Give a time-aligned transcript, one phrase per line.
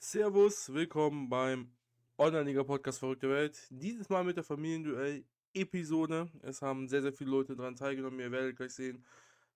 [0.00, 1.72] Servus, willkommen beim
[2.18, 3.66] Online-Liga-Podcast Verrückte Welt.
[3.68, 6.30] Dieses Mal mit der Familienduell-Episode.
[6.42, 8.20] Es haben sehr, sehr viele Leute daran teilgenommen.
[8.20, 9.04] Ihr werdet gleich sehen,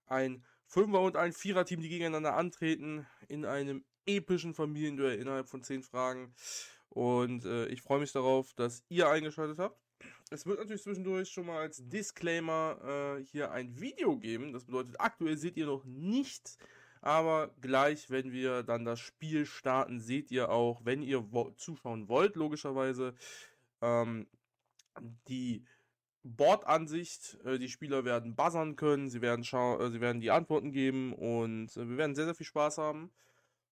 [0.06, 5.85] ein Fünfer- und ein Vierer-Team, die gegeneinander antreten in einem epischen Familienduell innerhalb von zehn
[5.85, 6.35] Fragen.
[6.88, 9.81] Und äh, ich freue mich darauf, dass ihr eingeschaltet habt.
[10.31, 14.53] Es wird natürlich zwischendurch schon mal als Disclaimer äh, hier ein Video geben.
[14.53, 16.59] Das bedeutet, aktuell seht ihr noch nichts
[17.02, 21.24] aber gleich, wenn wir dann das Spiel starten, seht ihr auch, wenn ihr
[21.56, 23.14] zuschauen wollt, logischerweise,
[23.82, 24.28] ähm,
[25.28, 25.64] die
[26.22, 27.38] Bordansicht.
[27.44, 31.77] Äh, die Spieler werden buzzern können, sie werden, äh, sie werden die Antworten geben und
[31.77, 33.10] äh, wir werden sehr, sehr viel Spaß haben.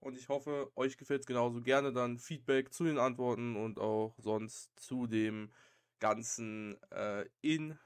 [0.01, 1.61] Und ich hoffe, euch gefällt es genauso.
[1.61, 5.53] Gerne dann Feedback zu den Antworten und auch sonst zu dem
[6.01, 7.79] Ganzen äh, in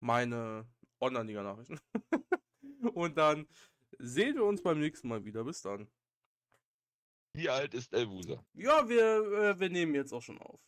[0.00, 0.66] meine
[1.00, 1.78] Online-Liga-Nachrichten.
[2.94, 3.46] und dann
[3.98, 5.44] sehen wir uns beim nächsten Mal wieder.
[5.44, 5.88] Bis dann.
[7.34, 8.44] Wie alt ist Elvusa?
[8.54, 10.60] Ja, wir, äh, wir nehmen jetzt auch schon auf.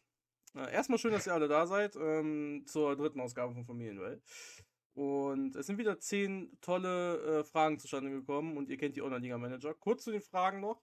[0.54, 4.22] Äh, erstmal schön, dass ihr alle da seid ähm, zur dritten Ausgabe von Familienduell.
[4.94, 9.74] Und es sind wieder zehn tolle äh, Fragen zustande gekommen und ihr kennt die Online-Liga-Manager.
[9.74, 10.82] Kurz zu den Fragen noch.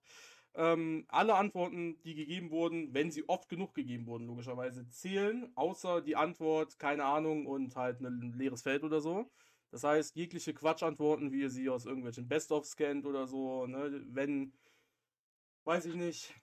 [0.55, 6.01] Ähm, alle Antworten, die gegeben wurden, wenn sie oft genug gegeben wurden, logischerweise zählen, außer
[6.01, 9.29] die Antwort, keine Ahnung und halt ein leeres Feld oder so.
[9.71, 14.53] Das heißt, jegliche Quatschantworten, wie ihr sie aus irgendwelchen Best-ofs kennt oder so, ne, wenn,
[15.65, 16.33] weiß ich nicht,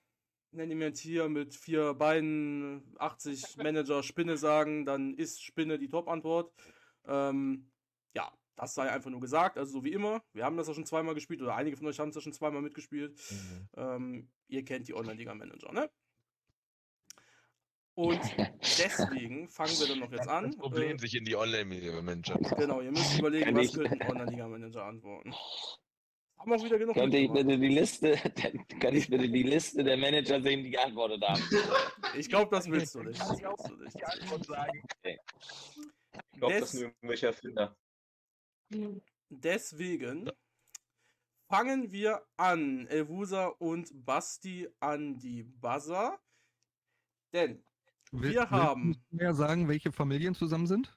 [0.51, 5.89] nenne mir ein Tier mit vier Beinen, 80 Manager Spinne sagen, dann ist Spinne die
[5.89, 6.53] Top-Antwort.
[7.05, 7.71] Ähm,
[8.13, 10.23] ja, das sei einfach nur gesagt, also so wie immer.
[10.33, 12.33] Wir haben das ja schon zweimal gespielt oder einige von euch haben es ja schon
[12.33, 13.19] zweimal mitgespielt.
[13.29, 13.69] Mhm.
[13.75, 15.89] Ähm, ihr kennt die Online-Liga-Manager, ne?
[17.95, 18.19] Und
[18.61, 20.47] deswegen fangen wir dann noch jetzt an.
[20.47, 22.37] Das Problem äh, sich in die Online-Liga-Manager.
[22.57, 25.33] Genau, ihr müsst überlegen, kann was könnten Online-Liga-Manager antworten.
[26.37, 28.17] Haben auch wieder genug Könnte ich bitte die Liste,
[28.79, 31.41] kann ich bitte die Liste der Manager sehen, die geantwortet haben?
[32.17, 33.19] Ich glaube, das willst du nicht.
[33.19, 33.95] Das willst du nicht.
[33.95, 35.17] Okay.
[36.33, 37.77] Ich glaube, das sind irgendwelche Erfinder.
[39.29, 40.29] Deswegen
[41.47, 42.87] fangen wir an.
[42.87, 46.19] Elvusa und Basti an die Buzzer.
[47.33, 47.63] Denn
[48.21, 48.97] wir Will, haben.
[49.11, 50.95] mehr sagen, welche Familien zusammen sind?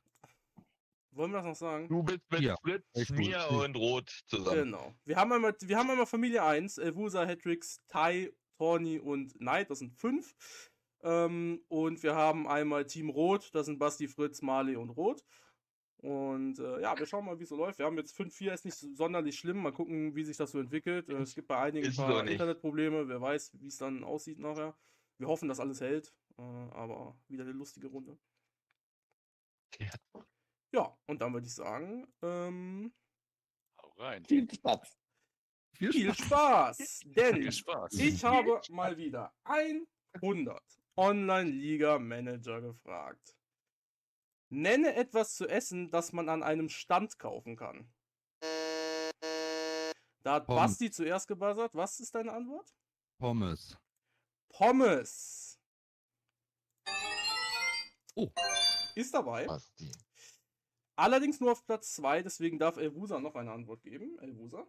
[1.13, 1.89] Wollen wir das noch sagen?
[1.89, 4.65] Du bist mit ja, Fritz, mir und Rot zusammen.
[4.65, 4.95] Genau.
[5.05, 9.81] Wir haben einmal, wir haben einmal Familie 1, Elvusa, Hatrix, Tai, Tawny und Knight, das
[9.81, 10.35] sind fünf.
[11.03, 15.25] Ähm, und wir haben einmal Team Rot, das sind Basti, Fritz, Marley und Rot.
[15.99, 17.79] Und äh, ja, wir schauen mal, wie es so läuft.
[17.79, 19.61] Wir haben jetzt 5-4, ist nicht sonderlich schlimm.
[19.61, 21.09] Mal gucken, wie sich das so entwickelt.
[21.09, 23.09] Äh, es gibt bei einigen ein paar Internetprobleme.
[23.09, 24.77] Wer weiß, wie es dann aussieht nachher.
[25.19, 26.15] Wir hoffen, dass alles hält.
[26.39, 28.19] Äh, aber wieder eine lustige Runde.
[29.79, 29.91] Ja.
[30.73, 32.93] Ja, und dann würde ich sagen, ähm,
[33.81, 34.25] Hau rein.
[34.25, 34.99] Viel Spaß.
[35.75, 36.77] Viel, viel Spaß.
[36.77, 37.01] Spaß.
[37.07, 37.95] Denn viel Spaß.
[37.95, 40.63] ich habe mal wieder 100
[40.97, 43.37] Online-Liga-Manager gefragt.
[44.51, 47.93] Nenne etwas zu essen, das man an einem Stand kaufen kann.
[50.23, 50.63] Da hat Pommes.
[50.63, 51.75] Basti zuerst gebuzzert.
[51.75, 52.75] Was ist deine Antwort?
[53.19, 53.79] Pommes.
[54.49, 55.48] Pommes.
[58.19, 58.33] Oh.
[58.97, 59.47] Ist dabei.
[59.47, 59.93] Basti.
[60.97, 64.19] Allerdings nur auf Platz 2, deswegen darf Elvusa noch eine Antwort geben.
[64.19, 64.67] Elvusa?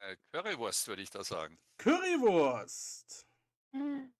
[0.00, 1.58] Äh, Currywurst würde ich da sagen.
[1.78, 3.26] Currywurst!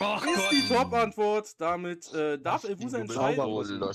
[0.00, 0.52] Ach ist Gott.
[0.52, 1.60] die Top-Antwort.
[1.60, 3.94] Damit äh, darf Elvusa entscheiden.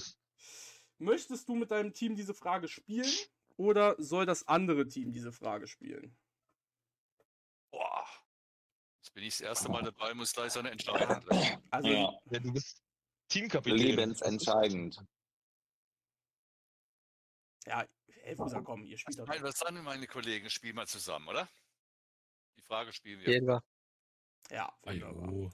[1.00, 3.12] Möchtest du mit deinem Team diese Frage spielen
[3.58, 6.16] oder soll das andere Team diese Frage spielen?
[9.12, 11.62] Jetzt bin ich das erste Mal dabei, muss gleich so eine Entscheidung treffen.
[11.70, 12.14] Also, ja.
[12.30, 12.82] ja, du bist
[13.28, 13.78] Teamkapitän.
[13.78, 15.04] Lebensentscheidend.
[17.66, 17.86] Ja,
[18.24, 19.28] Elfuser, komm, ihr spielt doch.
[19.28, 20.50] Was sagen meine Kollegen?
[20.50, 21.50] Spielen mal zusammen, oder?
[22.58, 23.62] Die Frage spielen wir.
[24.50, 25.52] Ja wunderbar.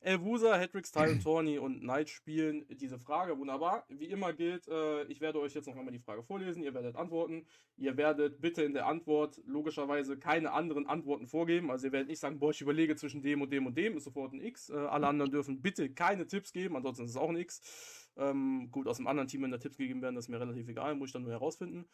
[0.00, 3.36] Elvusa, Hedrix, Ty und Tawny und Knight spielen diese Frage.
[3.36, 3.84] Wunderbar.
[3.88, 6.62] Wie immer gilt, äh, ich werde euch jetzt noch einmal die Frage vorlesen.
[6.62, 7.46] Ihr werdet antworten.
[7.76, 11.70] Ihr werdet bitte in der Antwort logischerweise keine anderen Antworten vorgeben.
[11.70, 14.04] Also ihr werdet nicht sagen, boah, ich überlege zwischen dem und dem und dem, ist
[14.04, 14.70] sofort ein X.
[14.70, 18.08] Äh, alle anderen dürfen bitte keine Tipps geben, ansonsten ist es auch ein X.
[18.16, 20.68] Ähm, gut, aus dem anderen Team, wenn da Tipps gegeben werden, das ist mir relativ
[20.68, 21.86] egal, muss ich dann nur herausfinden.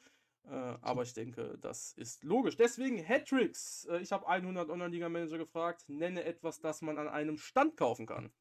[0.47, 2.57] Äh, aber ich denke, das ist logisch.
[2.57, 3.87] Deswegen Hattricks.
[3.87, 5.85] Äh, ich habe 100 Online-Liga-Manager gefragt.
[5.89, 8.33] Nenne etwas, das man an einem Stand kaufen kann.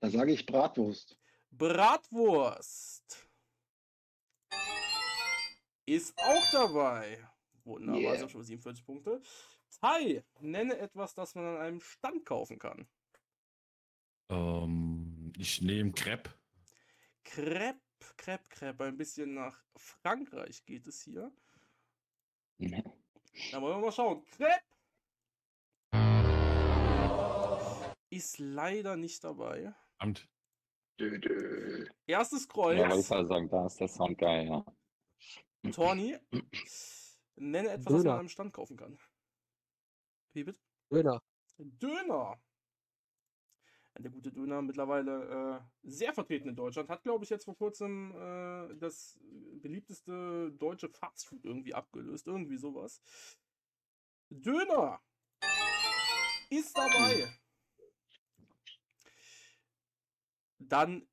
[0.00, 1.18] Da sage ich Bratwurst.
[1.50, 3.28] Bratwurst.
[5.86, 7.24] Ist auch dabei.
[7.64, 8.18] Wunderbar, yeah.
[8.18, 9.20] sind schon 47 Punkte.
[9.80, 12.88] Tai, nenne etwas, das man an einem Stand kaufen kann.
[14.28, 16.30] Ähm, ich nehme Crepe.
[17.24, 17.85] Crepe
[18.16, 21.32] Crêpe, Crêpe, ein bisschen nach Frankreich geht es hier.
[22.58, 22.82] Ja.
[23.52, 24.24] Da wollen wir mal schauen.
[24.30, 24.62] Crêpe!
[28.08, 29.74] Ist leider nicht dabei.
[29.98, 30.26] Amt.
[32.06, 32.78] Erstes Kreuz.
[32.78, 34.64] Ja, ich sagen, da ist der Sound geil, ja.
[35.70, 36.16] Torni,
[37.34, 37.98] nenne etwas, Döner.
[37.98, 38.98] was man am Stand kaufen kann.
[40.32, 40.60] Wie bitte?
[40.90, 41.22] Döner.
[41.58, 42.40] Döner.
[43.98, 46.88] Der gute Döner mittlerweile äh, sehr vertreten in Deutschland.
[46.90, 49.18] Hat, glaube ich, jetzt vor kurzem äh, das
[49.62, 52.26] beliebteste deutsche Fastfood irgendwie abgelöst.
[52.26, 53.00] Irgendwie sowas.
[54.28, 55.00] Döner
[56.50, 57.32] ist dabei.
[60.58, 61.06] Dann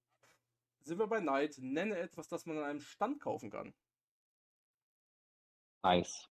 [0.81, 1.57] sind wir bei Neid.
[1.59, 3.73] Nenne etwas, das man an einem Stand kaufen kann.
[5.81, 6.29] Eis.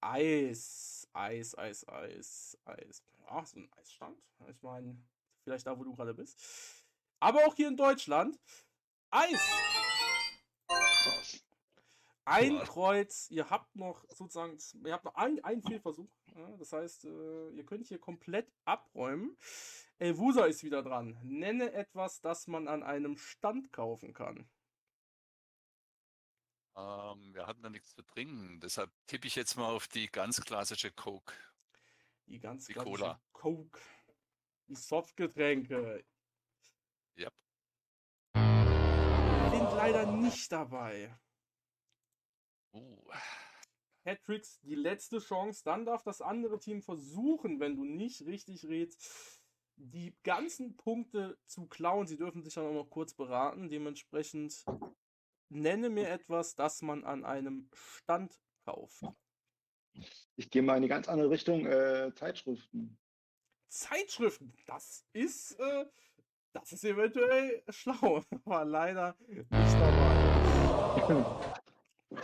[0.00, 3.02] Eis, Eis, Eis, Eis, Eis.
[3.26, 4.22] Ja, so ein Eisstand.
[4.48, 4.96] Ich meine,
[5.42, 6.40] vielleicht da, wo du gerade bist.
[7.20, 8.38] Aber auch hier in Deutschland.
[9.10, 9.40] Eis!
[12.24, 12.58] Ein.
[12.58, 13.30] Kreuz.
[13.30, 16.10] Ihr habt noch sozusagen, ihr habt noch ein, einen Fehlversuch.
[16.34, 19.36] Ja, das heißt, äh, ihr könnt hier komplett abräumen.
[19.98, 21.18] Elvusa ist wieder dran.
[21.22, 24.48] Nenne etwas, das man an einem Stand kaufen kann.
[26.76, 30.42] Ähm, wir hatten da nichts zu trinken, deshalb tippe ich jetzt mal auf die ganz
[30.42, 31.32] klassische Coke.
[32.26, 33.20] Die ganz Die klassische Cola.
[33.32, 33.80] Coke.
[34.68, 36.04] Die Softgetränke.
[37.14, 37.30] Ja.
[38.34, 41.16] Sind leider nicht dabei.
[42.72, 43.10] Uh,
[44.02, 45.62] Patricks, die letzte Chance.
[45.64, 49.40] Dann darf das andere Team versuchen, wenn du nicht richtig redst,
[49.76, 52.06] die ganzen Punkte zu klauen.
[52.06, 53.68] Sie dürfen sich dann auch noch kurz beraten.
[53.68, 54.64] Dementsprechend
[55.48, 59.04] nenne mir etwas, das man an einem Stand kauft.
[60.36, 61.66] Ich gehe mal in die ganz andere Richtung.
[61.66, 62.96] Äh, Zeitschriften.
[63.68, 65.86] Zeitschriften, das ist, äh,
[66.52, 71.24] das ist eventuell schlau, aber leider nicht dabei.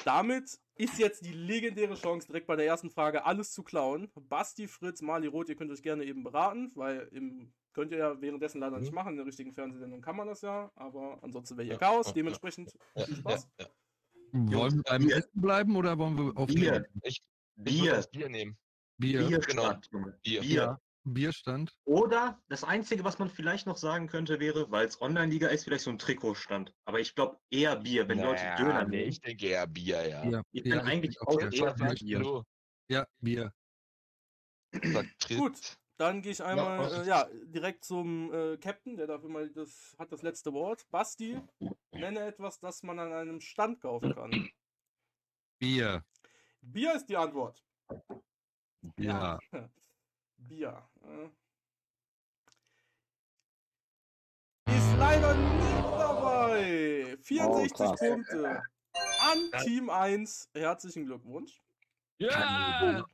[0.04, 4.10] Damit ist jetzt die legendäre Chance, direkt bei der ersten Frage alles zu klauen.
[4.14, 8.20] Basti, Fritz, Mali Roth, ihr könnt euch gerne eben beraten, weil im, könnt ihr ja
[8.20, 9.10] währenddessen leider nicht machen.
[9.10, 12.12] In der richtigen Fernsehsendung kann man das ja, aber ansonsten wäre hier Chaos.
[12.14, 12.72] Dementsprechend
[13.04, 13.48] viel Spaß.
[14.32, 15.10] Wollen wir beim.
[15.10, 16.80] Essen bleiben oder wollen wir auf Bier.
[16.94, 17.22] die- Ich,
[17.56, 18.04] Bier.
[18.12, 18.58] Bier nehmen.
[18.98, 19.26] Bier?
[19.26, 19.74] Bier genau.
[20.22, 20.40] Bier.
[20.40, 20.80] Bier.
[21.04, 21.76] Bierstand?
[21.84, 25.84] Oder das Einzige, was man vielleicht noch sagen könnte, wäre, weil es Online-Liga ist, vielleicht
[25.84, 26.72] so ein Trikotstand.
[26.84, 29.08] Aber ich glaube eher Bier, wenn Leute Naja, Döner nee, nehmen.
[29.08, 30.22] ich denke eher Bier, ja.
[30.22, 30.42] Bier.
[30.52, 31.76] Ich bin eigentlich denke auch Bier.
[31.76, 32.18] eher Bier.
[32.20, 32.42] du?
[32.88, 33.52] Ja, Bier.
[35.36, 39.46] Gut, dann gehe ich einmal was äh, ja, direkt zum äh, Captain, der darf immer
[39.48, 40.88] das, hat das letzte Wort.
[40.90, 41.38] Basti,
[41.90, 44.48] nenne etwas, das man an einem Stand kaufen kann.
[45.58, 46.04] Bier.
[46.62, 47.62] Bier ist die Antwort.
[48.96, 49.38] Ja.
[50.36, 50.82] Bier.
[51.02, 51.28] Äh.
[54.76, 57.18] Ist leider nicht dabei.
[57.22, 57.98] 64 krass.
[57.98, 58.62] Punkte.
[59.20, 60.50] An Team 1.
[60.54, 61.60] Herzlichen Glückwunsch.
[62.18, 63.04] Ja!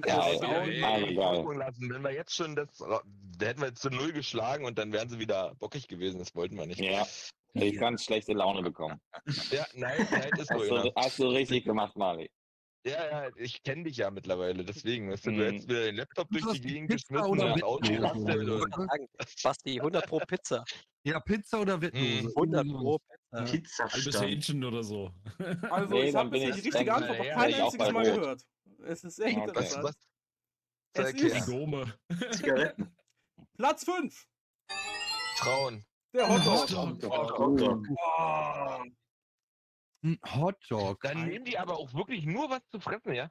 [0.00, 0.38] Geil.
[0.40, 0.72] Schauen.
[0.74, 1.90] Ja, Ja, lassen.
[1.90, 3.02] Wenn wir jetzt schon das, da
[3.46, 6.18] hätten wir jetzt zu Null geschlagen und dann wären sie wieder bockig gewesen.
[6.18, 6.80] Das wollten wir nicht.
[6.80, 7.06] Ja.
[7.52, 9.00] Ich ganz schlechte Laune bekommen.
[9.50, 10.54] Ja, nein, nein, ist so.
[10.54, 12.30] Hast du, hast du richtig gemacht, Mali.
[12.86, 15.10] Ja, ja, ich kenne dich ja mittlerweile, deswegen.
[15.10, 15.42] Weißt du, du Mhm.
[15.44, 17.86] hättest wieder den Laptop durch Du die Gegend Pizza geschmissen oder und.
[17.86, 18.26] Und,
[18.88, 19.08] Sagen,
[19.42, 20.64] Basti, 100 pro Pizza.
[21.02, 22.30] Ja, Pizza oder Wettlose?
[22.36, 23.14] 100 pro Pizza.
[23.32, 23.38] Ja.
[23.40, 24.26] Halbes Pizzastand.
[24.30, 25.10] Hähnchen oder so.
[25.70, 28.20] Also, Nee, ich habe bisher die ich- richtige Antwort noch ja, kein einziges Mal Rot.
[28.20, 28.42] gehört.
[28.86, 29.36] Es ist sehr Okay.
[29.36, 29.84] was, interessant.
[29.84, 29.96] was?
[30.96, 31.94] Es ist Dome.
[32.32, 32.96] Zigaretten.
[33.56, 34.26] Platz 5.
[35.36, 35.84] Frauen.
[36.14, 36.70] Der Hotdog.
[36.70, 37.88] Hotdog.
[38.18, 38.84] Oh.
[40.04, 41.00] Ein Hotdog.
[41.00, 43.30] Dann nehmen die aber auch wirklich nur was zu fressen, ja?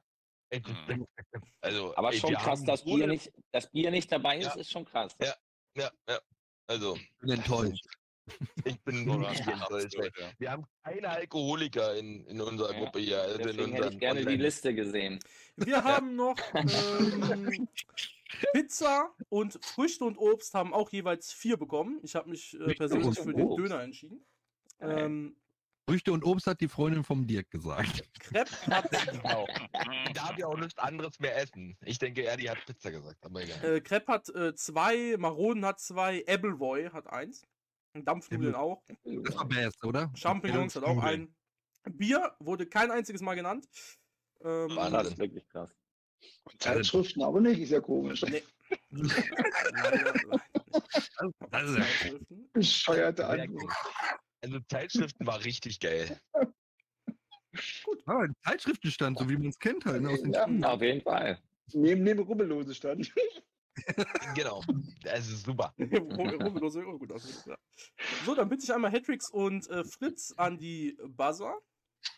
[0.52, 1.06] Mhm.
[1.60, 4.60] Also, Aber ey, schon krass, dass Bier, nicht, dass Bier nicht dabei ist, Ja.
[4.60, 5.16] ist schon krass.
[5.20, 5.34] Ja.
[5.76, 6.18] Ja, ja.
[6.66, 7.86] Also, Ich bin enttäuscht.
[8.64, 10.18] ich bin Überrascht, wirklich enttäuscht.
[10.18, 10.30] ja.
[10.38, 13.20] Wir haben keine Alkoholiker in, in unserer Ja, Gruppe hier.
[13.22, 15.20] Also in Deswegen hätte ich gerne die Liste gesehen.
[15.56, 17.68] Wir haben noch ähm,
[18.52, 22.00] Pizza und Früchte und Obst haben auch jeweils vier bekommen.
[22.02, 23.56] Ich habe mich äh, persönlich für den.
[23.56, 24.24] Döner entschieden.
[24.80, 25.36] Ähm,
[25.86, 28.02] Früchte und Obst hat die Freundin vom Dirk gesagt.
[28.20, 29.46] Crepe hat, Genau.
[30.08, 31.76] Die darf ja auch nichts anderes mehr essen.
[31.84, 33.62] Ich denke, er die hat Pizza gesagt, aber egal.
[33.64, 37.46] äh, Crepe hat äh, zwei, Maronen hat zwei, Appleboy hat eins.
[37.94, 38.82] Dampfnudeln auch.
[39.04, 40.10] Das war best, oder?
[40.16, 41.34] Champignons hat auch ein.
[41.84, 43.68] Bier wurde kein einziges Mal genannt.
[44.42, 44.92] Ähm, Wahnsinn.
[44.92, 45.76] Das ist wirklich krass.
[46.58, 48.22] Zeitschriften aber nicht, ist ja komisch.
[48.22, 48.42] Nee.
[48.90, 50.44] leider, leider nicht.
[51.50, 52.18] Das ist ja.
[52.52, 53.72] Bescheuerte Antwort.
[54.44, 56.20] Also Zeitschriften war richtig geil.
[58.06, 60.02] Ah, ein Zeitschriftenstand, so wie man es kennt halt.
[60.02, 60.44] ne, Aus den Ja.
[60.44, 60.64] Schulen.
[60.64, 61.40] Auf jeden Fall.
[61.72, 63.12] Neben, neben Rubbellose stand.
[64.36, 64.62] Genau.
[65.02, 65.72] Das ist super.
[65.78, 67.44] Rubbellose, oh, gut aus.
[67.46, 67.56] Ja.
[68.24, 71.58] So, dann bitte ich einmal Hatrix und äh, Fritz an die Buzzer.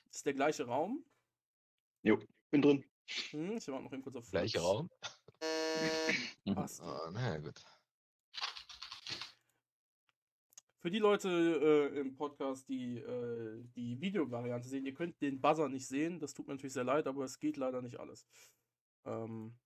[0.07, 1.05] Das ist der gleiche Raum.
[2.03, 2.19] Jo,
[2.51, 2.85] bin drin.
[3.31, 4.65] Hm, ich war noch eben kurz auf Gleicher Fritz.
[4.67, 4.91] Raum.
[6.55, 6.83] Passt.
[6.83, 7.63] Oh, naja, gut.
[10.87, 15.69] Für die Leute äh, im Podcast, die äh, die Videovariante sehen, ihr könnt den Buzzer
[15.69, 16.21] nicht sehen.
[16.21, 18.25] Das tut mir natürlich sehr leid, aber es geht leider nicht alles.
[19.05, 19.57] Ähm,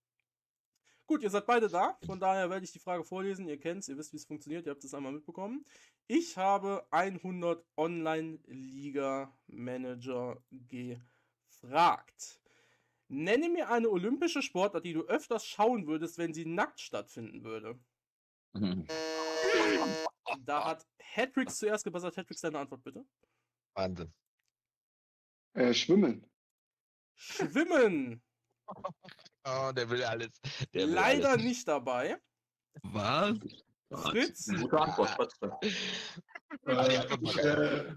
[1.05, 1.99] gut, ihr seid beide da.
[2.07, 3.47] Von daher werde ich die Frage vorlesen.
[3.49, 4.65] Ihr kennt es, ihr wisst, wie es funktioniert.
[4.65, 5.67] Ihr habt es einmal mitbekommen.
[6.07, 12.41] Ich habe 100 Online-Liga-Manager gefragt.
[13.09, 17.79] Nenne mir eine olympische Sportart, die du öfters schauen würdest, wenn sie nackt stattfinden würde.
[20.41, 22.17] Da hat Hatrix zuerst gebessert.
[22.17, 23.05] Hatrix, deine Antwort bitte.
[23.75, 24.13] Wahnsinn.
[25.55, 26.29] Äh, schwimmen.
[27.15, 28.23] Schwimmen.
[29.43, 30.39] Oh, der will alles.
[30.75, 31.45] Der will Leider alles.
[31.45, 32.21] nicht dabei.
[32.83, 33.39] Was?
[33.91, 34.47] Fritz.
[34.47, 35.51] Gute Antwort, trotzdem.
[36.67, 37.95] Äh, ich äh,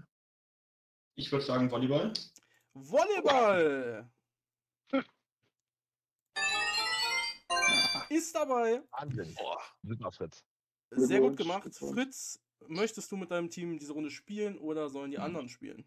[1.16, 2.12] ich würde sagen Volleyball.
[2.72, 4.10] Volleyball.
[8.08, 8.82] Ist dabei.
[8.90, 9.34] Wahnsinn.
[9.34, 9.62] Boah.
[9.82, 10.44] Super, Fritz.
[10.96, 11.68] Sehr gut gemacht.
[11.74, 15.84] Fritz, möchtest du mit deinem Team diese Runde spielen oder sollen die anderen spielen?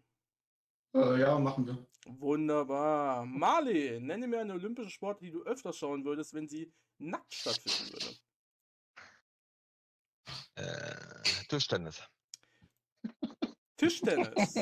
[0.94, 1.86] Äh, ja, machen wir.
[2.06, 3.26] Wunderbar.
[3.26, 7.92] Marley, nenne mir eine olympische Sport, die du öfters schauen würdest, wenn sie nackt stattfinden
[7.92, 8.16] würde.
[10.54, 12.02] Äh, Tischtennis.
[13.76, 14.54] Tischtennis.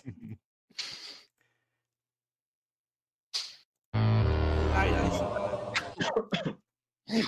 [3.95, 5.21] Leider nicht.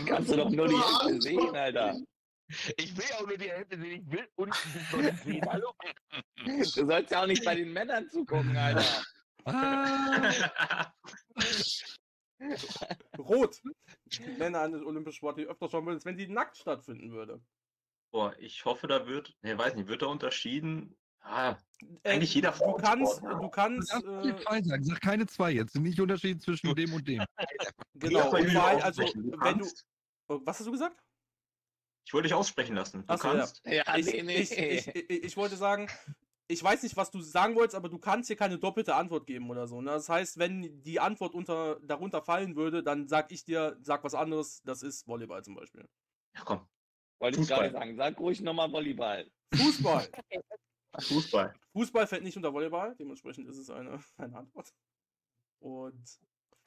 [0.06, 1.96] Kannst du doch nur die Hälfte sehen, Alter.
[2.76, 4.06] Ich will auch nur die Hälfte sehen.
[4.06, 5.46] Ich will unten nicht sehen.
[5.50, 5.72] Hallo?
[6.44, 9.02] Du sollst ja auch nicht bei den Männern zugucken, Alter.
[9.44, 10.92] Ah,
[13.18, 13.60] Rot.
[14.38, 17.40] Nenne eine olympische Sport, die du öfters schauen würdest, wenn sie nackt stattfinden würde.
[18.10, 20.96] Boah, ich hoffe, da wird, ne, weiß nicht, wird da unterschieden?
[21.20, 21.56] Ah,
[22.04, 23.40] Äh, eigentlich jeder Du kannst, Frauensport, ne?
[23.40, 24.84] du kannst, Sag vier äh, zwei sagen.
[24.84, 25.76] Sag keine zwei jetzt.
[25.76, 27.24] Nicht Unterschied zwischen dem und dem.
[27.94, 29.02] genau, will weil, also.
[29.02, 29.86] Du wenn du, kannst.
[30.28, 30.96] oh, was hast du gesagt?
[32.08, 33.02] Ich wollte dich aussprechen lassen.
[33.02, 33.34] Du Ach so, ja.
[33.34, 33.62] kannst.
[33.66, 34.36] Ja, ich, nee, nee.
[34.36, 35.90] Ich, ich, ich, ich wollte sagen,
[36.46, 39.50] ich weiß nicht, was du sagen wolltest, aber du kannst hier keine doppelte Antwort geben
[39.50, 39.82] oder so.
[39.82, 39.90] Ne?
[39.90, 44.14] Das heißt, wenn die Antwort unter, darunter fallen würde, dann sag ich dir, sag was
[44.14, 45.86] anderes, das ist Volleyball zum Beispiel.
[46.34, 46.66] Ja, komm.
[47.20, 47.58] Wollte ich Fußball.
[47.58, 47.96] gerade sagen.
[47.98, 49.30] Sag ruhig nochmal Volleyball.
[49.54, 50.08] Fußball.
[50.98, 51.54] Fußball.
[51.74, 54.72] Fußball fällt nicht unter Volleyball, dementsprechend ist es eine, eine Antwort.
[55.58, 56.08] Und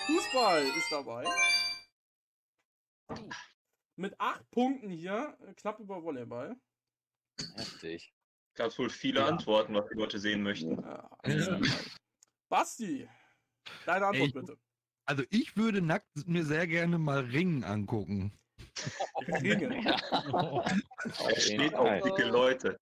[0.02, 1.26] Fußball ist dabei.
[3.96, 6.56] Mit acht Punkten hier, äh, knapp über Volleyball.
[7.56, 8.14] Heftig.
[8.56, 9.28] Gab wohl viele Ja.
[9.28, 10.82] Antworten, was die Leute sehen möchten.
[10.82, 11.10] Ja.
[12.50, 13.08] Basti,
[13.86, 14.58] deine Antwort Ey, bitte.
[15.06, 18.38] Also ich würde nackt mir sehr gerne mal Ringen angucken.
[19.28, 19.72] Ringen.
[19.84, 21.28] Ja.
[21.28, 22.80] Er steht auf dicke Leute.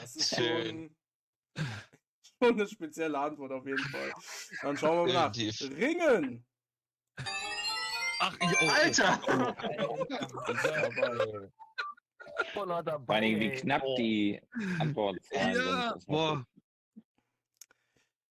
[0.00, 0.94] Das ist Schön.
[1.56, 1.66] schon,
[2.42, 4.12] schon eine spezielle Antwort auf jeden Fall.
[4.62, 5.36] Dann schauen wir mal nach.
[5.36, 6.44] Ringen.
[8.24, 9.20] Ach, ich, oh, Alter!
[10.48, 10.64] Ist
[12.84, 13.04] dabei.
[13.04, 14.40] Vor Dingen, wie knapp die
[14.78, 16.06] Antwortzahlen Ja, sind.
[16.06, 16.46] Boah.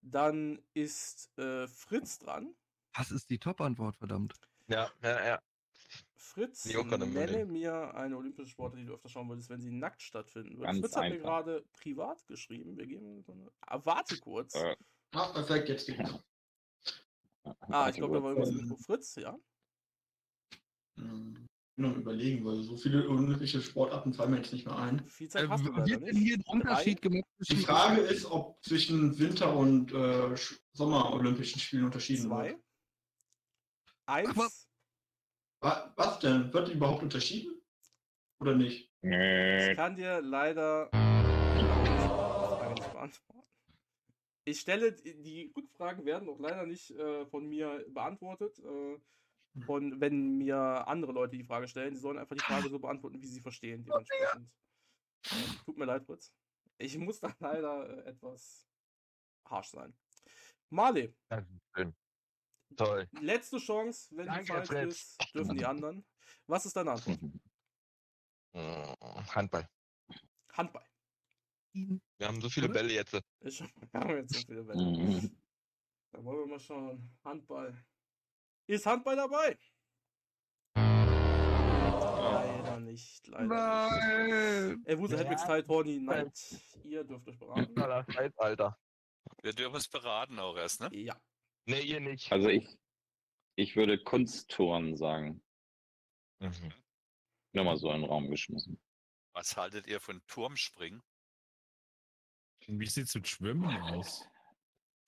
[0.01, 2.53] Dann ist äh, Fritz dran.
[2.93, 4.35] Was ist die Top-Antwort, verdammt?
[4.67, 5.41] Ja, ja, ja.
[6.15, 10.51] Fritz, nenne mir eine olympische Sportart, die du öfter schauen würdest, wenn sie nackt stattfinden
[10.51, 10.65] würde.
[10.65, 11.23] Ganz Fritz hat mir einfach.
[11.25, 12.77] gerade privat geschrieben.
[12.77, 13.51] Wir geben so eine.
[13.61, 14.53] Ah, warte kurz.
[14.53, 14.75] Äh,
[15.13, 16.13] Ah, perfekt, jetzt geht's.
[17.43, 19.35] ah, ich glaube, da war irgendwas mit Fritz, ja.
[20.99, 21.33] Hm,
[21.75, 25.05] bin noch überlegen, weil so viele olympische Sportarten fallen mir jetzt nicht mehr ein.
[25.07, 26.17] Viel Zeit Äh, hast du wird denn nicht.
[26.17, 29.95] hier ein Unterschied gemacht Die Frage ist, ob zwischen Winter- und äh,
[30.33, 32.49] Sch- Sommer-Olympischen Spielen unterschieden Zwei.
[32.49, 32.61] wird.
[34.07, 34.29] Eins.
[34.29, 34.49] Aber-
[35.61, 36.51] Wa- Was denn?
[36.53, 37.61] Wird überhaupt unterschieden?
[38.41, 38.89] Oder nicht?
[39.01, 43.47] Ich kann dir leider die nicht beantworten.
[44.45, 48.57] Ich stelle, die Rückfragen werden auch leider nicht äh, von mir beantwortet.
[48.59, 48.97] Äh,
[49.65, 53.21] von, wenn mir andere Leute die Frage stellen, die sollen einfach die Frage so beantworten,
[53.21, 53.83] wie sie verstehen.
[53.83, 54.49] Dementsprechend.
[55.25, 56.33] Äh, tut mir leid, Fritz.
[56.77, 58.67] Ich muss da leider äh, etwas
[59.45, 59.97] harsch sein.
[60.69, 61.95] Marley, Das ist schön.
[62.77, 63.07] Toll.
[63.19, 65.17] letzte Chance, wenn Danke, die falsch Fritz.
[65.19, 66.05] ist, dürfen die anderen.
[66.45, 67.19] Was ist deine Antwort?
[69.35, 69.67] Handball.
[70.53, 70.85] Handball.
[71.73, 72.69] Wir haben so viele?
[72.69, 73.19] Bälle jetzt.
[73.41, 73.61] Ich
[73.93, 74.83] habe jetzt so viele Wände.
[74.83, 75.41] Mhm.
[76.11, 77.17] Da wollen wir mal schauen.
[77.23, 77.73] Handball.
[78.69, 79.57] Ist Handball dabei?
[80.75, 83.27] Leider nicht.
[83.27, 83.49] Leider nicht.
[83.49, 84.83] Nein!
[84.99, 85.29] Wo ist der Ja.
[85.29, 85.99] Hedwigs Tony?
[85.99, 86.31] Nein.
[86.83, 87.75] Ihr dürft euch beraten.
[87.75, 88.77] Toller Zeitalter.
[89.41, 90.89] Wir dürfen es beraten auch erst, ne?
[90.95, 91.19] Ja.
[91.65, 92.31] Nee, ihr nicht.
[92.31, 92.77] Also ich,
[93.55, 95.43] ich würde Kunsttouren sagen.
[96.37, 96.71] Mhm.
[97.53, 98.79] Nur mal so in den Raum geschmissen.
[99.33, 101.01] Was haltet ihr von Turmspringen?
[102.67, 104.23] Wie sieht's mit Schwimmen aus?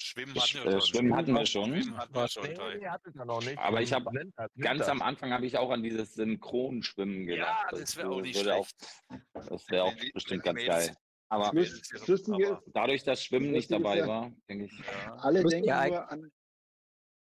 [0.02, 1.70] Schwimmen Sch- hatten wir äh, Schwimmen hatten wir schon.
[1.82, 2.44] Schwimmen hatten wir schon.
[2.44, 3.58] Nee, hatte ich ja noch nicht.
[3.58, 7.72] Aber ich habe ganz am Anfang habe ich auch an dieses Synchronschwimmen gedacht.
[7.72, 8.76] Ja, das wäre auch nicht schlecht.
[9.34, 10.96] Auch, das wäre auch Wenn die- bestimmt ganz Mädels- geil.
[11.30, 11.94] Aber ist,
[12.74, 14.74] dadurch, dass Schwimmen nicht dabei ja- war, denke ich.
[14.80, 15.16] Ja.
[15.16, 16.32] alle denken ja nur an,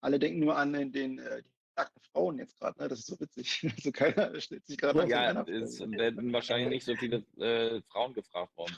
[0.00, 2.88] alle denken nur an den, den äh, die nackten Frauen jetzt gerade, ne?
[2.88, 3.62] Das ist so witzig.
[3.76, 8.56] Also keiner stellt sich gerade Ja, es werden wahrscheinlich nicht so viele äh, Frauen gefragt
[8.56, 8.74] worden.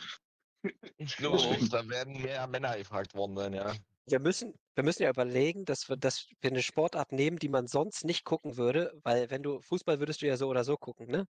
[0.99, 1.39] Ich glaube,
[1.71, 3.73] da werden mehr Männer gefragt worden sein, ja.
[4.07, 7.67] Wir müssen, wir müssen ja überlegen, dass wir, dass wir eine Sportart nehmen, die man
[7.69, 11.07] sonst nicht gucken würde, weil wenn du Fußball würdest du ja so oder so gucken,
[11.07, 11.27] ne?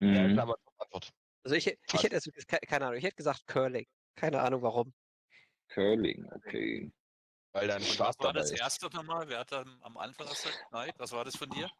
[0.00, 0.30] Ja, Mhm.
[0.32, 1.10] ist aber eine Antwort.
[1.44, 3.86] Also ich, ich hätte jetzt, ke- keine Ahnung, ich hätte gesagt Curling.
[4.16, 4.92] Keine Ahnung warum.
[5.68, 6.92] Curling, okay.
[7.52, 8.60] Weil dann Spaß was war dabei das ist.
[8.60, 9.28] erste nochmal?
[9.28, 10.66] Wer hat dann am Anfang das gesagt?
[10.72, 11.70] Nein, was war das von dir?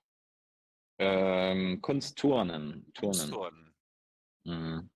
[0.99, 2.93] Ähm, Kunstturnen.
[2.93, 2.93] Turnen.
[2.95, 3.75] Kunstturnen.
[4.45, 4.91] Mhm.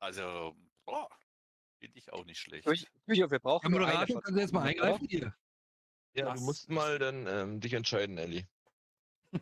[0.00, 1.08] Also, boah,
[1.84, 2.66] finde ich auch nicht schlecht.
[2.66, 5.36] Durch- Jojo, wir brauchen eine Moderator, können Sie jetzt mal eingreifen hier?
[6.14, 6.40] Ja, Was?
[6.40, 8.46] du musst mal dann ähm, dich entscheiden, Elli.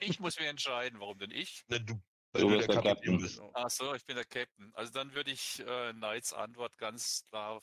[0.00, 1.64] Ich muss mir entscheiden, warum denn ich?
[1.68, 1.94] Ne, du,
[2.32, 3.40] weil Du du, bist der der Kapitän bist.
[3.52, 4.72] Ach so, ich bin der Captain.
[4.74, 7.62] Also dann würde ich äh, Knights Antwort ganz klar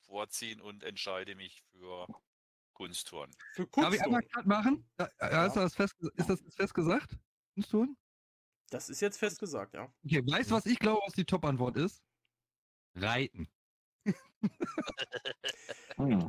[0.00, 2.08] vorziehen und entscheide mich für
[2.72, 3.34] Kunstturnen.
[3.52, 4.22] Für Darf ich einmal.
[4.22, 4.88] Cut machen?
[4.98, 7.16] Ja, ja, ist, das fest, ist das jetzt fest gesagt?
[7.54, 7.96] Kunstturnen?
[8.70, 9.92] Das ist jetzt fest gesagt, ja.
[10.04, 12.02] Okay, weißt du, was ich glaube, was die Top-Antwort ist?
[12.96, 13.48] Reiten.
[15.96, 16.26] Hm.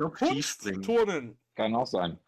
[1.56, 2.20] Kann auch sein.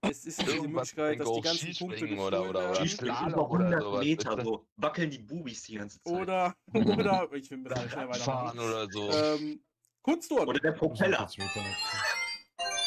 [0.00, 3.82] Es ist die Möglichkeit, dass die ganzen Punkte oder- oder- oder Slalom über oder 100
[3.82, 6.12] sowas, Meter, so wackeln die Bubis die ganze Zeit.
[6.12, 8.58] Oder, oder, ich will bisschen schnell Fahren weitermachen.
[8.58, 9.10] oder so.
[9.10, 9.62] Ähm,
[10.02, 11.28] Kunstturnen Oder der Propeller.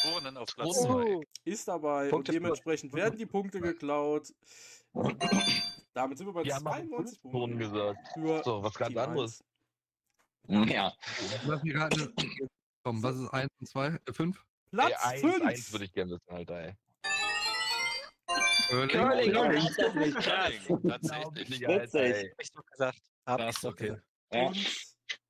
[0.04, 0.86] Turnen auf Platz Oh.
[0.86, 1.22] 2.
[1.46, 4.34] ist dabei Punkte und dementsprechend werden die Punkte geklaut.
[5.94, 7.60] Damit sind wir bei haben 92 Kunstturnen Punkten.
[7.60, 8.00] gesagt.
[8.14, 9.44] Für So, was ganz anderes.
[10.48, 10.94] Ja.
[11.46, 12.14] Lass mich raten.
[12.84, 13.98] Komm, was ist 1 und 2?
[14.12, 14.46] 5?
[14.72, 15.46] Platz Ey, eins, 5.
[15.46, 16.74] eins würde ich gerne wissen, Alter, ey.
[18.68, 19.32] Curling, Curling.
[19.32, 20.14] Curling,
[20.90, 21.68] tatsächlich.
[21.68, 22.30] Alter, ey.
[22.30, 23.00] hab ich doch gesagt.
[23.26, 23.88] Hab Das ich doch okay.
[23.88, 24.04] gesagt.
[24.34, 24.52] Ja.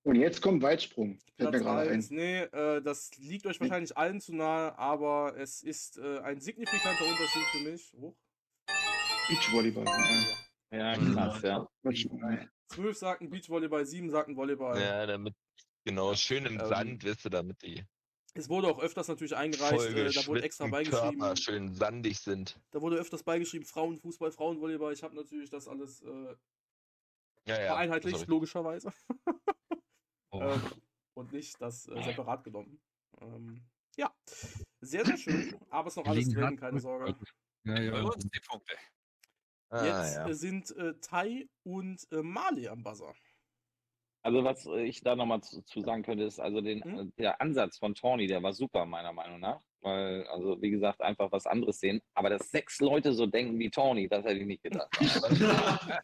[0.03, 1.17] Und jetzt kommt Weitsprung.
[1.35, 2.11] Fällt mir Platz gerade 1.
[2.11, 2.15] ein.
[2.15, 7.05] Nee, äh, das liegt euch wahrscheinlich allen zu nahe, aber es ist äh, ein signifikanter
[7.05, 7.93] Unterschied für mich.
[7.99, 8.15] Hoch.
[9.27, 9.85] Beachvolleyball.
[9.85, 10.44] Ja.
[10.71, 11.67] Ja, krass, ja.
[12.67, 14.79] 12 sagten Beachvolleyball, 7 sagten Volleyball.
[14.79, 15.35] Ja, damit,
[15.83, 17.85] genau, schön im Ähm, Sand, weißt du, damit die
[18.33, 21.19] Es wurde auch öfters natürlich eingereicht, äh, da wurde extra beigeschrieben.
[21.19, 22.59] Körper schön sandig sind.
[22.71, 24.93] Da wurde öfters beigeschrieben, Frauenfußball, Frauenvolleyball.
[24.93, 26.35] Ich habe natürlich das alles äh,
[27.45, 27.67] Ja, ja.
[27.67, 28.91] vereinheitlicht, logischerweise.
[30.31, 30.41] Oh.
[30.41, 30.61] ähm,
[31.13, 32.81] und nicht das äh, separat genommen.
[33.21, 33.63] Ähm,
[33.95, 34.13] ja,
[34.81, 35.55] sehr, sehr schön.
[35.69, 37.15] Aber es ist noch alles drin, keine Sorge.
[37.63, 38.01] Ja, ja.
[38.01, 38.75] uns die Punkte.
[39.75, 40.27] Ah, Jetzt ja.
[40.27, 43.13] äh, sind äh, Tai und äh, Mali am Buzzer.
[44.23, 46.99] Also was äh, ich da nochmal zu, zu sagen könnte, ist also den, Hm?
[46.99, 49.61] äh, der Ansatz von Tawny, der war super, meiner Meinung nach.
[49.81, 52.01] Weil, also wie gesagt, einfach was anderes sehen.
[52.15, 54.89] Aber dass sechs Leute so denken wie Tawny, das hätte ich nicht gedacht.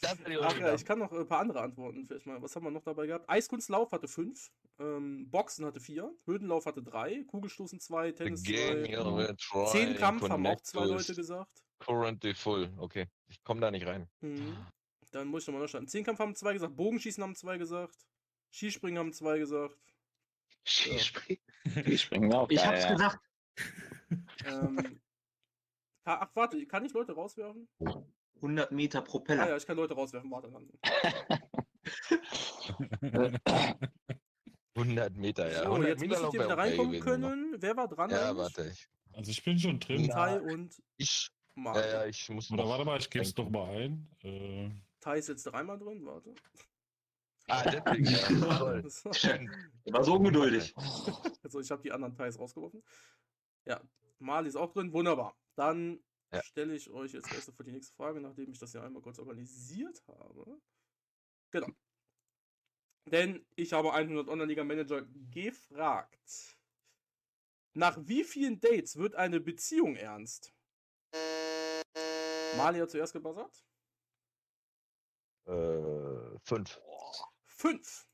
[0.00, 2.06] Das hätte ich Ach ja, ich kann noch ein paar andere Antworten.
[2.06, 2.40] Vielleicht mal.
[2.40, 3.28] Was haben wir noch dabei gehabt?
[3.28, 8.84] Eiskunstlauf hatte 5, ähm, Boxen hatte 4, Höhenlauf hatte 3, Kugelstoßen 2, The Tennis game
[8.84, 11.65] 2, here will try 10 Kampf and haben auch zwei Leute gesagt.
[11.78, 12.72] Currently full.
[12.78, 14.08] Okay, ich komme da nicht rein.
[14.20, 14.56] Mhm.
[15.12, 15.86] Dann muss ich nochmal nachschauen.
[15.88, 17.96] Zehnkampf haben zwei gesagt, Bogenschießen haben zwei gesagt,
[18.52, 19.76] Skispringen haben zwei gesagt.
[20.64, 21.42] Skispringen.
[21.86, 22.92] Die springen auch Ich geil, hab's ja.
[22.92, 23.20] gesagt.
[24.44, 25.00] Ähm,
[26.04, 27.68] ach, warte, kann ich Leute rauswerfen?
[28.36, 29.48] 100 Meter Ah Propeller.
[29.48, 30.68] ja, ich kann Leute rauswerfen, warte dann.
[34.76, 35.58] 100 Meter, ja.
[35.60, 37.04] So, 100 jetzt Meter wär wieder reinkommen noch.
[37.04, 37.56] können.
[37.62, 38.10] Wer war dran?
[38.10, 38.36] Ja, eigentlich?
[38.38, 38.68] warte.
[38.70, 40.08] Ich, Also ich bin schon drin.
[40.08, 41.80] Tai und ich, Mario.
[41.82, 42.70] ja, ja, ich muss Oder noch.
[42.70, 44.08] warte mal, ich gebe es doch mal ein.
[44.22, 46.34] Äh, Tai ist jetzt dreimal drin, warte.
[47.48, 49.12] Ah, deswegen, ja.
[49.14, 49.50] Schön.
[49.86, 50.74] War so ungeduldig.
[51.42, 52.82] Also ich habe die anderen Teils rausgeworfen.
[53.66, 53.80] Ja,
[54.18, 55.36] Mali ist auch drin, wunderbar.
[55.54, 56.42] Dann Ja.
[56.42, 59.20] stelle ich euch jetzt erst für die nächste Frage, nachdem ich das ja einmal kurz
[59.20, 60.60] organisiert habe.
[61.52, 61.68] Genau.
[63.08, 66.58] Denn ich habe 100 Online-Liga-Manager gefragt.
[67.74, 70.52] Nach wie vielen Dates wird eine Beziehung ernst?
[72.56, 73.64] Mali hat zuerst gebuzzert.
[75.46, 76.80] Äh, fünf.
[77.44, 78.06] Fünf.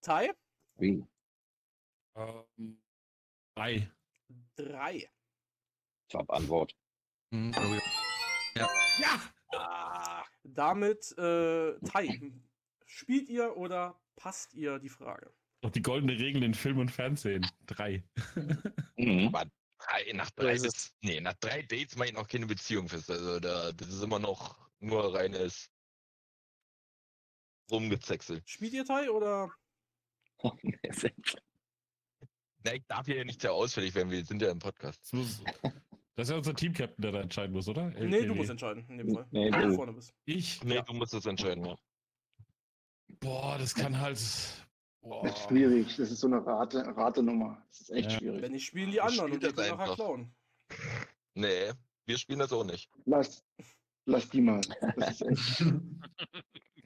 [0.00, 0.30] Tai?
[0.76, 1.06] Wie?
[2.16, 2.82] ähm,
[3.54, 3.90] drei.
[4.56, 5.10] Drei.
[6.08, 6.74] Top-Antwort.
[7.30, 7.82] Hm, glaub ich.
[9.00, 9.20] Ja!
[9.52, 12.32] Ah, Damit, äh, Tai,
[12.84, 15.32] spielt ihr oder passt ihr die Frage?
[15.62, 17.46] Doch die goldene Regel in Film und Fernsehen.
[17.66, 18.04] Drei.
[18.96, 19.28] Mhm.
[19.28, 19.50] Aber
[19.86, 20.54] drei, nach So drei.
[20.58, 23.10] Bez- nee, nach drei Dates mache ich noch keine Beziehung fest.
[23.10, 25.70] Also da, das ist immer noch nur reines
[27.70, 28.48] rumgezäckselt.
[28.48, 29.52] Spielt ihr Tai oder?
[32.64, 35.00] Na, ich darf hier ja nicht sehr ausfällig werden, wir sind ja im Podcast.
[35.02, 35.42] Das, muss,
[36.14, 37.90] das ist ja unser Teamcaptain, der da entscheiden muss, oder?
[37.90, 39.26] Nee, du musst entscheiden, in dem Fall.
[39.30, 39.74] Nee, du du.
[39.74, 40.14] vorne bist.
[40.24, 40.62] Ich?
[40.64, 41.76] Nee, du musst das entscheiden, ja.
[43.20, 44.18] Boah, das kann halt.
[45.04, 45.22] Boah.
[45.22, 45.96] Das ist schwierig.
[45.96, 47.62] Das ist so eine Rate, Ratenummer.
[47.68, 48.18] Das ist echt Ja.
[48.18, 48.42] schwierig.
[48.42, 50.34] Wenn nicht, spielen die Ich anderen spiel und die das können nachher klauen.
[51.34, 51.72] Nee,
[52.06, 52.90] wir spielen das auch nicht.
[53.04, 53.44] Lass,
[54.06, 54.60] lass die mal.
[54.96, 55.64] Das ist echt.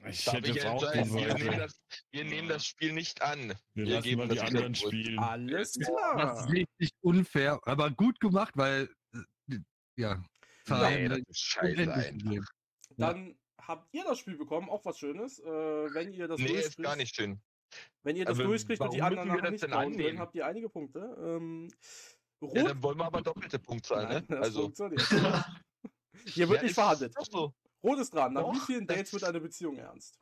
[0.07, 0.81] Ich Darf hätte ich auch?
[0.81, 3.53] Wir nehmen, das, wir nehmen das Spiel nicht an.
[3.73, 5.19] Wir Wir lassen geben mal das die anderen spielen.
[5.19, 6.39] Alles Das klar.
[6.39, 8.89] ist richtig unfair, aber gut gemacht, weil
[9.51, 9.57] äh,
[9.97, 10.23] ja.
[10.65, 10.95] Das
[11.27, 12.45] ist scheiße einfach.
[12.95, 15.37] Dann habt ihr das Spiel bekommen, auch was Schönes.
[15.39, 17.41] Äh, wenn ihr das Nee, ist gar nicht schön.
[18.03, 20.19] Wenn ihr das Aber durchkriegt und die anderen nachher das nicht können, annehmen?
[20.19, 20.99] habt ihr einige Punkte.
[21.21, 21.69] Ähm,
[22.41, 24.25] Rot, Ja, dann wollen wir aber doppelte Punktzahl, Nein, ne?
[24.29, 25.01] das Also, funktioniert.
[26.25, 27.13] Hier wird Ja, nicht verhandelt.
[27.29, 27.53] so.
[27.83, 28.33] Rot ist dran.
[28.33, 30.19] Nach wie Doch, vielen das- Dates wird eine Beziehung ernst?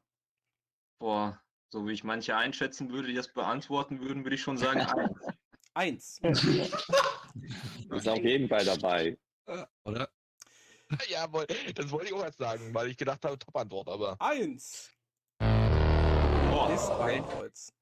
[0.99, 4.79] Boah, so wie ich manche einschätzen würde, die das beantworten würden, würde ich schon sagen,
[5.73, 6.19] eins.
[6.23, 6.43] Eins.
[7.91, 9.17] Ist auf jeden Fall dabei.
[9.85, 10.09] Oder?
[11.09, 11.27] Ja,
[11.75, 14.15] das wollte ich auch erst sagen, weil ich gedacht habe, Top-Antwort, aber.
[14.19, 14.91] Eins
[16.73, 17.73] ist ein Kreuz.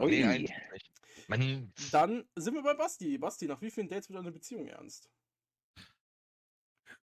[0.00, 0.10] Ui.
[0.10, 0.90] Nee, eins nicht.
[1.28, 3.18] Man, Dann sind wir bei Basti.
[3.18, 5.10] Basti, nach wie vielen Dates wird eine Beziehung ernst?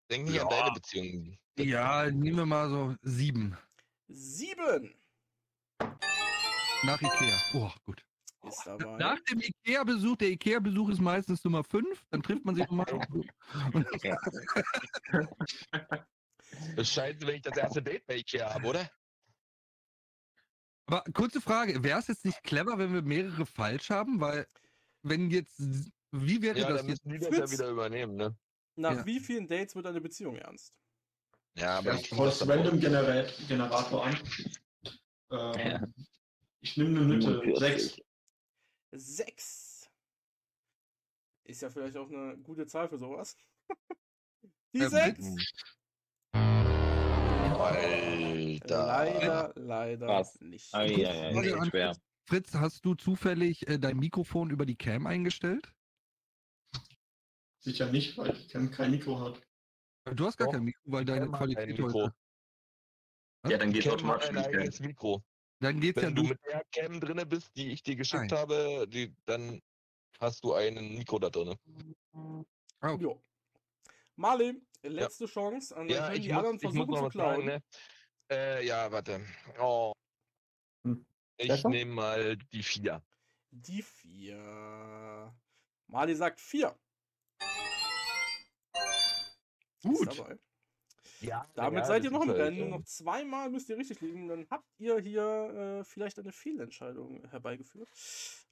[0.10, 0.60] denk nicht an Ja.
[0.62, 1.38] deine Beziehung.
[1.58, 3.58] Ja, nehmen wir mal so sieben.
[4.08, 4.95] Sieben
[6.84, 7.38] Nach Ikea.
[7.56, 8.04] Oh, gut.
[8.47, 8.97] ist dabei.
[8.97, 12.86] Nach dem Ikea-Besuch, der Ikea-Besuch ist meistens Nummer fünf, dann trifft man sich nochmal.
[16.78, 18.89] Das scheiße, wenn ich das erste Date bei Ikea habe, oder?
[20.88, 24.21] Aber kurze Frage, wäre es jetzt nicht clever, wenn wir mehrere falsch haben?
[24.21, 24.47] Weil,
[25.04, 25.60] wenn jetzt,
[26.12, 27.06] wie wäre Ja, das dann jetzt?
[27.06, 28.38] müssen die das ja wieder übernehmen, ne?
[28.78, 29.06] Nach Ja.
[29.06, 30.73] wie vielen Dates wird eine Beziehung ernst?
[31.56, 34.17] Ja, aber Ja, ich aus Random Generat Generator an.
[35.32, 35.93] Ähm,
[36.62, 37.41] Ich nehme eine Mitte.
[37.41, 37.58] 47.
[37.60, 38.02] Sechs.
[38.93, 39.89] Sechs.
[41.43, 43.36] Ist ja vielleicht auch eine gute Zahl für sowas.
[44.73, 45.36] Die Ähm, sechs.
[47.59, 48.85] Alter.
[48.87, 50.39] Leider, leider Krass.
[50.41, 50.73] nicht.
[50.73, 51.97] Ai, ai, ai, Frage echt an schwer.
[52.25, 55.73] Fritz, hast du zufällig äh, dein Mikrofon über die Cam eingestellt?
[57.59, 59.41] Sicher nicht, weil ich kein, kein Mikro hat.
[60.15, 62.13] Du hast gar Doch, kein Mikro, weil deine Cam Qualität heute.
[63.47, 65.23] Ja, dann geht Cam automatisch nicht Mikro.
[65.59, 66.31] Dann geht's ja Wenn du durch.
[66.31, 68.39] mit der Cam drinne bist, die ich dir geschickt Nein.
[68.39, 69.61] habe, die, dann
[70.19, 71.57] hast du ein Mikro da drinne.
[72.13, 73.03] Ah, okay.
[73.03, 73.23] Jo.
[74.15, 75.73] Marley, letzte Chance.
[75.75, 77.35] Und dann Ja, können ich die muss, anderen versuchen zu klauen.
[77.35, 77.63] sagen, ne?
[78.31, 79.25] Äh, ja, warte.
[79.59, 79.93] Oh.
[80.85, 81.05] Hm.
[81.37, 83.03] Ich nehme mal die vier.
[83.51, 85.33] Die vier.
[85.87, 86.77] Marley sagt vier.
[89.81, 90.07] Gut.
[90.09, 90.37] Ist dabei.
[91.21, 92.59] Ja, Damit ja, seid ihr noch im halt, Rennen.
[92.59, 94.27] ähm, Noch zweimal müsst ihr richtig liegen.
[94.27, 97.89] Dann habt ihr hier äh, vielleicht eine Fehlentscheidung herbeigeführt.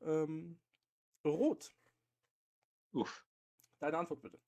[0.02, 0.60] Ähm,
[1.24, 1.76] Rot,
[2.94, 3.26] Uff.
[3.80, 4.40] deine Antwort bitte.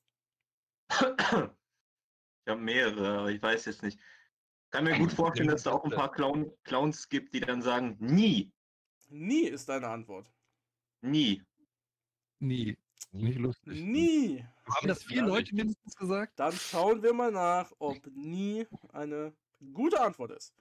[2.47, 3.99] Ich habe mehrere, aber ich weiß jetzt nicht.
[4.71, 7.61] Kann mir gut vorstellen, dass es da auch ein paar Clown, Clowns gibt, die dann
[7.61, 8.53] sagen, nie,
[9.09, 10.31] Nie ist deine Antwort.
[11.01, 11.43] nie.
[12.39, 12.77] Nee,
[13.11, 13.81] nicht lustig.
[13.81, 14.45] Nie.
[14.73, 16.39] Haben das vier Leute mindestens gesagt?
[16.39, 19.33] Dann schauen wir mal nach, ob nie eine
[19.73, 20.53] gute Antwort ist.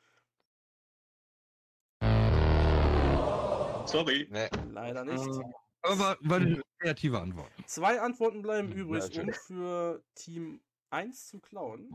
[3.86, 4.26] Sorry.
[4.28, 5.24] Nee, Leider nicht.
[5.82, 7.52] Aber war, eine kreative Antwort.
[7.66, 10.60] Zwei Antworten bleiben Ja, übrig, um für Team
[10.96, 11.90] 1 zu klauen.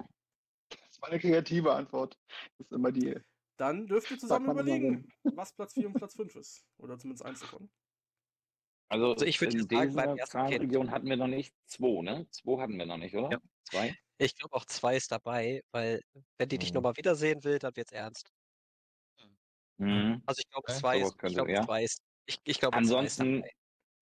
[0.70, 2.20] Das war eine kreative Antwort.
[2.58, 3.20] Das ist immer die.
[3.58, 6.66] Dann dürft ihr zusammen überlegen, was Platz 4 und Platz 5 ist.
[6.78, 7.70] Oder zumindest eins davon.
[8.90, 10.32] Also, Also ich würd in jetzt sagen, dieser beim ersten.
[10.38, 12.28] Fragenregion hatten wir noch nicht zwei, ne?
[12.30, 13.32] Zwei hatten wir noch nicht, oder?
[13.32, 13.40] Ja.
[13.64, 13.96] Zwei?
[14.18, 16.02] Ich glaube auch zwei ist dabei, weil
[16.38, 16.76] wenn die dich Mhm.
[16.76, 18.32] nochmal wiedersehen will, dann wird's ernst.
[19.78, 20.22] Mhm.
[20.26, 21.64] Also ich glaube zwei sowas ist, ich könnte, glaube ja.
[21.66, 23.52] zwei ist, ich, ich glaube zwei ist Ansonsten, dabei.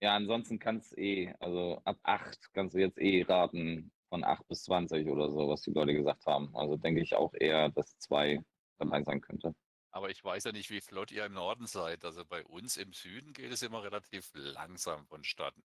[0.01, 4.63] ja, ansonsten kannst eh, also ab acht kannst du jetzt eh raten von acht bis
[4.63, 6.55] 20 oder so, was die Leute gesagt haben.
[6.55, 8.43] Also denke ich auch eher, dass zwei
[8.77, 9.53] dabei sein könnte.
[9.91, 12.05] Aber ich weiß ja nicht, wie flott ihr im Norden seid.
[12.05, 15.63] Also bei uns im Süden geht es immer relativ langsam vonstatten.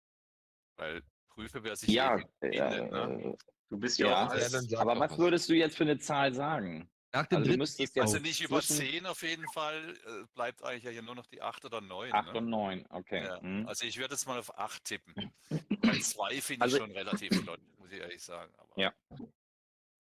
[0.78, 3.24] Weil prüfe, wer sich Ja, ja, findet, ne?
[3.34, 3.38] äh,
[3.70, 5.18] Du bist ja, ja, auch aber was.
[5.18, 6.90] würdest du jetzt für eine Zahl sagen?
[7.18, 9.96] Nach dem Also du dritten Also nicht über 10 auf jeden Fall.
[10.06, 12.14] Äh, bleibt eigentlich ja hier nur noch die 8 oder 9.
[12.14, 12.38] acht ne?
[12.38, 13.24] und neun, okay.
[13.24, 13.68] Ja, mhm.
[13.68, 15.34] also ich würde jetzt mal auf 8 tippen.
[15.82, 18.54] Bei 2 finde Also- ich schon relativ flott, muss ich ehrlich sagen.
[18.58, 18.94] Aber Ja.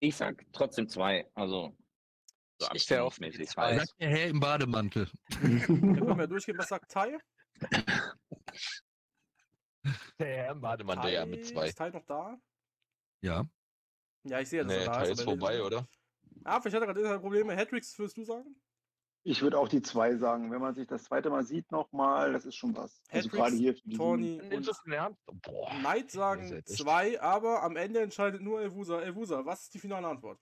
[0.01, 1.77] Ich sag trotzdem zwei, also
[2.61, 3.31] so Ich wäre auch zwei.
[3.63, 3.81] halt.
[3.81, 5.09] Sagt der Herr im Bademantel.
[5.29, 7.17] Dann können wir durchgehen, was sagt Tai?
[10.19, 11.69] Der warte mal, der ja mit zwei.
[11.69, 12.37] Ist Tai noch da?
[13.23, 13.45] Ja.
[14.25, 15.23] Ja, ich sehe, dass Nee, er da Teil ist.
[15.23, 15.87] vorbei, oder?
[16.45, 17.57] Ah, vielleicht hat er gerade Internetprobleme.
[17.57, 18.57] Hattricks, würdest du sagen?
[19.25, 20.51] Ich würde auch die zwei sagen.
[20.51, 23.03] Wenn man sich das zweite Mal sieht nochmal, das ist schon was.
[23.09, 24.71] Also Hattricks, gerade hier für Tony und?
[25.43, 25.71] Boah.
[25.81, 29.01] Knight sagen zwei, aber am Ende entscheidet nur Elvusa.
[29.01, 30.41] Elvusa, was ist die finale Antwort?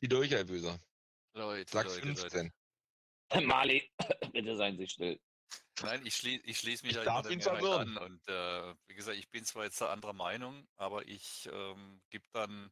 [0.00, 0.78] Die durch, Böser.
[1.34, 2.20] Leute, Sag Leute, Leute.
[2.20, 2.52] 15.
[3.46, 3.90] Mali,
[4.32, 5.20] bitte seien Sie still.
[5.82, 7.96] Nein, ich, schlie ich schließe mich Ich da darf immer an.
[7.96, 12.24] Und äh, wie gesagt, ich bin zwar jetzt der anderer Meinung, aber ich ähm, gebe
[12.32, 12.70] dann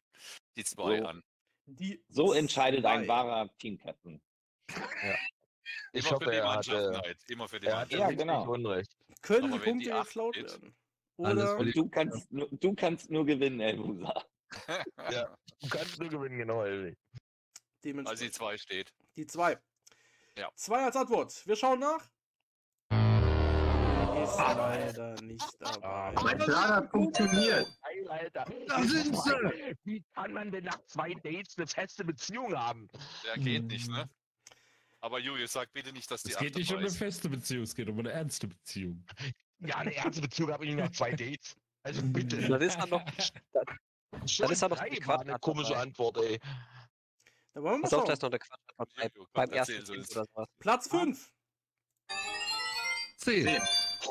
[0.56, 1.06] die zwei So.
[1.06, 1.22] an.
[1.66, 4.20] Die So entscheidet ein wahrer Teamcaptain.
[5.92, 7.18] Ich Immer hoffe, für die er Mannschaft, hatte, Neid.
[7.28, 7.92] Immer für die Mannschaft.
[7.92, 8.52] Ja, genau.
[8.52, 8.96] Unrecht.
[9.22, 10.76] Können Aber die Punkte steht- werden?
[11.16, 14.24] Oder die- Du kannst, nur, du kannst nur gewinnen, Elbusa.
[15.10, 15.36] Ja.
[15.60, 16.88] Du kannst nur gewinnen, genau, Elvi.
[16.90, 16.96] Also
[17.82, 18.94] die dementsprechend zwei steht.
[19.16, 19.58] die zwei.
[20.36, 20.50] Ja.
[20.54, 21.44] Zwei als Antwort.
[21.46, 22.08] Wir schauen nach.
[24.26, 26.12] Ist leider nicht dabei.
[26.22, 27.66] Mein Plan hat funktioniert.
[27.82, 28.44] Geil, Alter.
[28.66, 29.76] Da sind sie!
[29.84, 32.88] Wie kann man denn nach zwei Dates eine feste Beziehung haben?
[33.24, 34.08] Der geht nicht, ne?
[35.00, 36.96] Aber Julius, sag bitte nicht, dass die Es geht nicht um eine ist.
[36.96, 39.04] feste Beziehung, es geht um eine ernste Beziehung.
[39.60, 41.56] Ja, eine ernste Beziehung habe ich nach zwei Dates.
[41.82, 42.40] Also bitte.
[42.48, 43.02] Dann ist dann noch,
[44.26, 45.82] Schon ist da noch drei die war eine Quadratantwort komische dabei.
[45.82, 46.40] Antwort, ey.
[47.54, 48.12] Da wollen wir mal pass auf, da schauen.
[48.14, 50.48] ist noch eine Quatschantwort bei, beim ersten sowas.
[50.58, 51.32] Platz 5.
[53.18, 53.60] 10.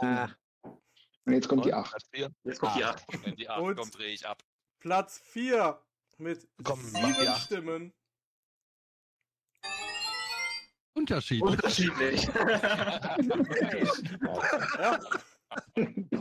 [0.01, 0.29] Ah,
[1.25, 1.75] Und jetzt kommt die Und?
[1.79, 1.89] 8.
[1.91, 2.31] Platz vier?
[2.43, 2.89] Jetzt kommt die Ah.
[2.91, 3.25] 8.
[3.25, 4.43] Wenn die acht Und- kommt, drehe ich ab.
[4.79, 5.81] Platz 4
[6.17, 7.41] mit Komm, mach die sieben acht.
[7.45, 7.93] Stimmen.
[10.93, 11.41] Unterschied.
[11.41, 12.27] Unterschiedlich.
[14.77, 14.99] Ja.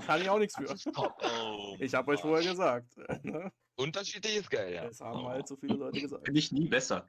[0.07, 0.75] Kann ich auch nichts für.
[0.97, 2.97] Oh, Ich habe euch vorher gesagt.
[3.25, 3.51] ne?
[3.77, 4.85] Unterschiedlich ist geil, ja.
[4.87, 6.25] Das haben halt so viele Leute gesagt.
[6.25, 7.07] Finde ich nie besser.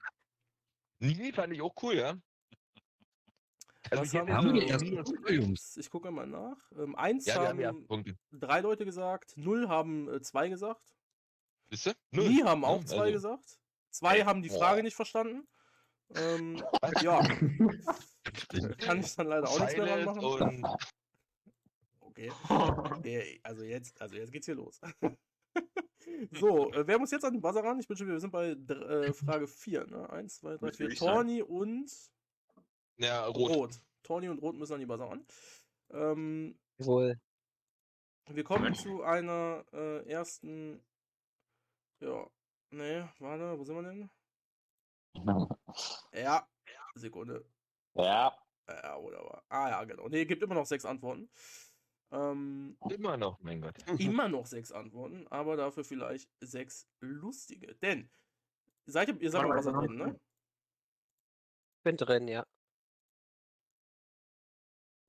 [0.99, 2.15] Nie fand ich auch cool, ja.
[3.91, 4.61] Also haben Haben wir?
[4.61, 5.77] die erst Julius.
[5.77, 6.57] Ich gucke mal nach.
[6.77, 10.81] Ähm, eins Ja, haben haben drei Leute gesagt, null haben äh, zwei gesagt,
[11.69, 11.95] Wisst ihr?
[12.11, 12.29] Null.
[12.29, 13.59] nie haben auch zwei also- gesagt,
[13.91, 14.59] zwei haben die boah.
[14.59, 15.47] Frage nicht verstanden.
[16.15, 16.63] Ähm,
[17.01, 17.19] ja,
[18.79, 20.23] kann ich dann leider auch nichts mehr machen.
[20.23, 20.63] und
[21.99, 22.31] Okay.
[23.03, 24.79] Äh, Also jetzt, also jetzt geht's hier los.
[26.31, 27.79] so, äh, wer muss jetzt an den Buzzer ran?
[27.79, 30.09] Ich bin schon, wir sind bei äh, Frage 4, ne?
[30.09, 30.87] 1, 2, 3, Würde 4.
[30.89, 31.13] ich sagen.
[31.13, 31.91] Torni und
[32.97, 33.51] ja, rot.
[33.51, 33.81] Rot.
[34.03, 35.25] Torni und Rot müssen an die ran.
[35.91, 37.19] Ähm, wohl.
[38.27, 40.83] wir kommen zu einer äh, ersten.
[41.99, 42.29] Ja.
[42.71, 44.09] Ne, warte, wo sind wir denn?
[46.13, 46.47] Ja.
[46.95, 47.45] Sekunde.
[47.95, 48.33] Ja,
[48.67, 49.43] Ja, oder war.
[49.49, 50.07] Ah ja, genau.
[50.07, 51.29] Ne, gibt immer noch sechs Antworten.
[52.11, 53.75] Ähm, Immer noch, mein Gott.
[53.99, 57.75] immer noch sechs Antworten, aber dafür vielleicht sechs lustige.
[57.75, 58.09] Denn,
[58.85, 60.19] seid ihr, ihr seid noch mal, was drin, ne?
[61.83, 62.45] Bin drin, ja.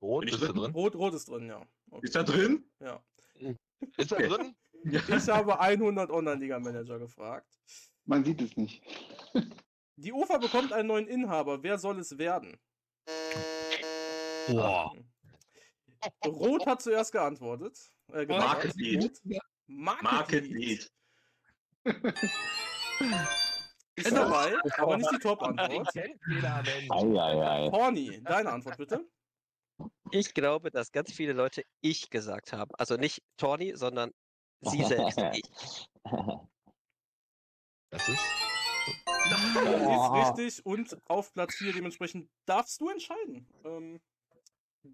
[0.07, 0.55] Rot ist drin?
[0.55, 0.71] drin?
[0.71, 1.61] Rot, rot ist drin, ja.
[1.91, 2.05] Okay.
[2.05, 2.63] Ist da drin?
[2.79, 3.03] Ja.
[3.97, 4.55] Ist er drin?
[4.83, 7.59] Ich habe 100 Online-Liga-Manager gefragt.
[8.05, 8.81] Man sieht es nicht.
[9.97, 11.61] Die UFA bekommt einen neuen Inhaber.
[11.61, 12.57] Wer soll es werden?
[14.47, 14.95] Boah.
[16.25, 17.77] Rot hat zuerst geantwortet.
[18.13, 18.25] Äh.
[18.27, 19.21] Market Lead.
[19.65, 20.89] Market, Market Lead.
[23.95, 25.89] Ist dabei, aber nicht die Top-Antwort.
[27.73, 29.05] Horny, deine Antwort bitte.
[30.11, 32.73] Ich glaube, dass ganz viele Leute ich gesagt haben.
[32.75, 34.11] Also nicht Torni, sondern
[34.61, 35.17] sie selbst.
[35.33, 35.89] Ich.
[37.89, 38.19] Das ist.
[39.27, 43.47] Ist richtig und auf Platz 4 dementsprechend darfst du entscheiden.
[43.65, 44.01] Ähm,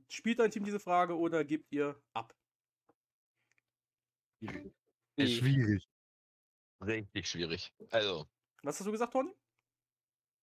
[0.10, 2.36] spielt dein Team diese Frage oder gebt ihr ab?
[5.15, 5.88] Ist schwierig.
[6.82, 7.72] Richtig schwierig.
[7.91, 8.28] Also,
[8.63, 9.32] Was hast du gesagt, Toni?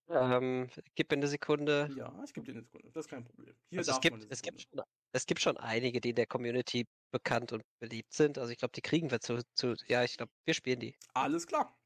[0.09, 1.89] Ähm, gib mir eine Sekunde.
[1.95, 2.89] Ja, ich gebe dir eine Sekunde.
[2.91, 3.55] Das ist kein Problem.
[3.69, 4.83] Hier Also es, gibt, es, gibt Sekunde.
[4.83, 8.37] schon, es gibt schon einige, die in der Community bekannt und beliebt sind.
[8.37, 10.95] Also ich glaube, die kriegen wir zu, zu ja, ich glaube, wir spielen die.
[11.13, 11.77] Alles klar.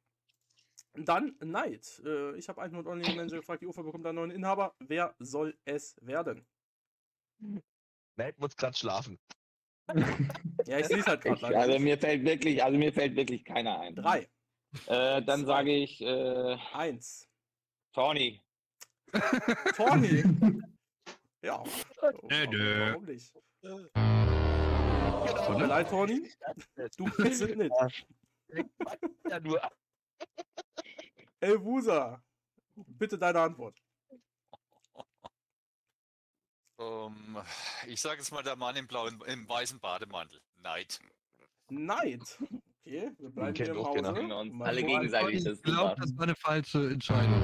[0.94, 2.02] Dann Neid.
[2.06, 4.76] Äh, ich habe 100 Online-Manager gefragt, die UFA bekommt einen neuen Inhaber.
[4.80, 6.48] Wer soll es werden?
[8.18, 9.20] Nate muss gerade schlafen.
[10.68, 13.80] Ja, ich sehe es halt gerade also mir fällt wirklich, also mir fällt wirklich keiner
[13.82, 13.96] ein.
[13.96, 14.28] Drei,
[14.88, 17.30] Äh, dann sage ich äh, eins.
[17.96, 18.42] Tony.
[19.78, 20.22] Torni.
[21.42, 21.64] ja.
[22.24, 22.92] Nö, nö.
[22.92, 23.34] Warum nicht?
[25.48, 26.30] Tut mir leid, Torni.
[26.98, 27.72] Du bist es nicht.
[29.30, 29.62] Ja, nur.
[31.40, 32.22] Elvusa.
[32.76, 33.82] Bitte deine Antwort.
[36.78, 37.42] Ähm,
[37.88, 40.42] ich sage jetzt mal der Mann im blauen, im weißen Bademantel.
[40.58, 41.00] Neid.
[41.70, 42.38] Neid.
[42.88, 43.84] Okay, wir bleiben hier im.
[43.84, 44.12] Hause.
[44.52, 47.42] Mal alle gegenseitig Ich das glaube, das war eine falsche Entscheidung.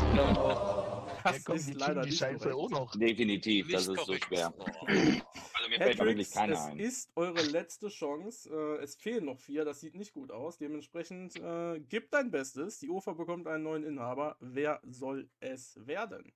[1.24, 2.54] Das Ja, komm, ist leider die nicht Scheiße korrekt.
[2.54, 2.96] auch noch.
[2.96, 4.52] Definitiv, das ist so schwer.
[4.58, 4.86] Oh.
[5.54, 6.78] Also mir fällt wirklich keiner es ein.
[6.78, 8.50] ist eure letzte Chance.
[8.50, 10.58] Äh, es fehlen noch vier, das sieht nicht gut aus.
[10.58, 12.78] Dementsprechend äh, gib dein Bestes.
[12.80, 14.36] Die UFA bekommt einen neuen Inhaber.
[14.40, 16.34] Wer soll es werden?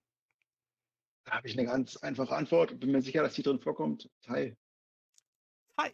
[1.24, 2.80] Da habe ich eine ganz einfache Antwort.
[2.80, 4.08] Bin mir sicher, dass die drin vorkommt.
[4.22, 4.56] Teil.
[5.76, 5.92] Tai.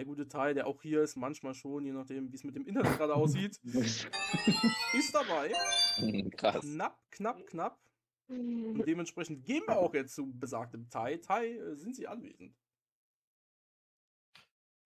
[0.00, 2.64] Der gute Tai, der auch hier ist, manchmal schon, je nachdem, wie es mit dem
[2.66, 4.08] Internet gerade aussieht, ist
[5.12, 5.52] dabei.
[6.38, 6.62] Krass.
[6.62, 7.78] Knapp, knapp, knapp.
[8.26, 11.18] Und dementsprechend gehen wir auch jetzt zu besagtem Tai.
[11.18, 12.56] Tai, äh, sind Sie anwesend?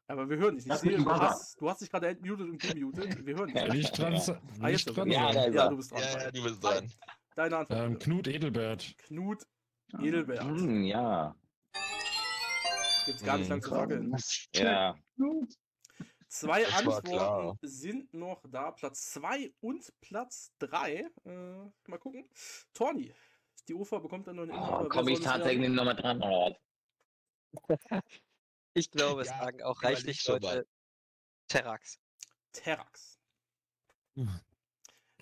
[0.08, 0.78] Aber wir hören dich nicht.
[0.80, 3.24] Sehe, du, hast, du hast dich gerade entmutet und gemutet.
[3.24, 3.84] Wir hören dich Ja, nicht.
[3.84, 4.14] ich dran?
[4.14, 4.40] Ja.
[4.62, 5.10] Ah, jetzt Nicht dran?
[5.12, 5.70] Ja, Ja, er.
[5.70, 6.00] du bist dran.
[6.02, 6.92] Ja, ja, du bist dran.
[7.36, 7.78] Deine Antwort.
[7.78, 7.98] Ähm.
[8.00, 8.98] Knut Edelbert.
[8.98, 9.46] Knut
[10.02, 10.42] Edelbert.
[10.42, 11.36] Hm, ja.
[13.06, 14.16] Gibt's gar nicht Hm, lang zu fackeln.
[14.54, 14.96] Ja.
[16.28, 16.74] Zwei Das.
[16.78, 18.72] Antworten sind noch da.
[18.72, 21.06] Platz 2 und Platz 3.
[21.24, 21.30] Äh,
[21.86, 22.28] mal gucken.
[22.72, 23.14] Torni,
[23.68, 24.86] die UFA bekommt dann noch einen Inhaber.
[24.86, 26.56] Oh, Komme ich tatsächlich nochmal dran?
[28.74, 30.26] Ich glaube, es Ja, sagen auch reichlich.
[30.26, 30.66] Leute
[31.46, 32.00] Terrax.
[32.52, 33.20] Terrax.
[34.16, 34.40] Hm.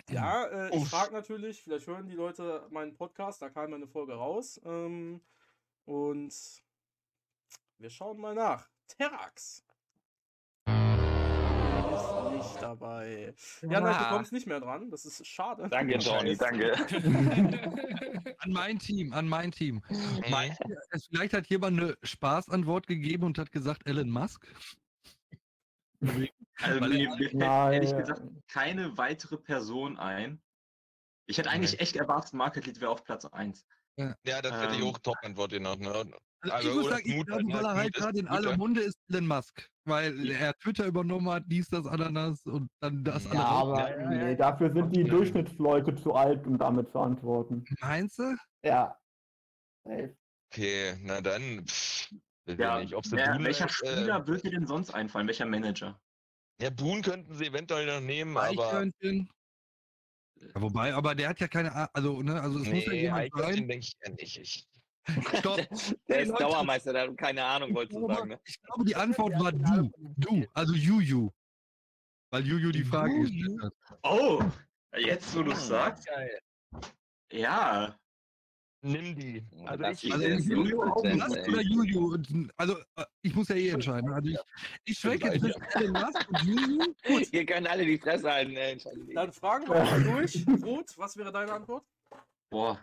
[0.08, 4.14] Ja, äh, ich frage natürlich, vielleicht hören die Leute meinen Podcast, da kam eine Folge
[4.14, 4.60] raus.
[4.64, 5.20] Ähm,
[5.84, 6.34] und
[7.78, 8.68] wir schauen mal nach.
[8.88, 9.64] Terrax.
[10.66, 13.34] Ist nicht dabei.
[13.62, 14.10] Ja, nein, du Ah.
[14.12, 14.90] kommst nicht mehr dran.
[14.90, 15.68] Das ist schade.
[15.68, 16.74] danke, Tony, danke.
[18.38, 19.82] An mein Team, an mein Team.
[19.88, 20.22] Mhm.
[20.90, 24.46] Es- vielleicht hat jemand eine Spaßantwort gegeben und hat gesagt Elon Musk?
[26.00, 30.42] Also mir, mir fällt ehrlich gesagt keine weitere Person ein.
[31.26, 33.64] Ich hätte eigentlich echt erwartet, Market Lead wäre auf Platz 1.
[33.96, 34.86] Ja, das hätte ich Ähm.
[34.88, 35.80] auch Top-Antwort genannt.
[35.82, 36.10] Ne?
[36.42, 37.68] Also Also, ich muss sagen, ich glaube, weil ne?
[37.74, 38.56] halt gerade in ja.
[38.56, 39.68] Munde ist Elon Musk.
[39.84, 43.40] Weil er Twitter übernommen hat, dies, das, Ananas und dann das Ja, alles.
[43.40, 44.24] Ja, raus- aber Ja, ja, ja.
[44.24, 47.64] nee, dafür sind die Durchschnittsleute zu alt, um damit zu antworten.
[47.80, 48.36] Meinst du?
[48.64, 48.98] Ja.
[50.52, 51.64] Okay, na dann.
[51.66, 52.10] Pff,
[52.46, 55.26] Ja, nicht, ob sie wer, Boone, welcher äh, Spieler wird dir denn sonst einfallen?
[55.28, 56.00] Welcher Manager?
[56.60, 58.84] Ja, Boone könnten sie eventuell noch nehmen, aber.
[59.00, 63.30] Ja, wobei, aber der hat ja keine also, ne, also es muss ja Nee, jemand
[63.36, 63.54] sein.
[63.68, 64.38] denke ich ja nicht.
[64.38, 64.68] Ich,
[65.38, 65.56] Stopp.
[66.08, 66.42] Der Hey, ist Leute.
[66.44, 68.28] Dauermeister, der hat keine Ahnung, Ich wolltest du glaube, sagen.
[68.30, 68.40] Ne?
[68.44, 69.90] ich glaube, die Antwort war du.
[70.16, 71.30] Du, also Juju.
[72.30, 73.22] Weil Juju die Frage Juju?
[73.30, 73.74] gestellt hat.
[74.04, 74.42] Oh,
[74.96, 75.58] jetzt wo du Hm.
[75.58, 76.06] sagst.
[76.06, 76.40] geil.
[77.32, 77.96] Ja,
[78.84, 79.44] Nimm die.
[79.52, 81.16] Oh, Also das ich, ist Also ich Juju ey.
[81.16, 82.14] Musk oder Juju?
[82.14, 84.12] Und, Also äh, ich muss ja eh entscheiden.
[84.12, 84.38] Also ich,
[84.84, 85.40] ich schwenke jetzt
[85.92, 86.94] Musk und Juju.
[87.04, 87.28] Gut.
[87.32, 88.56] Ihr könnt alle die Fresse halten.
[89.14, 90.44] Dann fragen wir mal durch.
[90.64, 91.84] Rot, was wäre deine Antwort?
[92.50, 92.78] boah,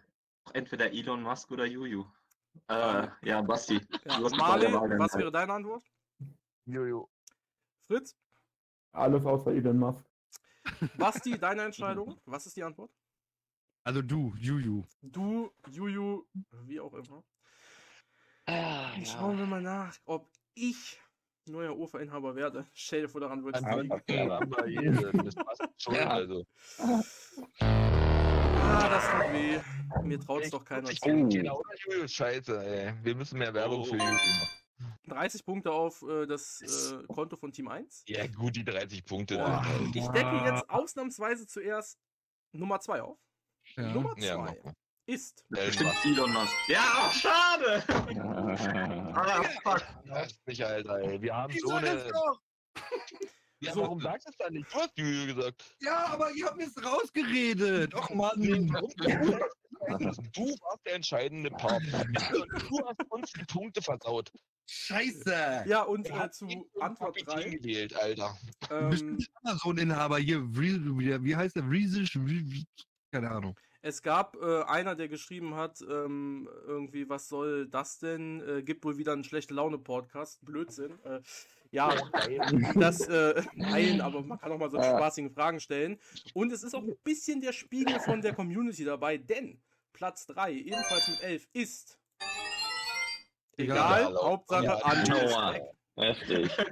[0.53, 2.05] entweder Elon Musk oder Juju.
[2.67, 3.79] Äh, ja, Basti.
[4.05, 5.83] Ja, Marley, was wäre deine Antwort?
[6.65, 7.09] Jojo.
[7.81, 8.15] Fritz,
[8.91, 10.05] Alles außer Elon Musk.
[10.97, 12.19] Basti, deine Entscheidung.
[12.25, 12.91] Was ist die Antwort?
[13.83, 14.83] Also du, Juju.
[15.01, 16.25] Du, Juju,
[16.65, 17.23] wie auch immer.
[18.45, 19.05] Ah, ja.
[19.05, 20.99] schauen wir mal nach, ob ich
[21.45, 22.67] neuer UFA-Inhaber werde.
[22.73, 23.43] Stell dir vor, daran
[24.05, 24.41] clever.
[24.41, 25.95] Aber jede, das passt schon.
[25.95, 26.09] Ja.
[26.09, 26.45] Also.
[27.59, 29.59] Ah, das tut weh.
[30.03, 31.07] Mir traut es doch keiner Ich zu.
[31.29, 32.93] genau Jojo, scheiße, ey.
[33.03, 33.97] Wir müssen mehr Werbung für Oh.
[33.97, 34.49] Jojo machen.
[35.07, 38.03] 30 Punkte auf äh, das äh, Konto von Team 1.
[38.07, 39.35] Ja, gut, die 30 Punkte.
[39.37, 39.65] Boah.
[39.93, 41.99] Ich decke jetzt ausnahmsweise zuerst
[42.53, 43.19] Nummer 2 auf.
[43.75, 43.91] Ja.
[43.91, 44.55] Nummer 2 Ja,
[45.05, 46.05] ist Elon Bestimmt Musk.
[46.05, 46.53] Elon Musk.
[46.69, 47.83] Ja, ach, schade!
[49.13, 49.83] Ah, fuck.
[50.11, 51.21] Ach, nicht, Alter, ey.
[51.21, 52.11] Wir haben Ich so eine.
[53.61, 53.81] Ja, So.
[53.81, 54.73] warum sagst du es dann nicht?
[54.73, 55.75] Du hast Jojo gesagt.
[55.81, 57.93] Ja, aber ihr habt mir es rausgeredet.
[57.93, 58.39] Och Mann.
[60.35, 61.81] Du warst der entscheidende Part.
[61.83, 64.29] Du hast uns die Punkte versaut.
[64.69, 65.63] Scheiße.
[65.67, 66.45] Ja, und Er äh, hat zu
[66.79, 67.57] Antwort Kapitän 3.
[67.57, 68.37] gewählt, Alter.
[68.67, 70.41] Du Ähm, bist ein Amazon-Inhaber hier.
[70.53, 71.63] Wie heißt der?
[71.69, 72.19] Riesisch?
[73.11, 73.57] Keine Ahnung.
[73.81, 78.41] Es gab äh, einer, der geschrieben hat, ähm, irgendwie, was soll das denn?
[78.47, 80.43] Äh, gibt wohl wieder einen schlechte Laune-Podcast.
[80.45, 80.99] Blödsinn.
[81.03, 81.21] Äh,
[81.71, 81.93] ja,
[82.75, 85.99] das, äh, nein, aber man kann auch mal so spaßige Fragen stellen.
[86.33, 89.61] Und es ist auch ein bisschen der Spiegel von der Community dabei, denn
[89.93, 91.99] Platz 3, ebenfalls mit 11, ist.
[93.57, 95.63] Egal, Egal, Hauptsache ja, weg.
[95.95, 96.51] Heftig.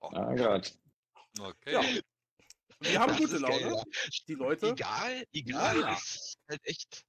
[0.00, 0.78] Oh Gott.
[1.40, 1.72] Okay.
[1.72, 1.82] Ja.
[2.84, 3.76] Wir haben Das gute ist geil, Laune.
[3.76, 3.84] ja.
[4.28, 4.68] Die Leute.
[4.70, 5.80] Egal, egal.
[5.80, 5.90] Ja.
[5.90, 7.04] Das ist halt echt.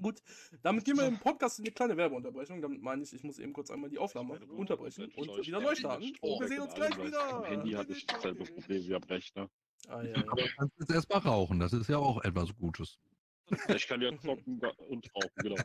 [0.00, 0.20] Gut,
[0.62, 2.60] damit gehen wir im Podcast in eine kleine Werbeunterbrechung.
[2.60, 6.12] Damit meine ich, ich muss eben kurz einmal die Aufnahme unterbrechen und wieder neu starten.
[6.20, 7.44] Und wir sehen uns gleich wieder.
[7.44, 9.48] Handy hatte ich dasselbe Problem wie am Rechner.
[9.88, 10.24] Ah, ja, ja.
[10.28, 11.60] Aber du kannst jetzt erstmal rauchen.
[11.60, 12.98] Das ist ja auch etwas Gutes.
[13.68, 15.56] Ich kann ja zocken und rauchen, genau.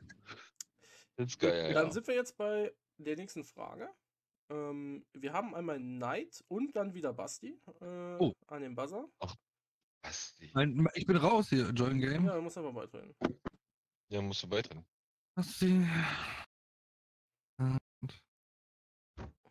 [1.15, 1.73] Das ist geil.
[1.73, 1.91] Dann Ja.
[1.91, 3.89] sind wir jetzt bei der nächsten Frage.
[4.49, 8.33] Ähm, wir haben einmal Knight und dann wieder Basti äh, Oh.
[8.47, 9.09] an dem Buzzer.
[10.01, 10.51] Basti.
[10.53, 12.25] Nein, ich bin raus hier, Join Game.
[12.25, 13.13] Ja, du musst einfach beitreten.
[14.09, 14.85] Ja, musst du beitreten.
[15.35, 15.85] Basti.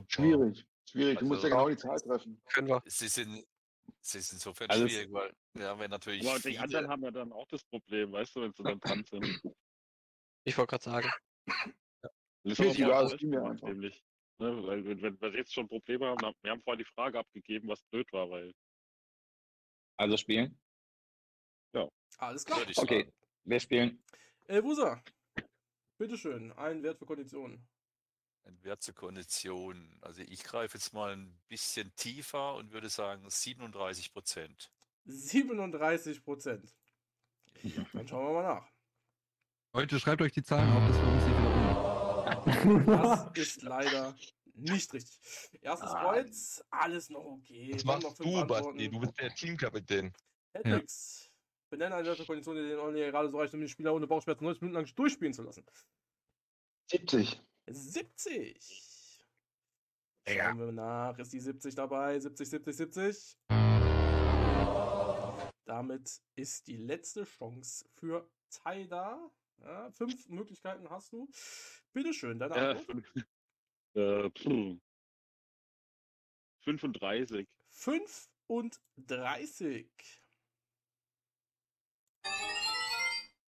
[0.09, 0.67] Schwierig.
[0.89, 1.19] Schwierig.
[1.19, 2.43] Du musst ja Also- genau die Zahl treffen.
[2.53, 2.83] Können wir.
[2.85, 3.45] Sie sind,
[4.03, 7.33] sie ist insofern Also schwierig, weil ja, wenn natürlich Aber die anderen haben ja dann
[7.33, 9.23] auch das Problem, weißt du, wenn sie dann dran sind.
[10.45, 11.11] Ich wollte gerade sagen.
[12.45, 13.69] Das ist ja, das ging ja gemacht, einfach.
[13.69, 14.03] nämlich.
[14.39, 17.19] Ne, weil, wenn, wenn wir jetzt schon Probleme haben, haben- wir haben vorher die Frage
[17.19, 18.55] abgegeben, was blöd war, weil
[20.01, 20.59] Also spielen?
[22.17, 22.59] Alles klar.
[22.77, 23.13] Okay, sagen.
[23.45, 24.03] wir spielen.
[24.47, 25.03] Äh, Wusa,
[25.99, 27.69] bitteschön, ein Wert für Konditionen.
[28.45, 29.99] Ein Wert zur Kondition.
[30.01, 34.73] Also ich greife jetzt mal ein bisschen tiefer und würde sagen 37 Prozent.
[35.05, 36.75] 37 Prozent.
[37.93, 38.67] Dann schauen wir mal nach.
[39.75, 42.87] Leute, schreibt euch die Zahlen auf, dass wir uns nicht wieder um.
[42.87, 44.17] Das ist leider
[44.61, 45.19] nicht richtig.
[45.61, 46.03] Erstes Ah.
[46.03, 47.73] Kreuz, alles noch okay.
[47.85, 48.91] Was machst du, Basti?
[48.91, 50.13] Du bist der Teamkapitän.
[50.53, 51.31] Hedrix.
[51.71, 54.07] Benenne eine Wert für Konditionen, die den Online gerade so reicht, um den Spieler ohne
[54.07, 55.65] Bauchschmerzen 90 Minuten lang durchspielen zu lassen.
[56.91, 57.41] 70.
[57.69, 59.25] 70.
[60.27, 60.49] Ja.
[60.49, 61.19] Schauen wir nach.
[61.19, 62.19] Ist die 70 dabei?
[62.19, 63.39] 70, 70, 70.
[65.65, 69.31] Damit ist die letzte Chance für Tai da.
[69.59, 71.29] Ja, fünf Möglichkeiten hast du.
[71.93, 73.05] Bitteschön, deine äh, Antwort.
[73.95, 74.79] Äh, pff,
[76.65, 77.47] 35.
[77.71, 79.91] 35.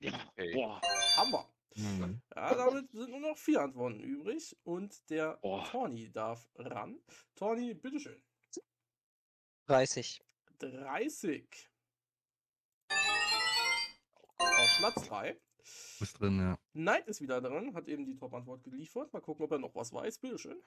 [0.03, 0.55] Ja, Okay.
[0.55, 0.80] boah,
[1.16, 1.47] Hammer.
[1.76, 2.20] Mhm.
[2.34, 4.57] Ja, damit sind nur noch vier Antworten übrig.
[4.64, 5.64] Und der Boah.
[5.70, 6.99] Torni darf ran.
[7.36, 8.20] Torni, bitteschön.
[9.66, 10.20] 30.
[10.59, 11.68] 30.
[14.38, 15.38] Auf Platz 3.
[16.01, 16.59] Ist drin, ja.
[16.72, 19.12] Knight ist wieder dran, hat eben die Top-Antwort geliefert.
[19.12, 20.18] Mal gucken, ob er noch was weiß.
[20.18, 20.62] Bitteschön.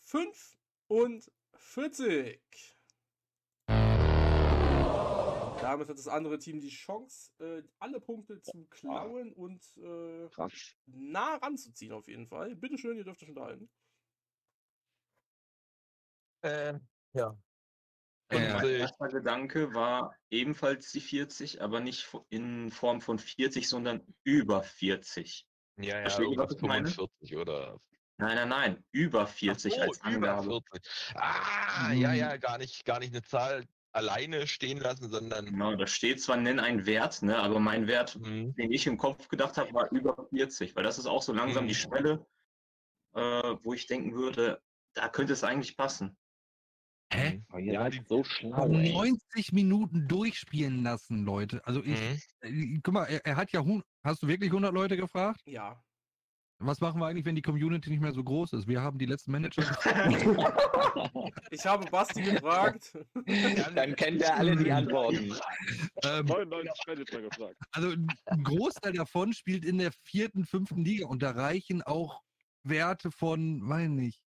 [0.00, 1.32] 45.
[1.54, 2.76] 45.
[5.60, 10.28] Damit hat das andere Team die Chance, äh, alle Punkte zu klauen und äh,
[10.86, 12.56] nah ranzuziehen auf jeden Fall.
[12.56, 13.70] Bitteschön, ihr dürft euch unterhalten.
[16.42, 16.80] Ähm,
[17.12, 17.36] ja.
[18.36, 18.80] Und mein 50.
[18.80, 25.46] erster Gedanke war ebenfalls die 40, aber nicht in Form von 40, sondern über 40.
[25.78, 26.86] Ja, ja, ich meine?
[26.88, 27.78] 45 oder.
[28.18, 30.46] Nein, nein, nein, über 40 Ach so, als Angabe.
[30.46, 31.14] Über 40.
[31.16, 35.46] Ah, ja, ja, gar nicht, gar nicht eine Zahl alleine stehen lassen, sondern.
[35.46, 38.54] Genau, da steht zwar, nenn einen Wert, ne, aber mein Wert, Mhm.
[38.54, 41.66] den ich im Kopf gedacht habe, war über 40, weil das ist auch so langsam
[41.66, 41.78] die Mhm.
[41.78, 42.26] Schwelle,
[43.14, 43.20] äh,
[43.62, 44.62] wo ich denken würde,
[44.94, 46.16] da könnte es eigentlich passen.
[47.14, 47.42] Hä?
[47.58, 48.92] Ihr Ja, so schlau, ey.
[48.92, 51.60] 90 Minuten durchspielen lassen, Leute.
[51.66, 52.74] Also ich, Mhm.
[52.74, 53.62] äh, guck mal, er, er hat ja,
[54.04, 55.40] hast du wirklich 100 Leute gefragt?
[55.44, 55.82] Ja.
[56.64, 58.68] Was machen wir eigentlich, wenn die Community nicht mehr so groß ist?
[58.68, 59.62] Wir haben die letzten Manager.
[61.50, 62.92] Ich habe Basti gefragt.
[63.74, 65.32] Dann kennt er alle die Antworten.
[66.04, 67.56] ähm, 99 Manager gefragt.
[67.72, 67.94] also
[68.26, 72.20] ein Großteil davon spielt in der vierten, fünften Liga und da reichen auch
[72.62, 74.20] Werte von, weiß nicht,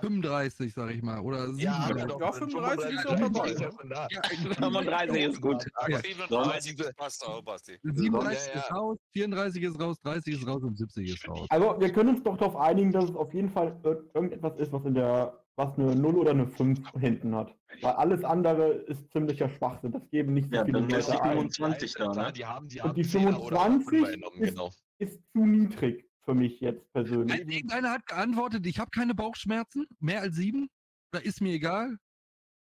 [0.00, 2.06] 35, sag ich mal, oder Ja, 37.
[2.06, 4.06] doch, Ja, dann 35 ist auch dabei, ist ja schon da.
[4.10, 5.64] Ja, 35 ist gut.
[5.88, 5.98] Ja.
[6.00, 7.78] 37 das passt auch, Basti.
[7.82, 8.76] 37 Ja, ist ja.
[8.76, 11.46] raus, 34 ist raus, 30 ist raus und 70 ist raus.
[11.50, 14.72] Also wir können uns doch darauf einigen, dass es auf jeden Fall ir- irgendetwas ist,
[14.72, 17.54] was in der, was eine 0 oder eine 5 hinten hat.
[17.82, 19.92] Weil alles andere ist ziemlicher Schwachsinn.
[19.92, 21.30] Das geben nicht so Ja, viele ist Leute ein.
[21.32, 22.32] 25 da, ne?
[22.32, 24.70] die haben, die Und die 10er oder 25 5er genommen, ist- genau.
[25.00, 27.40] Ist zu niedrig für mich jetzt persönlich.
[27.40, 30.68] Irgendeiner hat geantwortet, ich habe keine Bauchschmerzen, mehr als sieben.
[31.10, 31.96] Oder ist mir egal.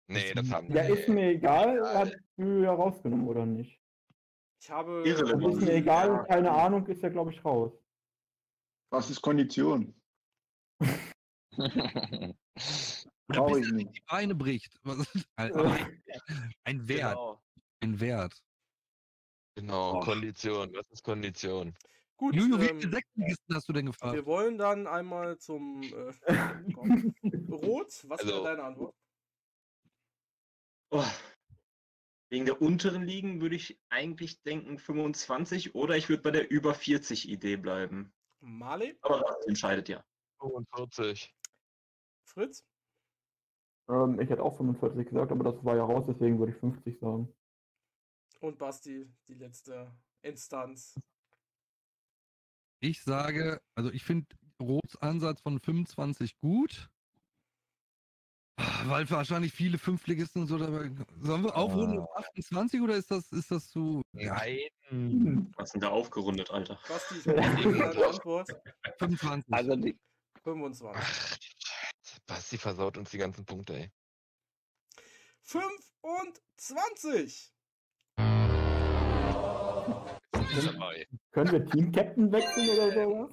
[0.08, 0.74] Nee, das haben die.
[0.76, 3.82] Ja, ist mir egal, hat du ja rausgenommen oder nicht.
[4.62, 5.01] Ich habe.
[5.08, 5.55] Irrelevant.
[5.55, 7.74] Ist mir egal, keine Ahnung, ist ja glaube ich raus.
[8.91, 9.99] Was ist Kondition?
[13.28, 13.95] Brauche ich nicht.
[13.95, 14.80] die Beine bricht.
[14.84, 15.51] Was ist- ein,
[16.64, 17.16] ein Wert.
[17.16, 17.41] Genau.
[17.82, 18.39] Ein Wert.
[19.55, 20.72] Genau, Kondition.
[20.76, 21.74] Was ist Kondition?
[22.18, 24.15] Gut, Juju, wie ähm, viele Sechslligisten hast du denn gefragt?
[24.15, 26.13] wir wollen dann einmal zum äh,
[26.74, 27.15] kommen.
[27.51, 28.03] Rot.
[28.09, 28.95] Was wäre Also- deine Antwort?
[30.89, 31.03] Oh.
[32.30, 36.74] Wegen der unteren Ligen würde ich eigentlich denken 25 oder ich würde bei der über
[36.74, 38.13] 40 Idee bleiben.
[38.39, 40.03] Marley, Aber das entscheidet ja.
[40.41, 41.34] 45.
[42.26, 42.65] Fritz,
[43.89, 46.99] Ähm, ich hätte auch 45 gesagt, aber das war ja raus, deswegen würde ich 50
[46.99, 47.34] sagen.
[48.41, 49.91] und Basti, die letzte
[50.22, 50.99] Instanz.
[52.80, 54.28] Ich sage, also ich finde
[54.62, 56.90] Rots Ansatz von 25 gut.
[58.86, 60.90] Weil wahrscheinlich viele Fünftligisten und so dabei.
[61.22, 64.02] Sollen wir aufrunden auf 28 oder ist das, ist das zu.
[64.14, 64.58] Nein.
[65.58, 66.80] Was sind da aufgerundet, Alter?
[66.88, 68.50] Brauche deine Antwort.
[68.98, 69.54] 25.
[69.54, 69.96] Also die,
[70.44, 71.04] 25.
[71.04, 71.38] Ach,
[72.26, 73.92] Basti versaut uns die ganzen Punkte, ey.
[75.44, 77.54] 25!
[80.58, 81.08] Ist dabei.
[81.32, 83.30] Können wir Team-Captain wechseln oder?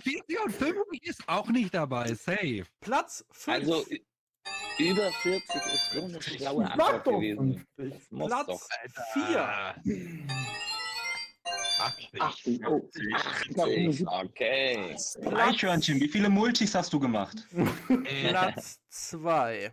[0.00, 2.14] 40 und 50 ist auch nicht dabei.
[2.14, 2.64] Safe.
[2.80, 3.56] Platz 5.
[3.56, 3.84] also
[4.78, 7.66] über 40 ist so eine schlaue Antwort gewesen.
[7.76, 8.00] 50.
[8.00, 8.68] Das muss Platz doch.
[9.12, 9.74] 4.
[11.80, 12.20] 80.
[12.20, 12.66] 80.
[12.66, 12.88] Oh,
[13.56, 14.06] 80.
[14.06, 14.96] Okay.
[15.24, 17.46] Eichhörnchen, wie viele Multis hast du gemacht?
[18.28, 19.72] Platz 2.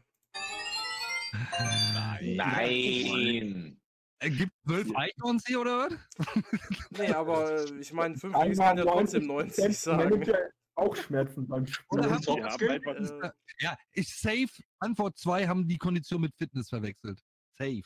[2.21, 3.79] Nein.
[4.19, 5.93] Äh, Gibt 12 Eichhorns hier oder was?
[6.91, 10.09] Nee, aber äh, ich meine, 5 kann ja trotzdem 90 sagen.
[10.09, 10.37] Manager
[10.75, 12.11] auch Schmerzen beim Oder Spielen.
[12.11, 14.49] haben Die haben einfach Äh, Ja, ich safe.
[14.79, 17.19] Antwort 2 haben die Kondition mit Fitness verwechselt.
[17.57, 17.81] Safe.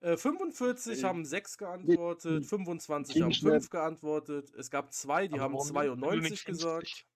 [0.00, 4.50] äh, 45 haben 6 geantwortet, 25 haben 5 geantwortet.
[4.56, 6.86] Es gab zwei, die Aber haben warum 92 nicht gesagt.
[6.88, 7.06] 50?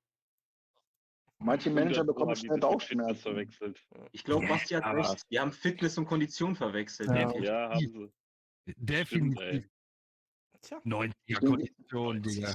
[1.39, 3.23] Manche Manager 100 bekommen haben die schnell mit Fitness Bauchschmerzen.
[3.23, 3.81] verwechselt.
[4.13, 5.25] Ich glaube, Basti hat recht.
[5.29, 7.09] Wir haben Fitness und Kondition verwechselt.
[7.09, 7.33] Ja.
[7.41, 8.13] Ja, haben sie.
[8.67, 9.69] Definitiv.
[10.63, 12.55] Tja, 90er Kondition, Digga.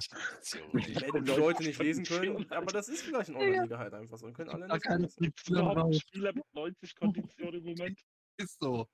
[1.14, 4.18] wenn die Leute nicht lesen können, aber das ist vielleicht in eurer Liga halt einfach
[4.18, 4.26] so.
[4.26, 5.07] Und können alle Da keine.
[5.07, 7.99] Gibt es überhaupt einen Spieler mit 90 Kondition im Moment?
[8.38, 8.88] Ist so.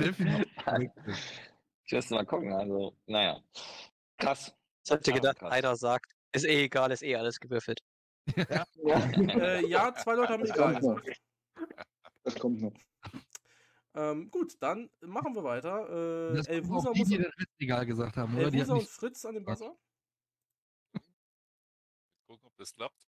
[0.00, 0.50] Definitiv.
[1.84, 3.40] Ich müsste mal gucken, also, naja.
[4.18, 4.52] Krass.
[4.84, 5.52] Ich hätte Ja, gedacht, krass.
[5.52, 7.80] einer sagt, ist eh egal, ist eh alles gewürfelt.
[8.34, 11.02] Äh, ja, zwei Leute haben egal.
[12.24, 12.72] Das kommt noch.
[13.96, 16.30] Ähm, gut, dann machen wir weiter.
[16.30, 18.50] Äh, Das Elvusa die, muss, die den egal gesagt haben, oder?
[18.50, 19.74] Die Elvusa und Fritz an dem Buzzer.
[22.28, 23.08] Gucken, ob das klappt.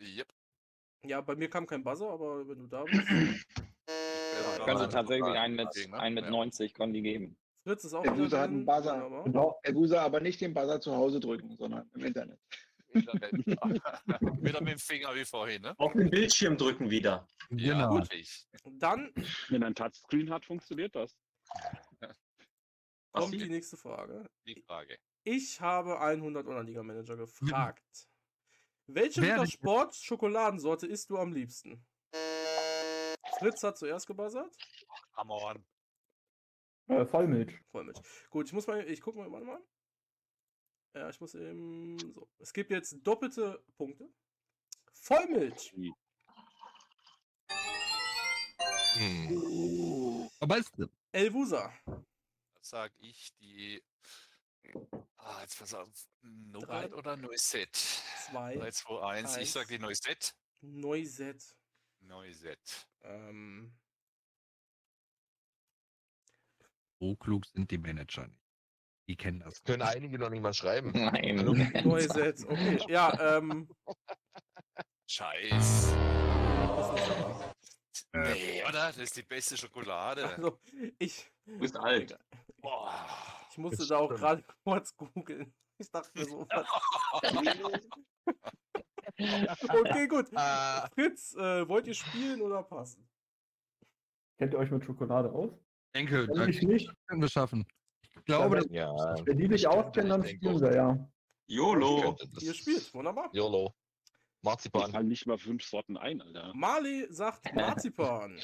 [0.00, 0.32] Yep.
[1.06, 3.02] Ja, bei mir kam kein Buzzer, aber wenn du da bist.
[4.64, 5.98] Könnte tatsächlich einen mit, ne?
[5.98, 6.30] einen mit Ja.
[6.30, 7.36] 90 Conti geben.
[7.66, 8.94] Fritz ist auch User hat einen Buzzer.
[8.94, 9.24] Wunderbar.
[9.24, 9.60] Genau.
[9.62, 12.40] El Busa aber nicht den Buzzer zu Hause drücken, sondern im Internet.
[12.94, 15.74] Wieder mit dem Finger wie vorhin, ne?
[15.78, 17.26] Auf den Bildschirm drücken wieder.
[17.58, 18.04] Ja, Genau.
[18.78, 19.12] Dann
[19.48, 21.16] Wenn er ein Touchscreen hat, funktioniert das.
[23.12, 24.28] kommt die nächste Frage.
[24.46, 24.98] Die Frage.
[25.24, 28.08] Ich habe 100 Online-Liga-Manager gefragt.
[28.86, 31.84] Welche Wer Liter nicht- Sport Schokoladensorte isst du am liebsten?
[33.38, 34.54] Fritz hat zuerst gebuzzert.
[35.16, 35.64] On.
[36.88, 37.58] Äh, Vollmilch.
[37.70, 37.98] Vollmilch.
[38.30, 39.60] Gut, ich muss mal, ich gucke mal, warte mal.
[40.94, 42.28] Ja, ich muss eben, so.
[42.38, 44.08] Es gibt jetzt doppelte Punkte.
[44.92, 45.72] Vollmilch.
[48.94, 50.30] Hm.
[50.40, 50.72] aber ist,
[51.12, 51.72] Elvusa.
[52.60, 53.82] Sag ich die.
[55.16, 55.88] Ah, jetzt pass auf.
[56.22, 57.78] Nougat oder Noisette?
[58.30, 58.56] 2.
[58.56, 59.36] 3, 2, 1.
[59.38, 60.32] Ich sag die Noisette.
[60.60, 61.44] Noisette.
[62.00, 62.72] Noisette.
[63.02, 63.74] Ähm,
[66.98, 68.40] so klug sind die Manager nicht.
[69.08, 69.62] Die kennen das.
[69.64, 70.92] Können einige noch nicht mal schreiben.
[70.94, 71.36] Nein.
[71.84, 72.46] Noisette.
[72.48, 72.80] Okay.
[72.88, 73.68] Ja, ähm.
[75.06, 75.92] Scheiß.
[78.12, 78.88] Nee, oder?
[78.88, 80.28] Das ist die beste Schokolade.
[80.28, 80.58] Also,
[80.98, 81.30] ich.
[81.46, 82.18] Du bist alt.
[82.58, 82.94] Boah.
[83.50, 85.54] Ich musste da auch gerade kurz googeln.
[85.78, 86.66] Ich dachte mir so, was.
[89.16, 90.26] Okay, gut.
[90.34, 93.08] Ah, Fritz, äh, wollt ihr spielen oder passen?
[94.38, 95.52] Kennt ihr euch mit Schokolade aus?
[95.94, 97.64] denke, Wenn ich nicht, können wir schaffen.
[98.02, 98.92] Ich glaube, das ja.
[99.24, 101.10] wenn die sich auskennen, dann spielen wir, ja.
[101.46, 102.16] YOLO.
[102.40, 103.28] Ihr spielt, wunderbar.
[103.32, 103.74] YOLO.
[104.44, 104.92] Ich Marzipan.
[104.92, 106.52] fallen nicht mal fünf Sorten ein, Alter.
[106.54, 108.38] Marley sagt Marzipan.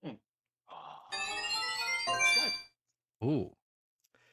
[0.00, 0.18] Zwei.
[3.20, 3.52] Oh.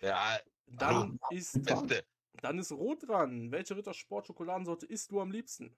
[0.02, 0.38] Ja,
[0.68, 2.06] Dann ist, beste.
[2.42, 3.52] dann ist Rot dran.
[3.52, 5.76] Welche Rittersport-Schokoladensorte isst du am liebsten?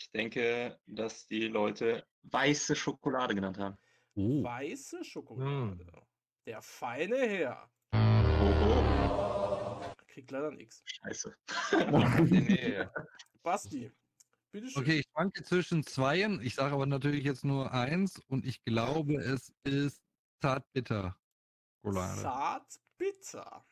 [0.00, 3.76] Ich denke, dass die Leute Weiße Schokolade genannt haben.
[4.14, 4.42] Oh.
[4.42, 5.86] Weiße Schokolade.
[6.46, 7.70] Der feine Herr.
[7.92, 9.09] Oh,
[10.12, 10.82] Kriegt leider nix.
[10.86, 11.34] Scheiße.
[12.30, 12.86] Nee, nee.
[13.42, 13.90] Basti.
[14.52, 14.82] Bitteschön.
[14.82, 16.40] Okay, ich schwanke zwischen zweien.
[16.42, 20.02] Ich sage aber natürlich jetzt nur eins und ich glaube, es ist
[20.42, 21.16] Zartbitter.
[21.82, 22.20] Schokolade.
[22.22, 23.64] Zart bitter.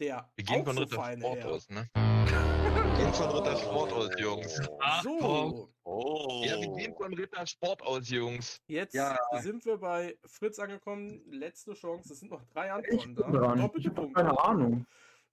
[0.00, 1.50] Der Wir gehen von so Ritter feine Sport Herr.
[1.50, 1.88] aus, ne?
[1.94, 4.56] Wir gehen von Ritter Sport aus, Jungs.
[5.02, 6.42] So, Oh.
[6.44, 8.60] Ja, wir gehen von Ritter Sport aus, Jungs.
[8.66, 9.16] jetzt Ja.
[9.40, 11.22] sind wir bei Fritz angekommen.
[11.30, 12.12] Letzte Chance.
[12.12, 13.30] Es sind noch drei Antworten da.
[13.30, 13.58] dran.
[13.58, 14.14] Ich Doppelte habe Punkte.
[14.24, 14.86] keine Ahnung.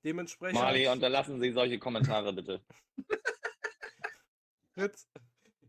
[0.04, 0.60] Dementsprechend.
[0.60, 2.64] Mali, unterlassen Sie solche Kommentare bitte.
[4.74, 5.08] Fritz,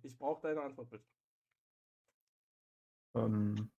[0.03, 1.05] ich brauche deine Antwort bitte.
[3.15, 3.71] Ähm,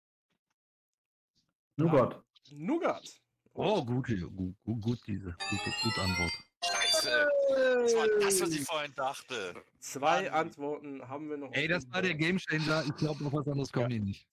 [1.77, 2.23] Nougat.
[2.51, 3.23] Nougat.
[3.55, 6.33] Oh, gute, gut, gut, gut diese, gute, gute Antwort.
[6.65, 7.29] Scheiße.
[7.49, 9.55] Das war das, was ich vorhin dachte.
[9.81, 10.33] Zwei Mann.
[10.33, 11.53] Antworten haben wir noch.
[11.53, 12.21] Ey, das war der Board.
[12.21, 12.85] Gamechanger.
[12.87, 14.29] Ich glaube, auf was anderes kommen die nicht.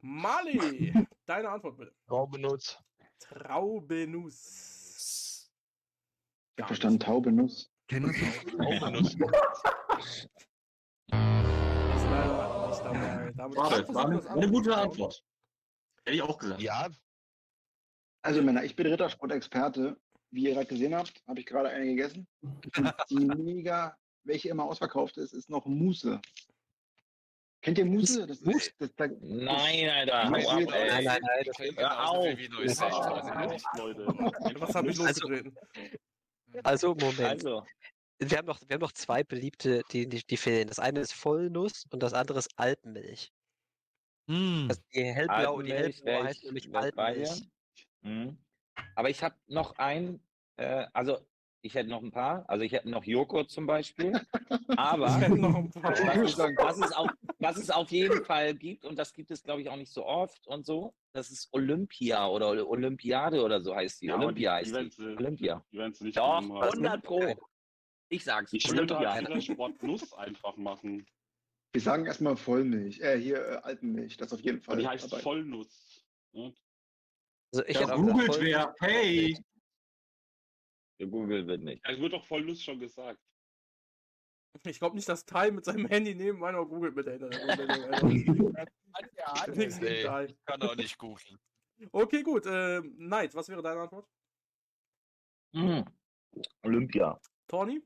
[0.00, 0.92] Mali,
[1.26, 1.94] deine Antwort bitte.
[2.10, 2.78] Raubenutz.
[3.18, 4.79] Traubenuss.
[6.56, 7.70] Ich hab verstanden, Taube Nuss.
[7.88, 8.90] Kennen dabei.
[13.36, 14.76] Damit Schade, kann war eine, eine gute.
[14.76, 15.22] Antwort.
[16.04, 16.60] Hätte ich auch gesagt.
[16.60, 16.88] Ja,
[18.22, 19.96] Also Männer, ich bin Rittersport-Experte.
[20.32, 22.26] Wie ihr gerade gesehen habt, habe ich gerade eine gegessen.
[22.40, 22.64] Und
[23.10, 26.20] die mega, welche immer ausverkauft ist, ist noch Mousse.
[27.62, 28.26] Kennt ihr Mousse?
[28.26, 30.30] Das ist, das, das, Nein, Alter.
[30.30, 31.18] Nein, nein,
[31.76, 32.26] Hör auf.
[34.60, 35.56] Was habe ich Also- losgetreten?
[36.64, 37.20] Also, Moment.
[37.20, 37.64] Also,
[38.18, 40.68] Wir haben noch, wir haben noch zwei beliebte, die, die, die fehlen.
[40.68, 43.32] Das eine ist Vollnuss und das andere ist Alpenmilch.
[44.26, 44.68] Mm.
[44.68, 46.74] Das, die hellblau, die Alpenmilch, hellblaue heißt ich- nämlich.
[46.74, 47.48] Alpenmilch.
[48.02, 48.38] Mhm.
[48.94, 50.20] Aber ich habe noch ein,
[50.56, 51.18] äh, also
[51.62, 54.12] ich hätte noch ein paar, also ich hätte noch Joghurt zum Beispiel,
[54.76, 57.16] aber Ich hätte noch ein paar.
[57.40, 60.04] Was es, auf, jeden Fall gibt, und das gibt es glaube ich auch nicht so
[60.04, 64.06] oft und so, das ist Olympia oder Olympiade oder so heißt die.
[64.06, 65.16] Ja, aber Olympia die, heißt die, die.
[65.16, 65.64] Olympia.
[65.72, 66.72] die werden nicht Doch, genommen haben.
[66.72, 67.34] 100 Pro.
[68.10, 71.06] Ich sag's, Ich würde Sport Nuss einfach machen.
[71.72, 73.00] wir sagen erstmal Vollmilch.
[73.00, 74.16] Äh, hier äh, Alpenmilch.
[74.16, 74.74] Das auf jeden Fall.
[74.74, 75.22] Aber die heißt dabei.
[75.22, 76.04] Vollnuss.
[76.32, 76.52] Ne?
[77.52, 78.74] Also ich Ja, googelt wer.
[78.80, 79.36] Hey!
[80.98, 81.82] Gegoogelt wird nicht.
[81.86, 83.20] Ja, es wird doch Vollnuss schon gesagt.
[84.64, 87.20] Ich glaube nicht, dass Tai mit seinem Handy neben meiner googelt mit der ey.
[90.04, 90.36] Tai.
[90.44, 91.38] Kann auch nicht googeln.
[91.92, 92.44] Okay, gut.
[92.46, 94.06] Äh, Knight, was wäre deine Antwort?
[95.52, 95.84] Mhm.
[96.62, 97.18] Olympia.
[97.46, 97.82] Tawny?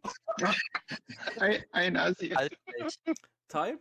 [1.38, 2.34] Ein, ein Assi.
[3.48, 3.78] Tai?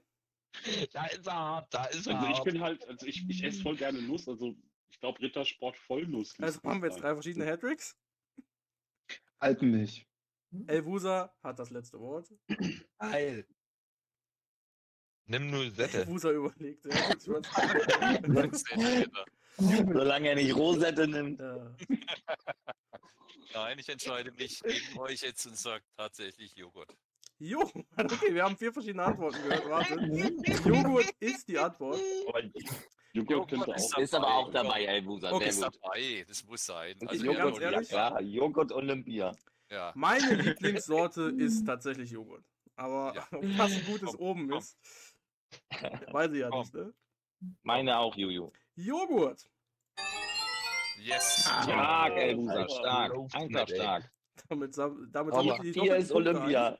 [0.92, 2.20] Da ist er, da ist er.
[2.20, 4.28] Also ich bin halt, also ich, ich esse voll gerne Nuss.
[4.28, 4.56] Also
[4.92, 6.34] ich glaube Rittersport Vollnuss.
[6.40, 7.98] Also müsste haben wir jetzt drei verschiedene Hattricks.
[9.40, 10.08] Alpenmilch.
[10.68, 12.30] Elvusa hat das letzte Wort.
[13.00, 13.46] Geil.
[15.26, 16.00] Nimm nur Sette.
[16.00, 16.86] Elvusa überlegt.
[16.86, 17.16] Ja.
[19.58, 21.40] Solange er nicht Rosette nimmt.
[21.40, 21.76] Ja.
[23.54, 26.96] Nein, ich entscheide mich gegen euch jetzt und sage tatsächlich Joghurt.
[27.40, 27.86] Joghurt.
[27.98, 29.70] Okay, wir haben vier verschiedene Antworten gehört.
[29.70, 29.96] Warte.
[30.70, 32.00] Joghurt ist die Antwort.
[33.14, 33.98] Joghurt Joghurt auch.
[34.00, 35.32] Ist aber auch dabei, Elbusa.
[35.32, 36.96] Okay, Ist dabei, das muss sein.
[37.06, 38.20] Also ganz haben ehrlich- Ja.
[38.20, 39.32] Joghurt Olympia.
[39.74, 39.92] Ja.
[39.96, 42.46] Meine Lieblingssorte ist tatsächlich Joghurt.
[42.76, 43.28] Aber Ja.
[43.58, 44.60] das ein gutes Komm, oben komm.
[44.60, 44.78] ist,
[46.12, 46.60] weiß ich ja Komm.
[46.60, 46.74] nicht.
[46.76, 46.94] Ne?
[47.64, 48.52] Meine auch, Juju.
[48.76, 49.50] Joghurt.
[51.00, 51.42] Yes.
[51.64, 53.14] Stark, Elbusa, Alter, stark.
[53.34, 53.76] Einfach ey.
[53.76, 54.12] stark.
[54.50, 56.78] Damit, damit sammelt die vier ist Olympia.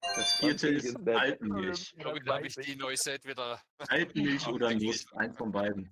[0.00, 1.16] Das vierte ist ist Bett.
[1.16, 1.94] Alpenmilch.
[1.98, 3.60] Damit habe ich die Neuset wieder.
[3.88, 5.06] Alpenmilch oder Nuss.
[5.14, 5.90] Eins von beiden.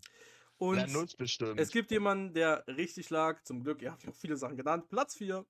[0.59, 1.59] Und bestimmt.
[1.59, 3.43] es gibt jemanden, der richtig lag.
[3.43, 4.89] Zum Glück, ihr habt ja auch viele Sachen genannt.
[4.89, 5.45] Platz 4.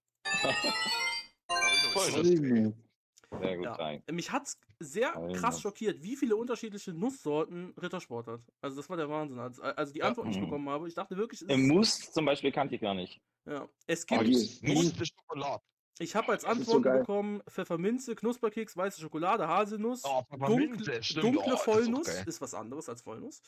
[3.41, 3.73] Sehr gut Ja.
[3.75, 4.03] rein.
[4.11, 8.41] Mich hat's sehr krass schockiert, wie viele unterschiedliche Nusssorten Rittersport hat.
[8.61, 9.39] Also das war der Wahnsinn.
[9.39, 10.45] Als, als die Antwort nicht Mhm.
[10.47, 13.21] bekommen habe, ich dachte wirklich, es Im ist, Mousse zum Beispiel kannte ich gar nicht.
[13.47, 13.69] ja.
[13.87, 14.63] es gibt, ist
[15.09, 15.63] Schokolade.
[15.99, 21.55] Ich habe als ist so bekommen, Pfefferminze, Knusperkeks, weiße Schokolade, Haselnuss, Oh, dunkle, dunkle Oh,
[21.55, 22.25] ist Vollnuss, geil.
[22.27, 23.43] ist, was anderes als Vollnuss.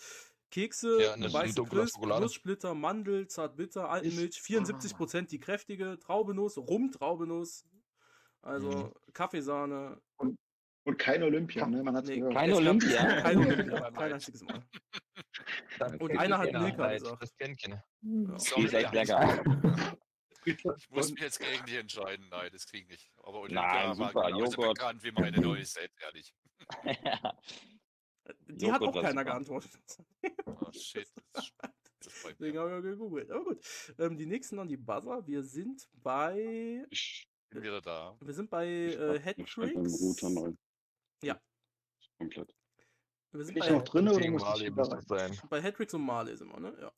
[0.51, 2.23] Kekse, Ja, ist weiße Crisp, Schokolade.
[2.23, 7.65] Nusssplitter, Mandel, Zartbitter, Alpenmilch, 74% die kräftige, Traubenuss, Rum-Traubenuss,
[8.43, 9.13] also Mhm.
[9.13, 10.01] Kaffeesahne.
[10.19, 11.83] Und kein Olympia, ne?
[11.83, 12.35] Man hat Nee, gehört.
[12.35, 12.97] Kein Olympia?
[13.35, 14.63] Kein Olympia, kein einziges Mal.
[15.81, 16.53] Das Und einer hat.
[16.53, 17.23] Milka gesagt.
[17.23, 17.83] Das kennt keiner.
[18.03, 18.35] Ja.
[18.37, 19.43] Die Sorry, ist lecker.
[20.47, 22.29] Ich muss mich jetzt gegen dich entscheiden.
[22.31, 23.11] Nein, das kriege ich nicht.
[23.19, 23.63] Aber Olympia
[23.95, 24.79] Nein, war genauso Joghurt.
[24.79, 26.35] bekannt wie meine Neuset, ehrlich.
[28.49, 29.25] Die hat Joghurt auch war keiner super.
[29.25, 29.81] geantwortet.
[30.47, 31.09] Oh, shit.
[31.33, 31.83] Das, das.
[32.25, 33.31] Deswegen haben wir gegoogelt.
[33.31, 33.95] Aber gut.
[33.99, 35.27] Ähm, die nächsten an die Buzzer.
[35.27, 36.85] Wir sind bei.
[36.91, 38.17] Ich bin wieder da.
[38.21, 39.57] Wir sind bei äh, Ich Hattricks.
[40.01, 40.53] Router neu.
[41.23, 41.41] Ja.
[42.19, 42.55] Komplett.
[43.33, 45.39] Wir sind Bin ich bei, noch drin oder muss ich Mali wieder muss sein.
[45.51, 46.77] bei Hattricks und Marley sind wir, ne?
[46.81, 46.93] Ja.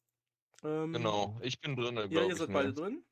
[0.85, 2.37] Ähm, Genau, ich bin drin, Ja, ihr ich.
[2.37, 3.05] seid beide drin.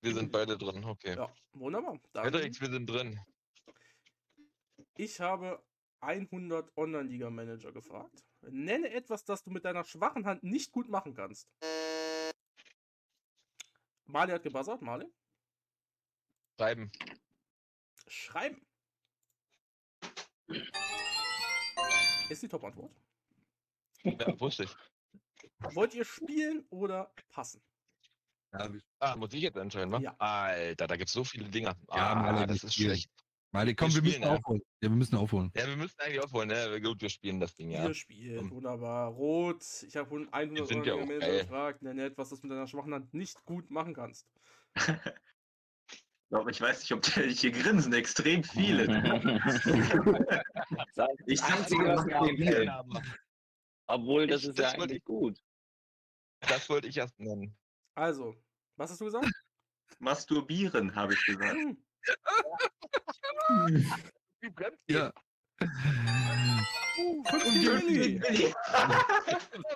[0.00, 1.16] Wir sind beide drin, okay.
[1.16, 2.00] Ja, wunderbar.
[2.12, 3.20] Dann Hendrix, wir sind drin.
[4.96, 5.64] Ich habe
[6.00, 8.24] 100 Online-Liga-Manager gefragt.
[8.42, 11.48] Nenne etwas, das du mit deiner schwachen Hand nicht gut machen kannst.
[14.04, 14.82] Mali hat gebuzzert.
[14.82, 15.06] Mali?
[16.58, 16.92] Schreiben.
[18.06, 18.66] Schreiben.
[22.28, 22.92] Ist die Top-Antwort.
[24.04, 24.76] Ja, wusste ich.
[25.74, 27.62] Wollt ihr spielen oder passen?
[29.00, 29.98] Ah, muss ich jetzt entscheiden, wa?
[29.98, 30.14] Ja.
[30.18, 31.74] Alter, da gibt's so viele Dinger.
[31.90, 32.88] Ja, ah, Mali, das wir ist spielen.
[32.90, 33.10] schlecht.
[33.52, 34.34] Mali, komm, wir, spielen, müssen ja.
[34.36, 34.62] aufholen.
[34.80, 35.52] Ja, wir müssen aufholen.
[35.54, 36.80] Ja, wir müssen eigentlich aufholen, ne?
[36.80, 37.86] Gut, wir spielen das Ding, ja.
[37.86, 39.10] Ihr spielt, wunderbar.
[39.10, 39.62] Rot.
[39.86, 41.40] Ich habe 100 sind ja auch Online-Liga-Manager geil.
[41.42, 41.82] gefragt.
[41.82, 44.26] Etwas, das du mit deiner schwachen Hand nicht gut machen kannst.
[46.26, 47.92] Ich glaube, ich weiß nicht, ob der hier grinsen.
[47.92, 48.84] Extrem viele.
[51.26, 52.72] ich was wir empfehlen.
[52.72, 52.98] haben.
[53.86, 55.38] Obwohl, das Ich- ist ja das wollte eigentlich gut.
[56.40, 57.56] Das wollte ich erst nennen.
[57.94, 58.34] Also,
[58.76, 59.30] was hast du gesagt?
[59.98, 61.56] Masturbieren, habe ich gesagt.
[61.56, 61.84] Hm,
[64.88, 65.12] Ja.
[65.58, 68.18] fünf Willi.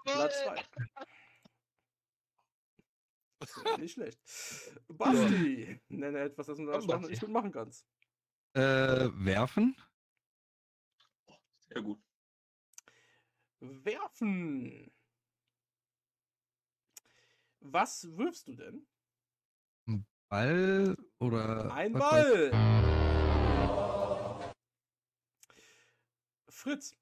[0.05, 0.65] Platz 2.
[3.79, 4.21] Nicht schlecht.
[4.89, 7.07] Basti, nenne etwas, das du Basti.
[7.11, 7.87] nicht gut machen kannst.
[8.55, 9.77] Äh, werfen?
[11.69, 12.01] Sehr gut.
[13.61, 14.91] Werfen.
[17.61, 18.87] Was wirfst du denn?
[20.31, 21.73] Ball oder.
[21.73, 22.51] Ein Ball.
[26.51, 26.95] Fritz.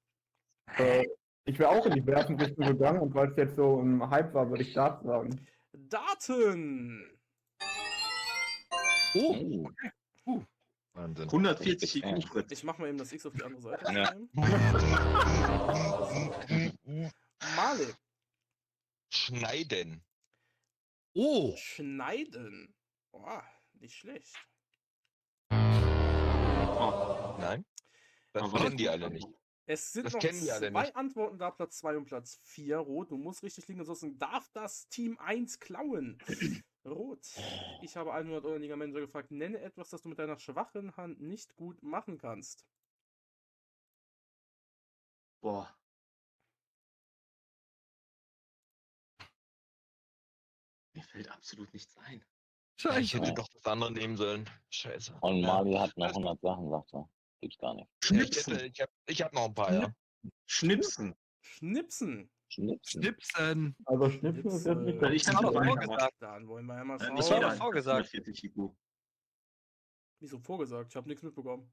[0.77, 1.05] Äh,
[1.45, 4.49] ich wäre auch in die Werfen-Richtung gegangen und weil es jetzt so im Hype war,
[4.49, 5.45] würde ich Dart sagen.
[5.73, 7.19] Daten.
[9.15, 9.69] Oh,
[10.25, 10.43] Oh,
[10.93, 11.25] Wahnsinn.
[11.25, 12.15] 140 Ja.
[12.15, 12.51] IQ, Fritz.
[12.51, 13.93] Ich mache mal eben das X auf die andere Seite.
[13.93, 14.13] Ja.
[17.55, 17.95] Male.
[19.09, 20.03] Schneiden.
[21.17, 21.55] Oh.
[21.57, 22.73] Schneiden.
[23.11, 23.43] Boah,
[23.73, 24.35] nicht schlecht.
[27.39, 27.65] Nein?
[28.33, 29.27] Das Aber- kennen die alle nicht.
[29.69, 30.95] Es sind Das noch kennen die alle zwei nicht.
[30.95, 32.77] Antworten da, Platz 2 und Platz 4.
[32.77, 36.17] Rot, du musst richtig liegen, ansonsten darf das Team 1 klauen.
[36.85, 37.27] Rot,
[37.81, 41.57] ich habe 100 Euro Manager gefragt, nenne etwas, das du mit deiner schwachen Hand nicht
[41.57, 42.65] gut machen kannst.
[45.41, 45.69] Boah.
[51.17, 52.23] Fällt absolut nichts ein.
[52.79, 53.23] Ja, ich Scheiße.
[53.25, 54.47] hätte doch das andere nehmen sollen.
[54.69, 55.17] Scheiße.
[55.21, 55.47] Und Ja.
[55.47, 56.25] Mali hat noch Alles gut.
[56.25, 57.09] 100 Sachen, sagt er.
[57.41, 57.87] Gibt's gar nicht.
[57.87, 58.53] Ja, ich, Schnipsen.
[58.53, 59.93] hätte, ich habe ich hab noch ein paar, ja.
[60.45, 61.15] Schnipsen.
[61.41, 62.29] Schnipsen.
[62.49, 63.01] Schnipsen.
[63.01, 63.75] Schnipsen.
[63.85, 65.13] Also Schnipsen ist jetzt nicht Schnipsen.
[65.13, 66.15] Ich hab war doch vorgesagt.
[66.19, 67.13] Dann wollen wir ja mal schauen.
[67.15, 68.13] nicht war doch vorgesagt.
[68.13, 68.75] 140 IQ.
[70.19, 70.91] Wieso vorgesagt?
[70.91, 71.71] Ich habe nichts mitbekommen.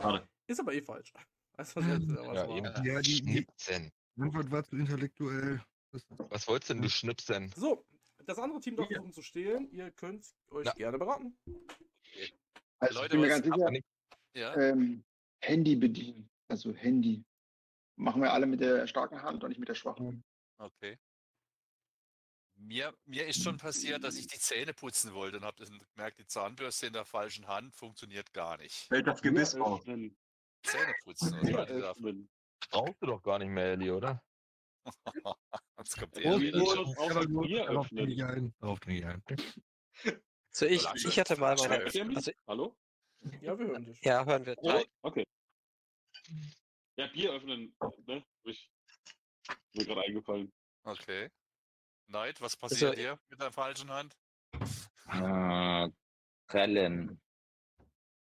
[0.00, 0.28] Schade.
[0.46, 1.12] Ist aber eh falsch.
[1.56, 2.84] Weiß man selbst, was Ja, war.
[2.86, 3.90] Ja, die, die Schnipsen.
[4.18, 5.62] Antwort war zu intellektuell.
[6.28, 7.52] Was wolltest denn du schnipsen?
[7.56, 7.84] So,
[8.26, 9.70] das andere Team darf versuchen zu stehlen.
[9.72, 10.72] Ihr könnt euch Ja.
[10.74, 11.36] gerne beraten.
[12.78, 13.72] Also ich Leute, bin mir ganz sicher,
[14.34, 15.04] Ja, ähm,
[15.42, 16.28] Handy bedienen.
[16.48, 17.24] Also Handy.
[17.96, 20.24] Machen wir alle mit der starken Hand und nicht mit der schwachen.
[20.58, 20.98] okay.
[22.62, 25.64] Mir, mir ist schon passiert, dass ich die Zähne putzen wollte und habe
[25.94, 28.74] gemerkt, die Zahnbürste in der falschen Hand funktioniert gar nicht.
[28.88, 30.14] Fällt das Gebiss öffnen.
[30.62, 32.28] Zähne putzen.
[32.70, 34.22] Brauchst du doch gar nicht mehr, Elli, oder?
[35.78, 36.38] Jetzt kommt wieder.
[37.66, 38.54] darauf ich ein.
[38.60, 39.22] Darauf trinke ich ein.
[40.52, 41.84] So, ich, ich hatte mal meine.
[41.84, 42.76] Also, Hallo?
[43.40, 44.00] Ja, wir hören dich.
[44.02, 44.56] ja, hören wir.
[44.62, 44.84] Hallo?
[45.02, 45.26] Okay.
[46.96, 47.74] Ja, Bier öffnen,
[48.06, 48.24] ne?
[48.44, 48.70] Ich
[49.74, 50.52] mir gerade eingefallen.
[50.84, 51.30] Okay.
[52.08, 54.16] Neid, was passiert Also, dir mit der falschen Hand?
[55.08, 55.88] Äh,
[56.46, 57.20] prellen.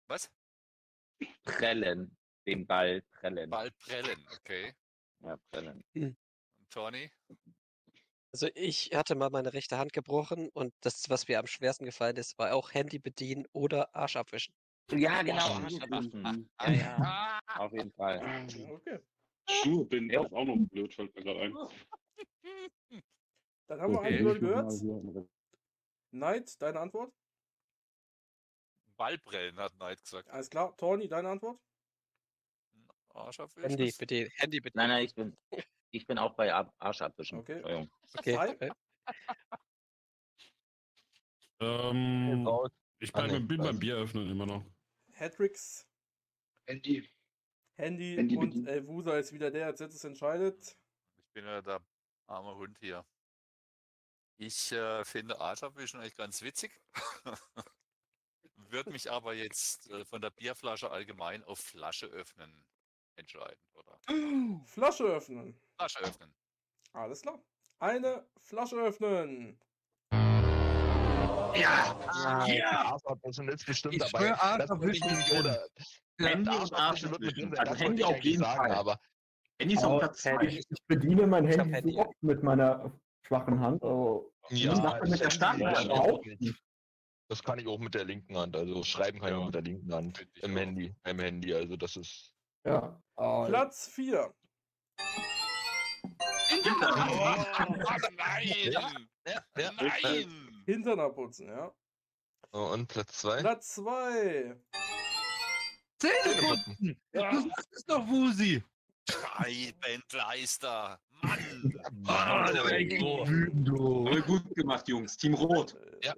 [0.09, 0.31] Was?
[1.45, 2.17] Prellen.
[2.47, 3.51] Den Ball prellen.
[3.51, 4.75] Ball prellen, okay.
[5.21, 5.85] Ja, prellen.
[5.95, 6.17] Und
[6.71, 7.11] Tony?
[8.33, 12.17] Also ich hatte mal meine rechte Hand gebrochen und das, was mir am schwersten gefallen
[12.17, 14.55] ist, war auch Handy bedienen oder Arsch abwischen.
[14.93, 15.39] Ja, genau.
[15.39, 16.11] Arsch abwaschen.
[16.11, 16.51] binden.
[16.61, 17.39] Ja, ja.
[17.57, 18.47] Auf jeden Fall.
[18.71, 19.01] Okay.
[19.49, 20.21] Schuhe binden Ja.
[20.21, 21.55] auch noch blöd, fällt mir gerade ein.
[23.67, 24.19] Dann haben wir Okay.
[24.19, 24.73] eine gehört.
[26.11, 27.13] Neid, deine Antwort?
[28.97, 30.29] Ball prellen, hat Neid gesagt.
[30.31, 30.77] Alles klar.
[30.77, 31.61] Tony, deine Antwort?
[33.15, 33.71] Arsch abwischen.
[33.71, 34.31] Handy bedienen.
[34.37, 34.87] Handy bedienen.
[34.87, 35.35] Nein, nein, ich bin,
[35.91, 37.39] ich bin auch bei Ab Arsch abwischen.
[37.39, 37.55] Okay.
[37.55, 37.91] Entschuldigung.
[38.17, 38.37] Okay.
[38.37, 38.71] Okay.
[41.61, 42.47] Ähm,
[42.99, 43.79] ich Ah, bleib, nee, bin beim.
[43.79, 44.65] Bier öffnen immer noch.
[45.15, 45.89] Hattricks,
[46.67, 47.09] Handy.
[47.75, 48.67] Handy, Handy und bedienen.
[48.67, 50.77] Elvusa ist wieder der, als jetzt es entscheidet.
[51.17, 51.81] Ich bin ja der
[52.27, 53.05] arme Hund hier.
[54.37, 56.81] Ich äh, finde Arsch abwischen eigentlich ganz witzig.
[58.57, 62.67] Würde mich aber jetzt äh, von der Bierflasche allgemein auf Flasche öffnen
[63.17, 63.99] entscheiden, oder?
[64.67, 65.61] Flasche öffnen.
[65.79, 66.35] Flasche öffnen.
[66.93, 67.39] Alles klar.
[67.79, 69.59] Eine Flasche öffnen.
[71.55, 72.99] Ja, Ah, ja.
[73.05, 73.19] Arthur
[73.55, 74.35] ist bestimmt Ich dabei.
[74.35, 75.67] Arthur das nämlich, ist oder.
[76.21, 78.73] Handy und Arthur wird mit drin sein, Also Handy auf jeden sagen, Fall.
[78.73, 79.01] aber
[79.61, 80.47] Handy ist auf Aber Platz Handy.
[80.49, 80.59] 2.
[80.59, 82.07] Ich, bediene mein Handy Handy, so ja.
[82.07, 83.83] oft mit meiner schwachen Hand.
[83.83, 86.41] Also, ja, Sache mit der das starken kann Hand ich auch nicht.
[86.41, 86.63] nicht.
[87.31, 88.57] Das kann ich auch mit der linken Hand.
[88.57, 89.39] Also schreiben kann ich Ja.
[89.41, 90.27] auch mit der linken Hand.
[90.43, 90.57] Im.
[90.57, 90.95] Handy.
[91.05, 91.55] Im Handy.
[91.55, 92.35] Also das ist.
[92.65, 93.01] Ja.
[93.17, 94.35] Platz 4.
[96.05, 97.35] Oh,
[98.17, 98.73] nein!
[98.73, 98.93] Ja,
[99.57, 99.73] ja.
[99.77, 100.63] Nein!
[100.67, 101.73] Hintern abputzen, ja.
[102.53, 103.41] Oh, und Platz zwei.
[103.41, 104.57] Platz 2.
[105.99, 107.01] Zähne putzen!
[107.13, 108.63] Das ist doch Wusi!
[109.11, 111.01] Scheibenkleister!
[111.23, 112.55] Mann!
[112.55, 112.65] So.
[112.65, 114.07] wütend, du.
[114.07, 115.17] Voll gut gemacht, Jungs.
[115.17, 115.77] Team Rot.
[116.03, 116.15] Ja.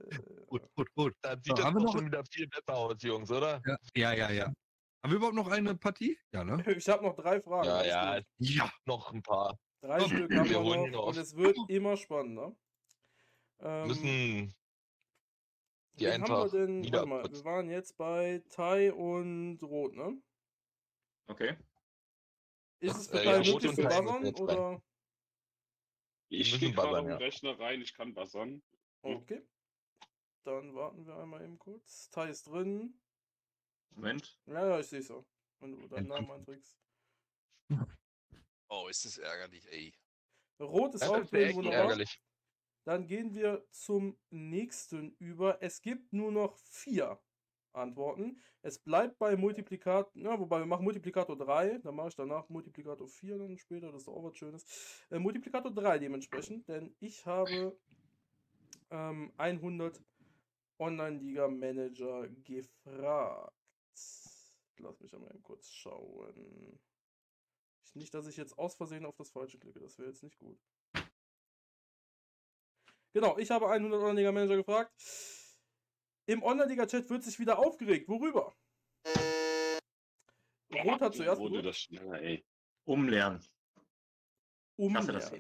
[0.47, 1.15] Gut, gut, gut.
[1.23, 3.63] Da So, sieht das haben wir doch schon wieder viel besser aus, Jungs, oder?
[3.65, 4.31] Ja, ja, ja.
[4.31, 4.45] ja.
[5.03, 6.19] Haben wir überhaupt noch eine Partie?
[6.33, 6.63] Ja, ne?
[6.77, 7.67] Ich habe noch drei Fragen.
[7.67, 8.21] Ja, ja.
[8.39, 8.71] Ja.
[8.85, 9.59] Noch ein paar.
[9.81, 12.55] Drei Komm, Stück haben wir wir noch noch und es wird immer spannender.
[13.61, 14.05] Ähm, Müssen
[15.95, 16.93] die wen haben wir einfach denn?
[16.93, 20.23] Warte mal, wir waren jetzt bei Tai und Rot, ne?
[21.27, 21.57] Okay.
[22.81, 24.83] Ist es für Äh, Tai ja, möglich zu buzzern oder?
[26.29, 27.17] Ich stehe gerade am ja.
[27.17, 28.63] Rechner rein, ich kann buzzern.
[29.03, 29.43] Okay.
[30.45, 32.09] Dann warten wir einmal eben kurz.
[32.11, 33.01] Tai ist drin.
[33.91, 34.39] Moment.
[34.47, 35.27] Ja, ja, ich sehe so.
[35.59, 36.79] Wenn du deinen Namen einträgst.
[38.71, 39.93] Oh, ist das ärgerlich, ey.
[40.61, 41.81] Rot ist Das auch ist wunderbar.
[41.81, 42.23] ärgerlich.
[42.85, 45.63] Dann gehen wir zum nächsten über.
[45.63, 47.21] Es gibt nur noch vier
[47.73, 48.41] Antworten.
[48.63, 53.09] Es bleibt bei Multiplikator, ja, wobei wir machen Multiplikator 3, dann mache ich danach Multiplikator
[53.09, 54.65] 4 dann später, das ist auch was Schönes.
[55.11, 57.79] Äh, Multiplikator 3 dementsprechend, denn ich habe
[58.91, 60.01] ähm, 100
[60.79, 63.55] Online-Liga-Manager gefragt.
[64.79, 66.79] Lass mich einmal kurz schauen.
[67.95, 70.59] Nicht, dass ich jetzt aus Versehen auf das Falsche klicke, das wäre jetzt nicht gut.
[73.13, 74.93] Genau, ich habe 100 Online-Liga-Manager gefragt.
[76.27, 78.09] Im Online-Liga-Chat wird sich wieder aufgeregt.
[78.09, 78.55] Worüber?
[80.73, 82.45] Rot hat zuerst Wurde das schneller, ey.
[82.85, 83.45] Umlernen.
[84.77, 85.17] Umlernen.
[85.17, 85.33] Ist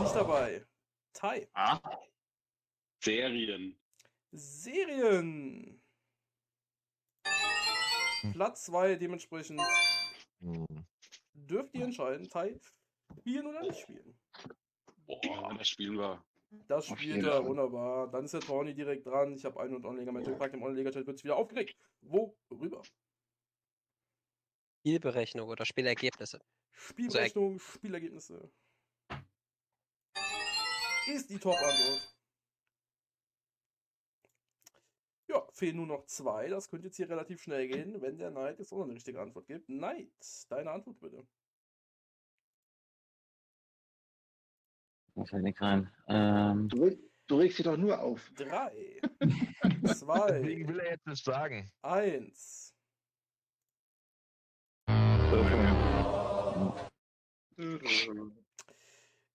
[0.00, 0.66] nicht dabei.
[1.14, 1.48] Tai.
[1.54, 1.80] Ah.
[3.02, 3.80] Serien.
[4.32, 5.82] Serien.
[8.32, 9.60] Platz 2 dementsprechend
[11.32, 12.28] dürft ihr entscheiden.
[12.28, 12.58] Tai,
[13.20, 14.18] spielen oder nicht spielen.
[15.06, 16.24] Boah, das spielen wir.
[16.66, 18.10] Das spielt er, wunderbar.
[18.10, 19.34] Dann ist der Tony direkt dran.
[19.34, 20.54] Ich habe einen und Online-Liga-Manager gefragt.
[20.54, 21.76] Im Online-Liga-Chat wird es wieder aufgeregt.
[22.00, 22.82] Worüber?
[24.80, 26.40] Spielberechnung oder Spielergebnisse.
[26.72, 28.50] Spielberechnung, Spielergebnisse.
[31.06, 32.17] Ist die Top-Antwort.
[35.28, 36.48] Ja, fehlen nur noch zwei.
[36.48, 39.20] Das könnte jetzt hier relativ schnell gehen, wenn der Knight jetzt auch noch eine richtige
[39.20, 39.66] Antwort gibt.
[39.66, 41.26] Knight, deine Antwort bitte.
[45.14, 45.92] Wo fällt nicht rein?
[46.06, 48.30] Ähm, Du, du regst dich doch nur auf.
[48.36, 51.70] Drei, Deswegen zwei, will er jetzt nicht sagen.
[51.82, 52.72] eins.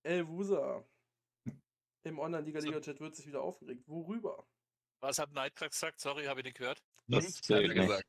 [0.04, 0.84] Elvusa.
[2.04, 3.88] Im Online-Liga-Liga-Chat wird sich wieder aufgeregt.
[3.88, 4.46] Worüber?
[5.04, 6.00] Was hat Knight gerade gesagt?
[6.00, 6.82] Sorry, habe ich nicht gehört.
[7.08, 8.06] Das Nichts gesagt.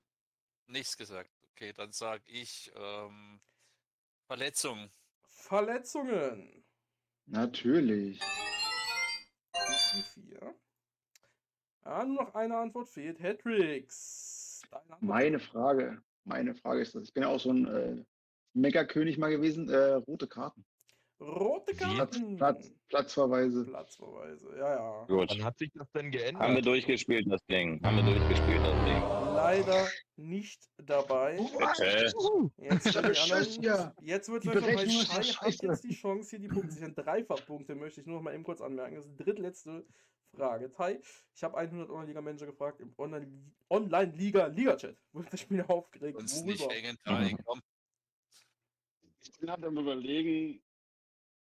[0.68, 1.30] Nichts gesagt.
[1.51, 3.40] Okay, dann sage ich ähm,
[4.28, 4.92] Verletzung.
[5.26, 6.64] Verletzungen.
[7.26, 8.20] Natürlich.
[9.57, 10.55] Die vier.
[11.82, 13.18] Ah, nur noch eine Antwort fehlt.
[13.18, 14.62] Antwort.
[15.01, 17.09] Meine Frage, meine Frage ist das.
[17.09, 18.05] Ich bin ja auch so ein äh,
[18.53, 19.68] Mega-König mal gewesen.
[19.68, 20.64] Äh, rote Karten.
[21.20, 21.76] Rote Wie?
[21.76, 22.36] Platz, Karten.
[22.36, 23.64] Platz, Platzverweise.
[23.64, 24.48] Platzverweise.
[24.58, 25.04] Ja, ja.
[25.06, 25.30] gut.
[25.30, 26.42] Wann hat sich das denn geändert?
[26.42, 27.80] Haben wir durchgespielt, das Ding.
[27.84, 29.02] Haben wir durchgespielt, das Ding.
[29.34, 31.36] Leider nicht dabei.
[31.36, 32.02] Äh,
[32.58, 33.94] Jetzt, Ich anderen, Schiss, ja.
[34.00, 35.66] jetzt wird ist ja Shai hat scheiße.
[35.66, 36.94] jetzt die Chance, hier die Punkte zu sichern.
[36.94, 38.96] Dreifachpunkte möchte ich nur noch mal eben kurz anmerken.
[38.96, 39.86] Das ist die drittletzte
[40.34, 40.70] Frage.
[40.70, 41.00] Tai,
[41.34, 44.96] ich habe 100 Online-Liga-Manager gefragt im Online- Online-Liga-Liga-Chat.
[45.12, 46.18] Wurde das Spiel aufgeregt.
[46.18, 47.36] Uns nicht hängen, Tai.
[47.44, 47.60] Komm.
[49.22, 50.62] Ich bin halt am überlegen,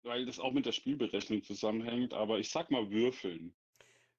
[0.03, 3.55] weil das auch mit der Spielberechnung zusammenhängt, aber ich sag mal würfeln.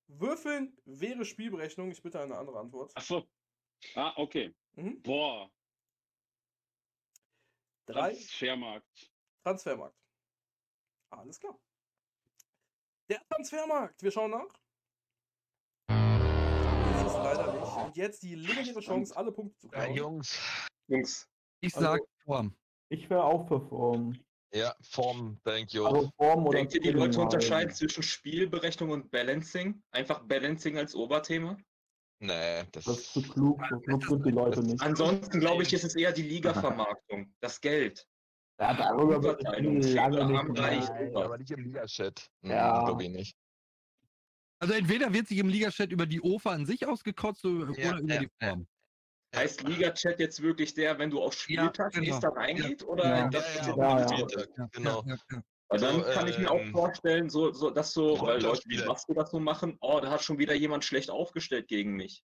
[0.09, 1.91] Würfeln wäre Spielberechnung.
[1.91, 2.97] Ich bitte eine andere Antwort.
[2.97, 3.29] Achso.
[3.95, 4.55] Ah, okay.
[4.73, 5.01] Mhm.
[5.03, 5.51] Boah.
[7.87, 8.11] Drei.
[8.13, 9.11] Transfermarkt.
[9.45, 9.97] Transfermarkt.
[11.11, 11.59] Alles klar.
[13.09, 14.03] Der Transfermarkt.
[14.03, 14.53] Wir schauen nach.
[15.89, 17.77] Das ist leider nicht.
[17.77, 19.95] Und jetzt die legendäre Chance, alle Punkte zu Ja, klauen.
[19.97, 20.39] Jungs.
[20.89, 21.29] Jungs.
[21.61, 22.57] Ich Also- sag Form.
[22.91, 24.19] Ich wäre auch für Form.
[24.53, 25.87] Ja, Form, thank you.
[25.87, 29.81] Also Form oder Denkt ihr, die Leute unterscheiden zwischen Spielberechnung und Balancing?
[29.93, 31.57] Einfach Balancing als Oberthema?
[32.19, 33.63] Nee, das, Das ist zu klug.
[33.71, 34.83] So klug sind die Leute nicht.
[34.83, 38.07] Ansonsten glaube ich, ist es eher die Liga-Vermarktung, das Geld.
[38.61, 41.25] Ja, darüber wird lange nicht mehr.
[41.25, 42.29] Aber nicht im Liga-Chat.
[42.43, 42.85] Hm, Ja.
[42.85, 43.37] Glaube ich nicht.
[44.59, 48.15] Also entweder wird sich im Liga-Chat über die OFA an sich ausgekotzt oder Ja, über
[48.15, 48.67] ja, die Form.
[49.35, 52.05] Heißt Liga-Chat jetzt wirklich der, wenn du auf Spieltag genau.
[52.05, 52.83] gehst, da reingeht?
[52.85, 53.29] Oder Ja.
[53.29, 54.09] das Ja, ist ja, ja, ja.
[54.09, 54.73] Spieltag?
[54.73, 55.05] Genau.
[55.07, 55.43] Ja, ja.
[55.69, 58.75] Weil dann kann ich mir auch ähm, vorstellen, so, so, dass so, weil Leute wie
[58.75, 58.87] Runterspiele.
[58.87, 62.25] Basko das so machen, oh, da hat schon wieder jemand schlecht aufgestellt gegen mich.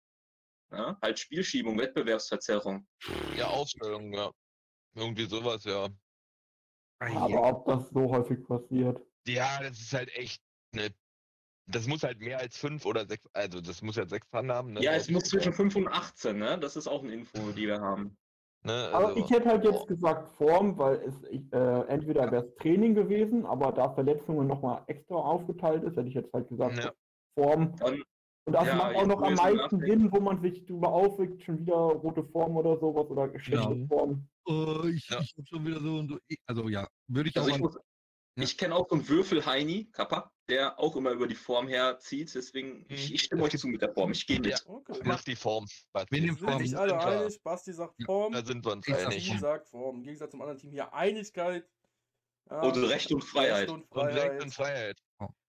[0.71, 2.87] Ja, halt Spielschiebung, Wettbewerbsverzerrung.
[3.37, 4.31] Ja, Aufstellung, ja.
[4.95, 5.89] Irgendwie sowas, ja.
[6.99, 8.99] Aber ob das so häufig passiert.
[9.27, 10.41] Ja, das ist halt echt
[10.73, 10.89] ne.
[11.67, 14.73] Das muss halt mehr als fünf oder sechs, also das muss ja sechs Pfannen haben.
[14.73, 14.81] Ne?
[14.83, 16.59] Ja, es muss zwischen 5 und 18, ne?
[16.59, 18.17] Das ist auch eine Info, die wir haben.
[18.63, 18.89] Ne?
[18.93, 22.93] Aber Also, ich hätte halt jetzt gesagt Form, weil es äh, entweder wäre es Training
[22.93, 26.91] gewesen, aber da Verletzungen nochmal extra aufgeteilt ist, hätte ich jetzt halt gesagt Ja.
[27.37, 27.75] Form.
[27.77, 28.03] Dann,
[28.47, 29.79] Und das Ja, macht auch noch am meisten.
[29.81, 33.87] Sinn, wo man sich drüber aufregt, schon wieder rote Form oder sowas oder schlechte Ja.
[33.87, 34.27] Form.
[34.45, 35.19] Oh, ich, Ja.
[35.21, 36.19] ich hab schon wieder so und so.
[36.45, 37.77] Also ja, würde ich also auch ich, muss,
[38.35, 42.33] ich kenne auch so einen Würfel-Heini, Kappa, der auch immer über die Form herzieht.
[42.35, 44.11] Deswegen, ich, ich stimme euch zu mit der Form.
[44.11, 44.51] Ich gehe mit.
[44.51, 44.57] Ja.
[44.67, 44.99] Okay.
[45.03, 45.65] mach die Form.
[45.91, 46.15] Basti.
[46.15, 46.81] Wen im Sind sich Form?
[46.81, 47.41] alle wir- einig?
[47.43, 48.33] Basti sagt Form.
[48.33, 49.25] Da sind wir uns einig.
[49.25, 49.97] Team sagt Form.
[49.97, 51.67] Im Gegensatz zum anderen Team hier Einigkeit.
[52.49, 53.61] Ja, Und Recht und Freiheit.
[53.61, 54.41] Recht und Und Recht Freiheit.
[54.43, 54.99] und Freiheit.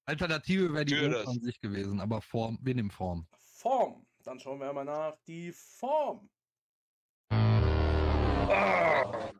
[0.07, 1.27] Alternative wäre die das.
[1.27, 3.27] an sich gewesen, aber Form, wir nehmen Form.
[3.55, 4.07] Form.
[4.23, 5.17] Dann schauen wir mal nach.
[5.27, 6.31] Die Form.
[7.33, 9.31] Ja.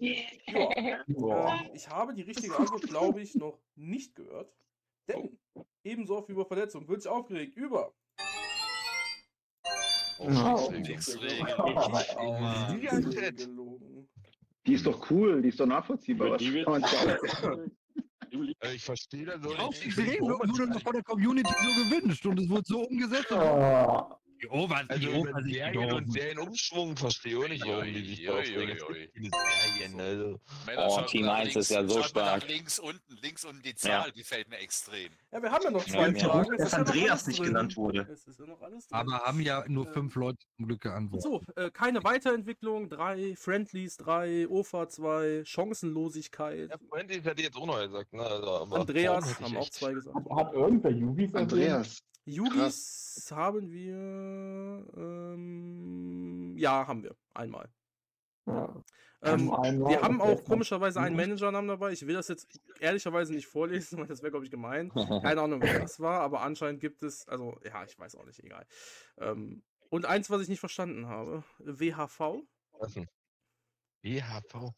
[1.08, 1.60] Boah.
[1.62, 4.52] Ähm, ich habe die richtige Antwort, glaube ich, noch nicht gehört.
[5.12, 5.38] Denn
[5.84, 7.92] ebenso oft wie über Verletzung wird sich aufgeregt über.
[12.16, 12.68] Aua.
[12.72, 14.08] Regelung.
[14.66, 16.32] Die ist doch cool, die ist doch nachvollziehbar.
[16.32, 16.38] Was
[18.32, 18.54] die?
[18.60, 19.60] Äh, Ich verstehe da so Die nicht.
[19.60, 23.30] Aufstiegsregelung wurde von der Community so gewünscht und es wurde so umgesetzt.
[24.42, 26.10] Die die Also OFA über sich Serien und gedorben.
[26.12, 30.40] Serienumschwung verstehe ich nicht, warum die sich Serien, also.
[30.76, 32.48] Oh, Team mal nach 1 ist ja links, so stark.
[32.48, 33.76] Links unten, links unten die Ja.
[33.76, 35.10] Zahl, die fällt mir extrem.
[35.32, 36.56] Ja, wir haben ja noch Ja, zwei mir Fragen.
[36.56, 38.08] Dass ja Andreas nicht genannt wurde.
[38.10, 38.98] Es ist ja noch alles drin.
[38.98, 41.22] Aber haben ja nur Äh, fünf Leute zum Glück geantwortet.
[41.22, 46.70] So, äh, keine Weiterentwicklung, drei, Friendlies, drei, OFA 2, Chancenlosigkeit.
[46.70, 48.12] Ja, Friendly hätte ich jetzt auch noch gesagt.
[48.12, 48.22] Ne?
[48.22, 50.16] Also, aber Andreas haben auch zwei gesagt.
[50.16, 51.34] hat, hat irgendwer erwähnt?
[51.36, 52.02] Andreas.
[52.24, 53.96] Yugis haben wir.
[54.96, 57.16] Ähm, ja, haben wir.
[57.34, 57.68] Einmal.
[58.46, 58.82] Ja.
[59.22, 61.92] Ähm, Einmal, wir haben auch komischerweise einen Managernamen dabei.
[61.92, 64.90] Ich will das jetzt ehrlicherweise nicht vorlesen, weil das wäre, glaube ich, gemein.
[65.22, 68.42] Keine Ahnung, wer das war, aber anscheinend gibt es, also ja, ich weiß auch nicht,
[68.42, 68.66] egal.
[69.18, 72.42] Ähm, und eins, was ich nicht verstanden habe: WHV.
[74.02, 74.72] WHV.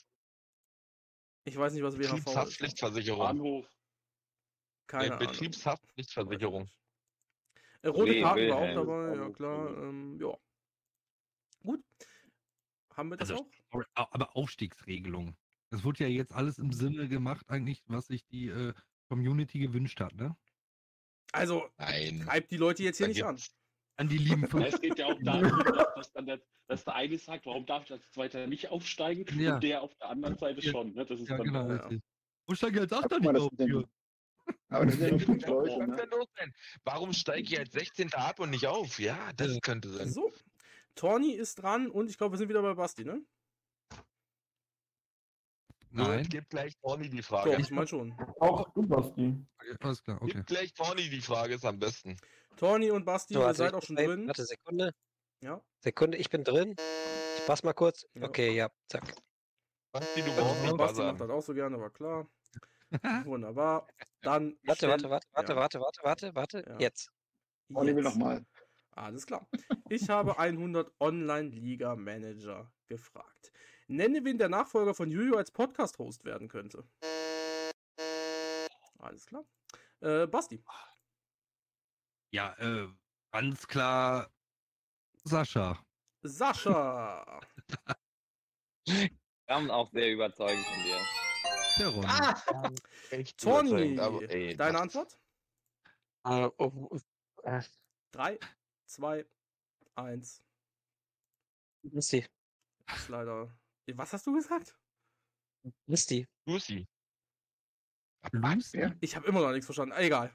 [1.44, 2.10] Ich weiß nicht, was WHV ist.
[2.10, 3.20] Betriebshaftpflichtversicherung.
[3.20, 3.66] Bahnhof.
[4.88, 5.28] Keine Ahnung.
[5.28, 6.68] Betriebshaftpflichtversicherung.
[7.82, 9.76] Äh, rote Karten war auch dabei, ja klar.
[9.78, 10.36] Ähm, ja.
[11.62, 11.84] Gut.
[12.94, 13.84] Haben wir das Also, auch?
[13.94, 15.36] aber Aufstiegsregelung.
[15.70, 18.74] Das wurde ja jetzt alles im Sinne gemacht, eigentlich, was sich die äh,
[19.08, 20.36] Community gewünscht hat, ne?
[21.32, 22.20] Also, Nein.
[22.26, 23.38] treibt die Leute jetzt hier Da nicht an.
[23.96, 24.66] An die lieben Ja, fünf.
[24.66, 25.64] es geht ja auch darum,
[25.96, 29.54] dass, dann der, dass der eine sagt, warum darf ich als Zweiter nicht aufsteigen Ja.
[29.54, 30.70] und der auf der anderen Seite Ja.
[30.72, 30.92] schon.
[30.92, 31.06] Ne?
[31.06, 31.68] Das ist Ja, dann genau.
[31.68, 31.76] ja.
[31.76, 32.02] richtig.
[32.46, 33.50] Wo steige ich als Achter nicht auf?
[34.68, 35.96] Aber das sind ja fünf Ja, Leute, was ne?
[35.96, 36.52] denn los sein?
[36.84, 38.12] Warum steige ich als 16.
[38.14, 38.98] ab und nicht auf?
[38.98, 39.58] Ja, das Ja.
[39.60, 40.10] könnte sein.
[40.10, 40.32] So.
[40.94, 43.22] Torni ist dran und ich glaube, wir sind wieder bei Basti, ne?
[45.94, 46.26] Nein.
[46.28, 47.56] gibt gleich Vorni die Doch, Frage.
[47.60, 48.12] ich meine schon.
[48.40, 49.36] Auch du, Basti.
[49.58, 50.32] Okay, Alles klar, okay.
[50.36, 52.16] Gib gleich Vorni die Frage, ist am besten.
[52.56, 54.26] Torni und Basti, So, ihr also seid auch schon drin.
[54.26, 54.92] Warte, Sekunde.
[55.42, 55.62] Ja.
[55.80, 56.74] Sekunde, ich bin drin.
[57.36, 58.06] Ich pass mal kurz.
[58.14, 58.22] Ja.
[58.24, 59.14] Okay, ja, zack.
[59.92, 62.26] Basti, du Ja, brauchst nicht Basti macht das auch so gerne, war klar.
[63.26, 63.88] Wunderbar.
[64.22, 64.58] Dann.
[64.64, 66.64] Warte, stell- warte, warte, warte, ja, warte, warte, warte, warte.
[66.68, 66.78] Ja.
[66.78, 67.10] Jetzt.
[67.74, 68.44] Olli will nochmal.
[68.90, 69.48] Alles klar.
[69.88, 73.52] Ich habe 100 Online-Liga-Manager gefragt.
[73.88, 76.86] Nenne, wen der Nachfolger von Juju als Podcast-Host werden könnte.
[78.98, 79.44] Alles klar.
[80.00, 80.62] Äh, Basti.
[82.32, 82.88] Ja, äh,
[83.32, 84.30] ganz klar
[85.24, 85.84] Sascha.
[86.22, 87.40] Sascha.
[89.46, 90.96] Kam auch sehr überzeugend von dir.
[91.78, 92.04] Der Ron.
[92.06, 92.34] Ah,
[93.36, 93.96] Toni.
[93.96, 95.18] Deine das- Antwort?
[96.24, 96.98] Äh, oh,
[97.42, 97.62] äh,
[98.12, 98.38] 3,
[98.86, 99.26] 2,
[99.96, 100.42] 1.
[101.82, 102.24] Misty.
[102.94, 103.52] Ist leider.
[103.94, 104.76] Was hast du gesagt?
[105.86, 106.28] Misty.
[106.46, 106.86] Lucy.
[108.32, 108.78] Lucy?
[108.78, 108.92] Ja.
[109.00, 109.94] Ich habe immer noch nichts verstanden.
[109.96, 110.32] Egal.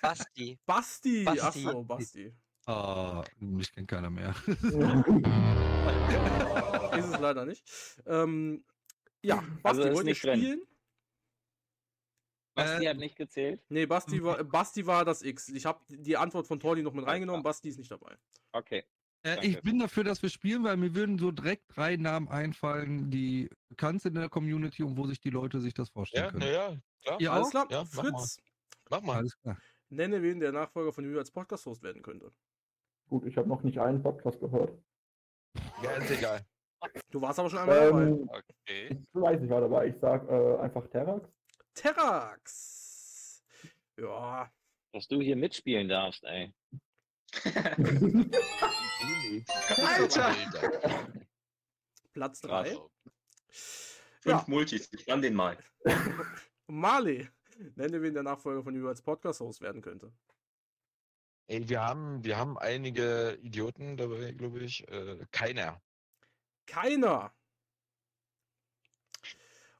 [0.00, 0.58] Basti.
[0.66, 1.24] Basti.
[1.24, 1.40] Basti.
[1.40, 2.34] Ach so, Basti.
[2.66, 4.34] Ah, mich kennt keiner mehr.
[6.96, 7.64] Ist es leider nicht.
[8.06, 8.64] Ähm,
[9.22, 10.38] ja, Basti, Also ist wollt ihr nicht drin.
[10.40, 10.62] spielen?
[12.54, 13.62] Basti Äh, hat nicht gezählt.
[13.70, 15.48] Nee, Basti war, Basti war das X.
[15.48, 17.42] Ich habe die Antwort von Tordi noch mit reingenommen.
[17.42, 18.16] Basti ist nicht dabei.
[18.52, 18.84] Okay.
[19.24, 23.10] Äh, ich bin dafür, dass wir spielen, weil mir würden so direkt drei Namen einfallen,
[23.10, 26.30] die bekannt sind in der Community und wo sich die Leute sich das vorstellen Ja,
[26.32, 26.52] können.
[26.52, 27.20] ja, klar.
[27.20, 28.10] Ihr Alles klar, Ja, mach mal.
[28.18, 28.38] Fritz,
[28.90, 29.16] Mach mal.
[29.18, 29.56] Alles klar.
[29.88, 32.32] nenne wen der Nachfolger von Juju als Podcast-Host werden könnte.
[33.08, 34.76] Gut, ich habe noch nicht einen Podcast gehört.
[35.82, 36.44] Ja, ist egal.
[37.10, 38.02] Du warst aber schon einmal dabei.
[38.02, 38.88] Ähm, Okay.
[39.14, 39.86] ich weiß, ich war dabei.
[39.88, 41.28] Ich sag äh, einfach Terrax.
[41.74, 43.44] Terrax.
[43.98, 44.50] Ja,
[44.92, 46.52] Dass du hier mitspielen darfst, ey.
[49.78, 50.34] Alter!
[52.12, 52.48] Platz 3.
[52.48, 52.90] Bravo.
[53.48, 54.44] Fünf Ja.
[54.46, 55.58] Multis, ich kann den mal.
[56.66, 57.28] Marley.
[57.76, 60.12] Nenne wen der Nachfolger von als Podcast-Host werden könnte.
[61.46, 64.86] Ey, wir haben, wir haben einige Idioten dabei, glaube ich.
[64.88, 65.80] Äh, keiner.
[66.66, 67.32] Keiner.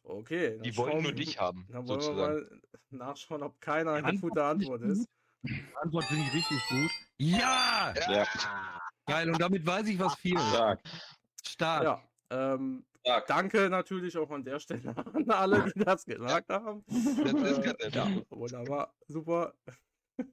[0.05, 0.59] Okay.
[0.65, 2.19] Die wollen schauen nur dich haben, Dann wollen sozusagen.
[2.37, 2.61] wir mal
[2.91, 5.09] nachschauen, ob keiner eine gute Antwort ist.
[5.45, 6.91] Die Antwort finde ich richtig gut.
[7.19, 7.95] Ja!
[8.11, 8.27] Ja,
[9.07, 10.81] Geil, und damit weiß ich, was viel stark.
[11.45, 11.83] Stark.
[11.85, 12.03] Ja.
[12.31, 13.27] Ähm, Stark.
[13.27, 16.85] danke natürlich auch an der Stelle an alle, die das gesagt haben.
[16.87, 17.95] Das ist Äh, ganz nett.
[17.95, 18.95] ja, wunderbar.
[19.09, 19.55] Super.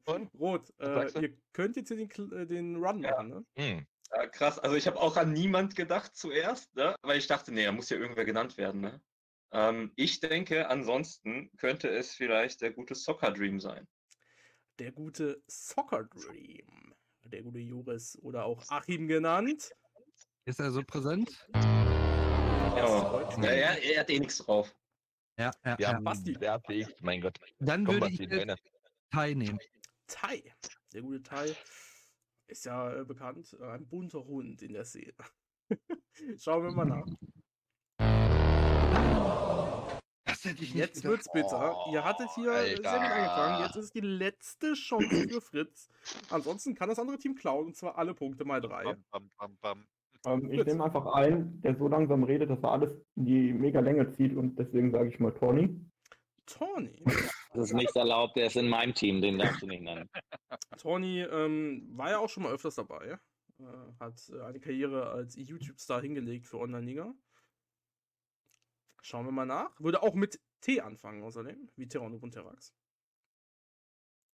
[0.05, 0.29] Und?
[0.39, 3.11] Rot, äh, ihr könnt jetzt hier den, äh, den Run Ja.
[3.11, 3.45] machen, ne?
[3.55, 3.87] Hm.
[4.15, 4.59] Ja, krass.
[4.59, 6.95] Also ich habe auch an niemand gedacht zuerst, ne?
[7.01, 8.81] weil ich dachte, nee, da muss ja irgendwer genannt werden.
[8.81, 9.01] Ne?
[9.51, 13.87] Ähm, ich denke, ansonsten könnte es vielleicht der gute Soccer Dream sein.
[14.79, 16.93] Der gute Soccer Dream.
[17.25, 19.71] Der gute Joris oder auch Achim genannt.
[20.45, 21.47] Ist er so präsent?
[21.53, 24.73] Ja, ja, ja er hat eh nichts drauf.
[25.37, 25.99] Ja, ja, Ja.
[25.99, 26.33] Basti.
[26.33, 27.37] Der hat ich, mein Gott.
[27.59, 28.61] Dann Komm, würde Basti, ich jetzt
[29.11, 29.59] teilnehmen.
[30.07, 30.43] Tai.
[30.93, 31.55] Der gute Tai
[32.49, 33.55] ist ja äh, bekannt.
[33.59, 35.13] äh, Ein bunter Hund in der Szene.
[36.37, 37.05] Schauen wir mal nach.
[40.25, 41.75] Das hätte ich Jetzt wird's bitter.
[41.91, 43.15] Ihr hattet hier äh, sehr gut Alter.
[43.15, 43.63] angefangen.
[43.65, 45.89] Jetzt ist die letzte Chance für Fritz.
[46.29, 48.83] Ansonsten kann das andere Team klauen und zwar alle Punkte mal drei.
[48.83, 49.87] Bam, bam, bam, bam.
[50.25, 53.79] Ähm, ich nehme einfach einen, der so langsam redet, dass er alles in die mega
[53.79, 55.79] Länge zieht und deswegen sage ich mal Tony.
[56.45, 57.03] Tony.
[57.53, 60.09] Das ist nicht erlaubt, der ist in meinem Team, den darfst du nicht nennen.
[60.77, 63.19] Tony ähm, war ja auch schon mal öfters dabei.
[63.59, 63.63] Äh,
[63.99, 67.13] hat äh, eine Karriere als YouTube-Star hingelegt für Online-Liga.
[69.01, 69.79] Schauen wir mal nach.
[69.79, 72.73] Würde auch mit T anfangen, außerdem, wie Terranub und Terrax.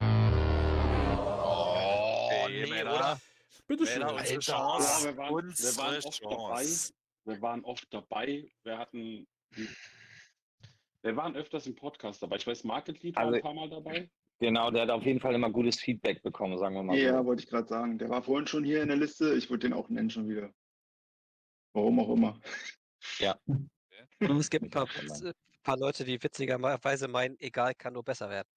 [0.01, 2.95] Oh, nee, Männer.
[2.95, 3.21] oder?
[3.67, 3.99] Bitte schön.
[3.99, 4.39] Männer, unsere Alter.
[4.39, 5.07] Chance.
[5.07, 6.35] Ja, wir waren, wir unsere waren oft dabei.
[6.35, 6.93] Chance.
[7.25, 8.51] Wir waren oft dabei.
[8.63, 9.27] Wir hatten.
[11.03, 12.37] Wir waren öfters im Podcast dabei.
[12.37, 14.09] Ich weiß, Market Lead war Also- ein paar Mal dabei.
[14.39, 17.25] Genau, der hat auf jeden Fall immer gutes Feedback bekommen, sagen wir mal Ja, so.
[17.25, 17.97] wollte ich gerade sagen.
[17.97, 19.35] Der war vorhin schon hier in der Liste.
[19.35, 20.51] Ich würde den auch nennen schon wieder.
[21.73, 22.39] Warum auch immer.
[24.19, 24.87] Und es gibt ein paar,
[25.23, 28.47] äh, paar Leute, die witzigerweise meinen, egal, kann nur besser werden.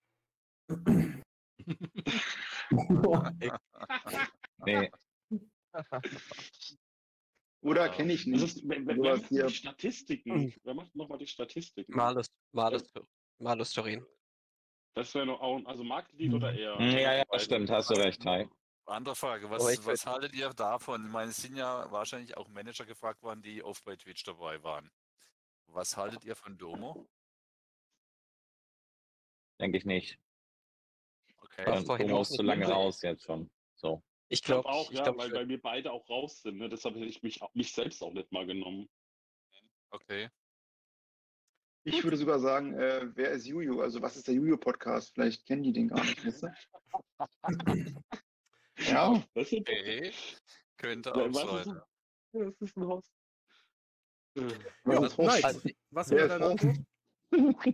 [4.64, 4.90] Nee,
[7.66, 8.42] Oder kenne ich Das nicht.
[8.44, 10.54] ist, Du wer hast macht hier- die Statistiken?
[10.62, 11.92] Wer macht nochmal die Statistiken?
[11.96, 12.84] Malus, Malus,
[13.38, 14.06] Malus Turin.
[14.94, 16.78] Das wäre noch auch, also Market Lead oder eher.
[16.78, 18.48] Hm, ja, ja, stimmt, hast du recht, Kai.
[18.86, 21.04] Andere Frage, was, was haltet ihr davon?
[21.06, 24.62] Ich meine, es sind ja wahrscheinlich auch Manager gefragt worden, die oft bei Twitch dabei
[24.62, 24.88] waren.
[25.66, 27.08] Was haltet ihr von Domo?
[29.58, 30.20] Denke ich nicht.
[31.38, 31.66] Okay.
[31.66, 33.50] Auch ist zu lange raus jetzt schon.
[33.74, 34.02] So.
[34.28, 36.58] Ich glaube auch, ich ja, glaub, weil, weil wir beide auch raus sind.
[36.58, 36.68] Ne?
[36.68, 38.88] Deshalb hätte ich mich, mich selbst auch nicht mal genommen.
[39.90, 40.30] Okay.
[41.84, 43.80] Ich würde sogar sagen, äh, wer ist Juju?
[43.80, 45.14] Also was ist der Juju-Podcast?
[45.14, 46.54] Vielleicht kennen die den gar nicht, weißt du?
[48.78, 50.12] ja, Das sind Okay.
[50.76, 51.82] Könnte Ja, auch was ist sein.
[52.32, 53.12] das ist ein Haus.
[54.36, 55.28] Äh, Ja, das ist Host.
[55.28, 55.44] nice.
[55.44, 55.60] Also,
[55.90, 56.64] Was Wer wäre ist Host?
[56.64, 56.86] Antwort?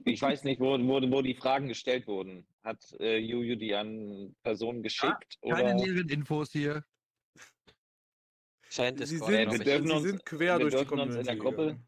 [0.05, 2.47] Ich weiß nicht, wo, wo, wo die Fragen gestellt wurden.
[2.65, 5.39] Hat äh, Juju die an Personen geschickt?
[5.43, 5.75] Keine oder?
[5.75, 6.85] näheren Infos hier.
[8.69, 9.65] scheint Sie Discord, sind, wir ich.
[9.65, 11.37] dürfen sie uns- sind quer wir durch die dürfen uns in der.
[11.37, 11.81] Gruppe-.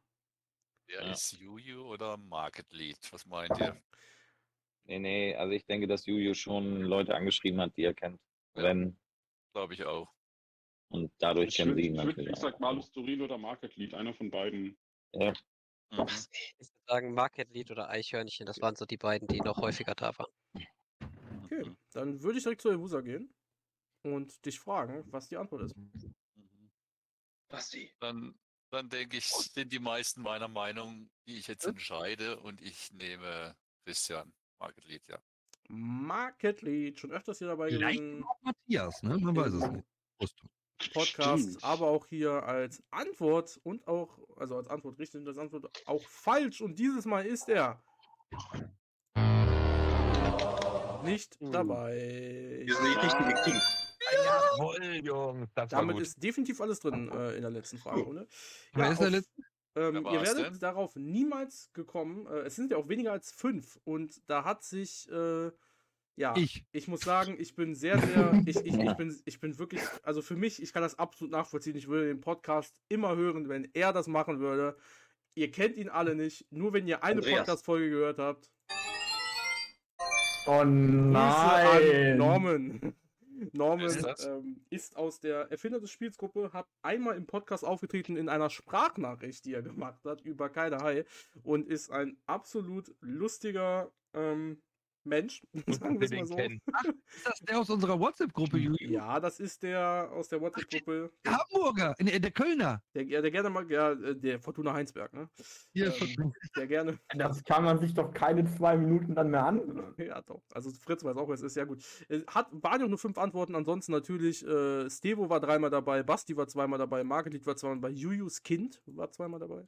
[0.86, 1.12] Wer Ja.
[1.12, 2.98] ist Juju oder Market Lead?
[3.10, 3.80] Was meint ihr?
[4.86, 8.20] Nee, nee, also ich denke, dass Juju schon Leute angeschrieben hat, die er kennt.
[8.54, 8.64] Ja.
[8.64, 8.98] Wenn,
[9.54, 10.12] Glaube ich auch.
[10.90, 12.60] und dadurch Ich kennen würde, sie ihn ich, natürlich ich sag auch.
[12.60, 14.76] Malus Turin oder Market Lead, einer von beiden.
[15.12, 15.32] Ja.
[15.90, 16.06] Mhm.
[16.08, 19.94] Ich würde sagen, Market Lead oder Eichhörnchen, das waren so die beiden, die noch häufiger
[19.94, 20.32] da waren.
[21.44, 23.34] Okay, dann würde ich direkt zu Evusa gehen
[24.02, 25.76] und dich fragen, was die Antwort ist.
[25.76, 26.14] Mhm.
[27.48, 27.92] Basti.
[28.00, 28.38] Dann,
[28.70, 33.56] dann denke ich, sind die meisten meiner Meinung, die ich jetzt entscheide und ich nehme
[33.84, 35.18] Christian Market Lead, ja.
[35.68, 38.24] Market Lead, schon öfters hier dabei Vielleicht gewesen.
[38.24, 39.18] auch Matthias, ne?
[39.18, 39.86] Man weiß es nicht.
[40.18, 40.42] Prost.
[40.92, 41.64] Podcast, Stimmt.
[41.64, 46.02] aber auch hier als Antwort und auch, also als Antwort richtig und als Antwort auch
[46.08, 46.60] falsch.
[46.60, 47.82] Und dieses Mal ist er
[51.04, 51.52] nicht Hm.
[51.52, 52.62] dabei.
[52.64, 53.62] Wir sind.
[54.24, 58.26] Jawohl, Jungs, Damit ist definitiv alles drin äh, in der letzten Frage, oder?
[58.72, 59.42] Wer ist der auf- letzte?
[59.76, 60.58] Ähm, ihr werdet denn?
[60.60, 62.26] darauf niemals gekommen.
[62.26, 63.76] Äh, es sind ja auch weniger als fünf.
[63.84, 65.50] Und da hat sich, äh,
[66.16, 66.88] ja, Ich.
[66.88, 70.36] muss sagen, ich bin sehr, sehr, ich, ich, ich, bin, ich bin wirklich, also für
[70.36, 71.76] mich, ich kann das absolut nachvollziehen.
[71.76, 74.76] Ich würde den Podcast immer hören, wenn er das machen würde.
[75.34, 76.46] Ihr kennt ihn alle nicht.
[76.50, 77.20] Nur wenn ihr eine.
[77.20, 78.50] Podcast-Folge gehört habt.
[80.46, 82.16] Oh nein.
[82.16, 82.94] Norman.
[83.52, 88.16] Norman ist ähm, ist aus der Erfinder des Spiels Gruppe, hat einmal im Podcast aufgetreten
[88.16, 91.04] in einer Sprachnachricht, die er gemacht hat über keine Hai
[91.42, 94.62] und ist ein absolut lustiger ähm,
[95.04, 96.34] Mensch, sagen wir mal so.
[96.36, 96.60] kennen.
[97.06, 98.92] Ist das der aus unserer WhatsApp-Gruppe, Juli?
[98.92, 102.82] Ja, das ist der aus der WhatsApp-Gruppe, Der Hamburger, in, der Kölner.
[102.94, 105.28] der, der gerne mal, ja, äh, der Fortuna Heinsberg, ne?
[105.72, 109.94] Hier Ähm, der gerne Das kann man sich doch keine zwei Minuten dann mehr an.
[109.98, 110.42] Ja, doch.
[110.52, 111.56] Also Fritz weiß auch, wer es ist.
[111.56, 111.82] Ja, gut.
[112.08, 113.54] Es Hat, waren ja nur fünf Antworten.
[113.54, 117.90] Ansonsten natürlich, äh, Stevo war dreimal dabei, Basti war zweimal dabei, Markelit war zweimal dabei,
[117.94, 119.66] Jujus Kind war zweimal dabei.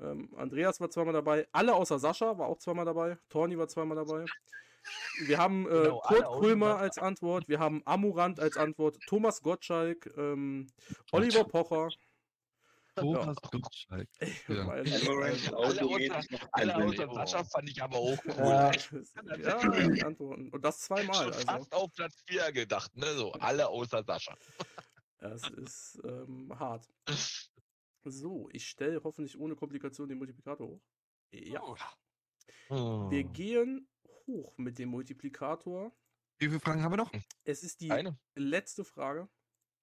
[0.00, 1.46] Ähm, Andreas war zweimal dabei.
[1.52, 3.18] Alle außer Sascha war auch zweimal dabei.
[3.28, 4.24] Torni war zweimal dabei.
[5.26, 7.48] Wir haben äh, Genau, Kurt Krömer als Antwort.
[7.48, 8.98] Wir haben Amurant als Antwort.
[9.06, 10.12] Thomas Gottschalk.
[10.16, 10.66] Ähm,
[11.12, 11.88] Oliver Pocher.
[12.94, 14.08] Thomas Gottschalk.
[14.48, 14.66] Ja.
[14.66, 15.54] Weil- Amaranth,
[16.52, 17.08] Alle außer.
[17.14, 18.34] Sascha fand ich aber auch cool.
[19.42, 20.50] Ja, die Antworten.
[20.50, 21.14] Und das zweimal.
[21.14, 21.46] Schon Also.
[21.46, 23.06] fast auf Platz 4 gedacht, ne?
[23.14, 24.34] So, alle außer Sascha.
[25.20, 26.86] Das ist ähm, hart.
[28.04, 30.80] So, ich stelle hoffentlich ohne Komplikation den Multiplikator hoch.
[31.32, 31.60] Ja.
[32.68, 33.10] Oh.
[33.10, 33.87] Wir gehen
[34.28, 35.92] hoch mit dem Multiplikator.
[36.38, 37.10] Wie viele Fragen haben wir noch?
[37.42, 38.16] Es ist die Eine.
[38.36, 39.28] letzte Frage.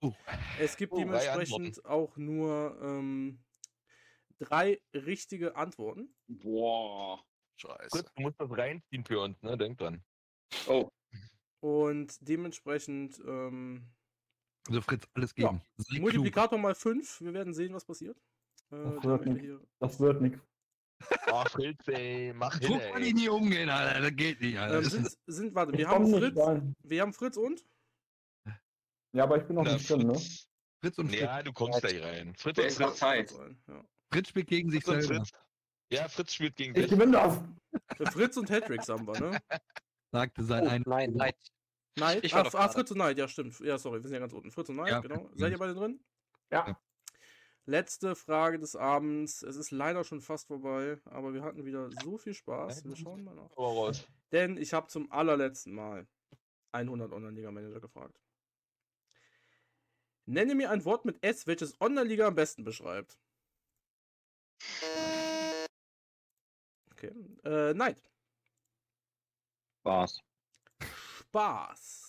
[0.02, 0.14] Oh.
[0.60, 3.44] Es gibt Oh, dementsprechend auch nur ähm,
[4.38, 6.16] drei richtige Antworten.
[6.28, 7.26] Boah.
[7.58, 7.90] Scheiße.
[7.90, 9.58] Fritz, du musst das reinziehen für uns, ne?
[9.58, 10.04] Denk dran.
[10.68, 10.90] Oh,
[11.62, 13.90] Und dementsprechend ähm,
[14.68, 15.50] Also Fritz, alles Ja.
[15.50, 15.62] geben.
[15.88, 16.02] Klug.
[16.02, 17.22] Multiplikator mal 5.
[17.22, 18.18] Wir werden sehen, was passiert.
[18.72, 19.64] Äh, wird nix.
[19.80, 20.40] Das wird nichts.
[21.32, 24.02] Oh, Fritz, ey, mach hin, Guck mal, die nie umgehen, Alter.
[24.02, 24.78] Das geht nicht, Alter.
[24.78, 27.66] ähm, sind, sind, warte, Ich wir komm haben Fritz, wir haben Fritz und?
[29.14, 30.20] Ja, aber ich bin noch Na, nicht drin, ne?
[30.82, 30.98] Fritz.
[30.98, 31.20] Und Fritz.
[31.22, 32.36] Ja, du kommst gleich rein.
[32.36, 33.00] Fritz ist noch Fritz.
[33.00, 33.34] Zeit?
[33.68, 33.84] Ja.
[34.12, 35.26] Fritz spielt gegen sich Fritz und selber.
[35.26, 35.32] Fritz.
[35.92, 36.92] Ja, Fritz spielt gegen Ich dich.
[36.92, 37.38] gewinne das.
[38.00, 39.40] Äh, Fritz und Hattricks haben wir, ne?
[40.12, 40.84] Sagte sein Oh, ein.
[40.86, 41.34] nein, nein.
[41.98, 42.24] Neid?
[42.26, 42.70] Ich war Ah, ah.
[42.70, 43.58] Fritz und Neid, ja, stimmt.
[43.62, 44.52] Ja, sorry, wir sind ja ganz unten.
[44.52, 45.30] Fritz und Neid, Ja, genau.
[45.36, 46.00] Seid ihr beide drin?
[46.52, 46.78] Ja.
[47.68, 49.42] Letzte Frage des Abends.
[49.42, 52.86] Es ist leider schon fast vorbei, aber wir hatten wieder so viel Spaß.
[52.86, 53.58] Wir schauen mal nach.
[53.58, 54.08] Raus.
[54.32, 56.08] Denn ich habe zum allerletzten Mal
[56.74, 58.20] 100 Online-Liga-Manager gefragt.
[60.28, 63.18] Nenne mir ein Wort mit S, welches Online-Liga am besten beschreibt.
[66.92, 67.14] Okay.
[67.44, 67.98] Äh, Neid.
[69.82, 70.22] Spaß.
[71.20, 72.05] Spaß.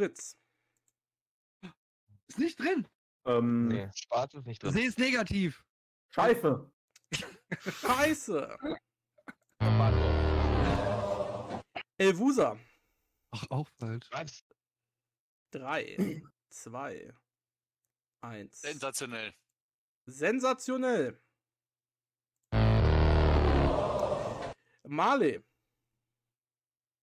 [0.00, 0.34] Fritz.
[2.28, 2.88] Ist nicht drin.
[3.26, 4.72] Ähm, Nee, Spaß ist nicht drin.
[4.72, 5.62] Sie ist negativ.
[6.08, 6.72] Scheiße.
[7.60, 8.56] Scheiße.
[11.98, 12.58] Elvusa.
[13.32, 14.08] Ach, auch falsch.
[14.10, 14.42] Was?
[15.50, 17.12] 3, 2,
[18.22, 18.58] 1.
[18.58, 19.34] Sensationell.
[20.06, 21.20] Sensationell.
[24.88, 25.44] Marley.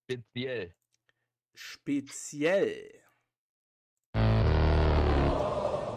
[0.02, 0.74] Speziell.
[1.60, 3.02] Speziell.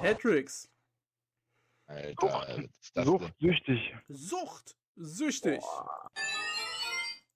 [0.01, 0.67] Hattricks.
[1.85, 3.05] Alter, was ist das denn?
[3.05, 3.95] Suchtsüchtig.
[4.07, 4.75] Sucht.
[4.95, 5.61] Süchtig.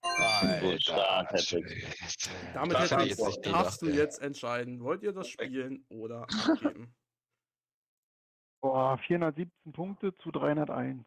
[0.00, 1.70] Alter, stark, Patrick.
[1.70, 2.30] Scheiße.
[2.54, 4.82] Damit Das hätte ich jetzt darfst du jetzt entscheiden.
[4.82, 6.92] Wollt ihr das spielen oder abgeben?
[8.60, 11.06] Boah, 417 Punkte zu 301.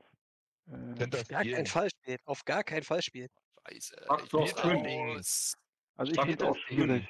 [0.68, 1.66] Äh, das Gar kein spielen?
[1.66, 2.20] Fall spielen.
[2.24, 3.30] Auf gar keinen Fall spielen.
[3.68, 3.98] Scheiße.
[4.32, 5.58] Bin raus.
[6.00, 7.08] Also ich finde auch schwierig.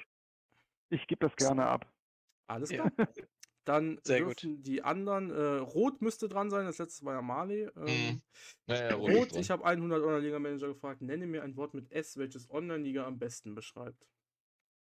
[0.90, 1.92] Ich gebe das gerne ab.
[2.48, 2.90] Alles Ja.
[2.90, 3.08] klar.
[3.66, 4.42] Dann Sehr gut.
[4.42, 5.30] dürfen die anderen.
[5.30, 6.66] Äh, Rot müsste dran sein.
[6.66, 7.70] Das letzte war ja Marley.
[7.76, 8.22] Ähm, Mhm.
[8.66, 11.02] Naja, Rot, Rot, ich habe 100 Online-Liga-Manager gefragt.
[11.02, 14.04] Nenne mir ein Wort mit S, welches Online-Liga am besten beschreibt.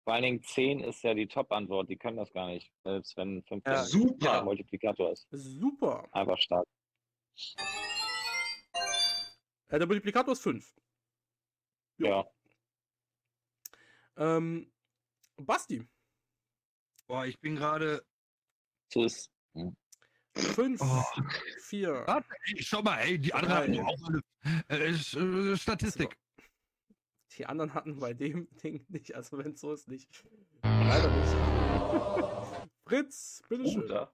[0.05, 1.89] Vor allen Dingen 10 ist ja die Top-Antwort.
[1.89, 2.73] Die können das gar nicht.
[2.83, 3.83] Selbst wenn 15 Ja.
[3.83, 4.43] Super.
[4.43, 5.27] Multiplikator ist.
[5.29, 6.07] Super.
[6.11, 6.65] Einfach stark.
[9.67, 10.73] Äh, der Multiplikator ist 5.
[11.99, 12.25] Ja.
[14.19, 14.71] Ähm,
[15.37, 15.87] Basti.
[17.07, 18.05] Boah, ich bin gerade.
[18.93, 19.31] So ist.
[20.35, 21.03] 5, Oh.
[21.63, 22.03] 4.
[22.05, 24.21] Warte, ey, schau mal, ey, die anderen hatten auch alle.
[24.69, 26.17] Äh, äh, Statistik.
[27.37, 29.15] Die anderen hatten bei dem Ding nicht.
[29.15, 30.25] Also, wenn es so ist, nicht.
[30.63, 32.71] Leider nicht.
[32.85, 33.83] Fritz, bitteschön.
[33.85, 34.13] Oder?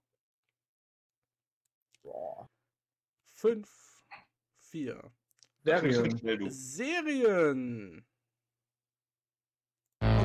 [3.33, 4.05] 5,
[4.59, 5.11] 4,
[5.63, 6.17] Serien.
[6.19, 6.49] Schnell, du.
[6.49, 8.05] Serien.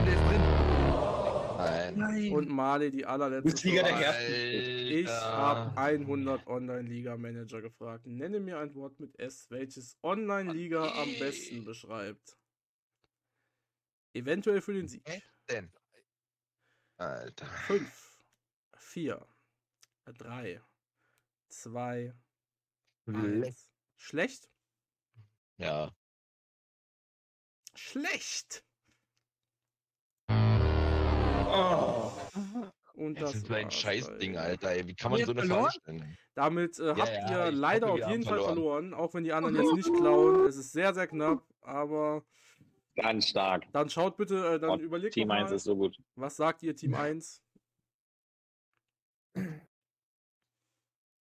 [0.00, 1.98] Komm, der ist drin.
[1.98, 2.32] Nein.
[2.32, 3.96] Und Mali die allerletzte Bundesliga der.
[3.96, 4.98] Herren.
[4.98, 6.00] Ich habe Alter.
[6.00, 8.06] 100 Online-Liga-Manager gefragt.
[8.06, 12.38] Nenne mir ein Wort mit S, welches Online-Liga am besten beschreibt.
[14.14, 15.04] Eventuell für den Sieg.
[15.50, 15.70] Denn.
[16.96, 17.46] Alter.
[17.46, 18.24] 5,
[18.76, 19.26] 4,
[20.06, 20.62] 3,
[21.50, 22.14] 2,
[23.06, 23.44] Schlecht.
[23.44, 23.70] 1.
[23.96, 24.50] Schlecht?
[25.58, 25.94] Ja.
[27.74, 28.64] Schlecht!
[31.52, 32.12] Oh.
[32.94, 34.36] Und Das das ist ein war's, Scheißding.
[34.36, 34.70] Alter.
[34.70, 34.86] Ey.
[34.86, 35.62] Wie kann man so eine verloren?
[35.70, 36.18] Frage stellen?
[36.34, 38.90] Damit äh, Ja, habt ja, ihr leider auf jeden Fall verloren.
[38.90, 40.46] verloren, auch wenn die anderen jetzt nicht klauen.
[40.46, 42.24] Es ist sehr, sehr knapp, aber
[42.96, 43.64] Ganz stark.
[43.72, 45.96] dann schaut bitte, äh, dann Und überlegt Team doch 1 mal, ist so gut.
[46.14, 47.42] was sagt ihr Team 1?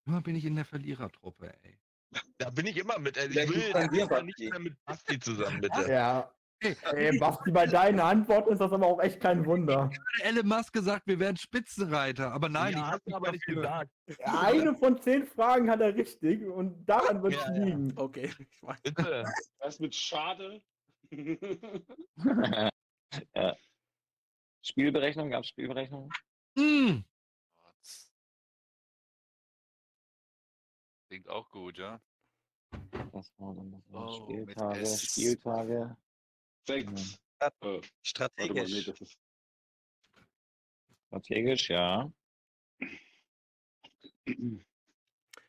[0.06, 1.80] Immer bin ich in der Verlierertruppe, ey.
[2.40, 3.16] Da bin ich immer mit.
[3.16, 5.90] Der ich will mal nicht mehr mit Basti zusammen, bitte.
[5.92, 6.32] Ja.
[6.62, 9.90] Ey, Basti, bei deinen Antworten ist das aber auch echt kein Wunder.
[10.24, 12.34] Elon Musk gesagt, wir werden Spitzenreiter.
[12.34, 13.92] Aber nein, ja, ich hast hab du aber nicht gesagt.
[14.24, 17.64] Eine von zehn Fragen hat er richtig und daran wird es Ja, ja.
[17.64, 17.94] liegen.
[17.96, 18.82] Okay, ich weiß.
[18.84, 19.24] Bitte.
[19.60, 20.62] Was mit Schade?
[23.36, 23.56] ja.
[24.62, 26.12] Spielberechnung, gab es Spielberechnung?
[26.58, 27.06] Hm,
[31.08, 32.00] Klingt auch gut, ja.
[33.12, 34.86] Das war dann Oh, mit Spieltage.
[34.86, 35.98] Spieltage.
[36.68, 37.20] Sechs.
[37.42, 37.48] Ja.
[37.48, 38.86] Äh, warte mal, nee, Strategisch.
[38.86, 39.18] das ist
[41.08, 42.12] Strategisch, ja.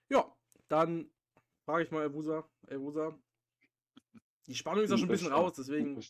[0.08, 0.36] Ja,
[0.68, 1.10] dann
[1.64, 2.48] frage ich mal Elvusa.
[2.68, 3.18] Elvusa.
[4.46, 6.02] Die Spannung ist ja schon ein bisschen raus, deswegen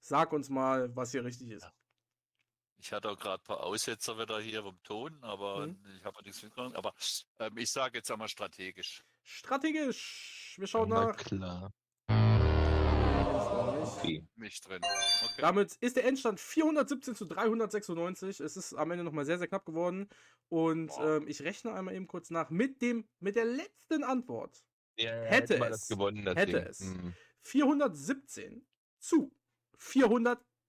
[0.00, 1.68] sag uns mal, was hier richtig ist.
[2.78, 5.84] Ich hatte auch gerade ein paar Aussetzer wieder hier vom Ton, aber Mhm.
[5.98, 6.74] ich habe nichts mitgenommen.
[6.74, 6.94] Aber
[7.38, 9.04] ähm, ich sage jetzt einmal strategisch.
[9.22, 10.54] Strategisch.
[10.58, 11.16] Wir schauen Na nach.
[11.18, 11.74] klar.
[13.98, 14.26] Okay.
[14.36, 14.80] Nicht drin.
[14.82, 15.40] Okay.
[15.40, 18.40] Damit ist der Endstand 417 zu 396.
[18.40, 20.08] Es ist am Ende nochmal sehr, sehr knapp geworden.
[20.48, 24.64] Und ähm, ich rechne einmal eben kurz nach mit dem, mit der letzten Antwort.
[24.96, 25.80] Ja, Hätte man es.
[25.80, 26.66] das gewonnen, das Hätte Ding.
[26.66, 26.80] es.
[26.80, 27.14] Mhm.
[27.42, 28.66] 417
[28.98, 29.32] zu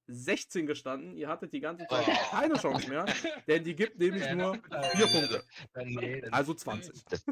[0.08, 1.16] 416 gestanden.
[1.16, 2.12] Ihr hattet die ganze Zeit Oh.
[2.32, 3.06] keine Chance mehr,
[3.48, 5.44] denn die gibt nämlich Ja, nur das- vier Punkte.
[5.74, 7.04] Äh, Nee, das, Also 20.
[7.10, 7.26] das,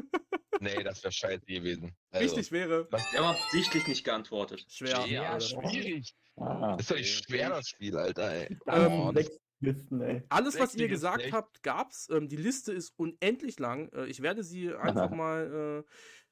[0.60, 1.94] nee, das wäre scheiße gewesen.
[2.10, 3.12] Also, Richtig wäre Was?
[3.12, 4.64] Wir haben absichtlich nicht geantwortet.
[4.68, 5.06] schwer.
[5.06, 5.70] Ja, das Spiel.
[5.82, 6.14] schwierig.
[6.36, 8.56] Ah, Das ist doch nicht schwer, das Spiel, Alter, ey.
[8.66, 9.14] Ähm,
[9.62, 10.22] Listen, ey.
[10.30, 12.08] Alles, was ihr gesagt habt, gab's.
[12.10, 13.90] Ähm, die Liste ist unendlich lang.
[13.92, 15.90] Äh, ich werde sie einfach mal äh,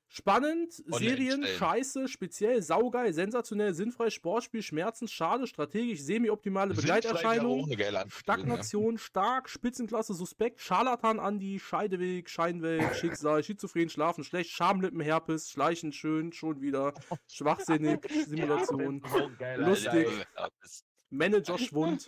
[0.09, 1.59] spannend, Online Serien, stellen.
[1.59, 7.71] scheiße, speziell, saugeil, sensationell, sinnfrei, Sportspiel, Schmerzen, schade, strategisch, semi-optimale Begleiterscheinung,
[8.09, 15.93] Stagnation, stark, Spitzenklasse, suspekt, Scharlatan, Andi, Scheideweg, Scheinwelt, Schicksal, Schizophren, Schlafen, schlecht, Schamlippen, Herpes, Schleichen,
[15.93, 16.95] schön, schon wieder,
[17.29, 19.03] schwachsinnig, Simulation,
[19.41, 19.57] ja.
[19.57, 20.09] Lustig.
[20.37, 22.07] Ja, das- Managerschwund,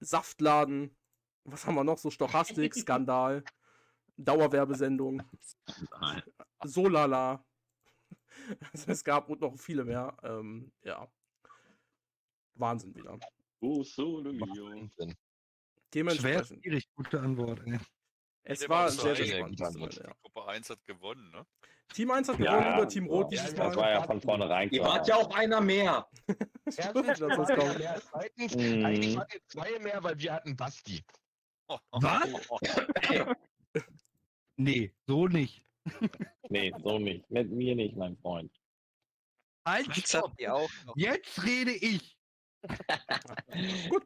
[0.00, 0.94] Saftladen,
[1.44, 2.10] was haben wir noch so?
[2.10, 3.44] Stochastik, Skandal,
[4.18, 5.22] Dauerwerbesendung,
[6.64, 7.44] Solala.
[8.72, 10.16] Also es gab und noch viele mehr.
[10.22, 11.06] Ähm, ja.
[12.54, 13.18] Wahnsinn wieder.
[13.60, 14.24] Oh, so.
[14.24, 14.90] Wahnsinn.
[15.10, 15.16] schwer,
[15.94, 16.62] Dementsprechend.
[16.64, 17.60] schwierig, gute Antwort.
[17.66, 17.78] Ey.
[18.44, 19.60] Es war sehr, sehr spannend.
[19.60, 20.12] Ja.
[20.22, 21.46] Gruppe 1 hat gewonnen, ne?
[21.92, 23.76] Team 1 hat Ja, gewonnen über Team Rot ja, dieses Das Mal.
[23.76, 24.94] war ja von vornherein Ihr klar.
[24.94, 26.08] wart ja auch einer mehr.
[26.64, 28.00] Erstens, Das ist war mehr.
[28.10, 28.84] Zweitens, Mhm.
[28.84, 31.04] eigentlich waren wir zwei mehr, weil wir hatten Basti.
[31.92, 32.28] Was?
[34.56, 35.64] Nee, so nicht.
[36.52, 37.30] Nee, so nicht.
[37.30, 38.52] Mit mir nicht, mein Freund.
[39.66, 40.34] Halt, Jetzt stopp.
[40.96, 42.18] Jetzt rede ich.
[43.90, 44.02] Gut.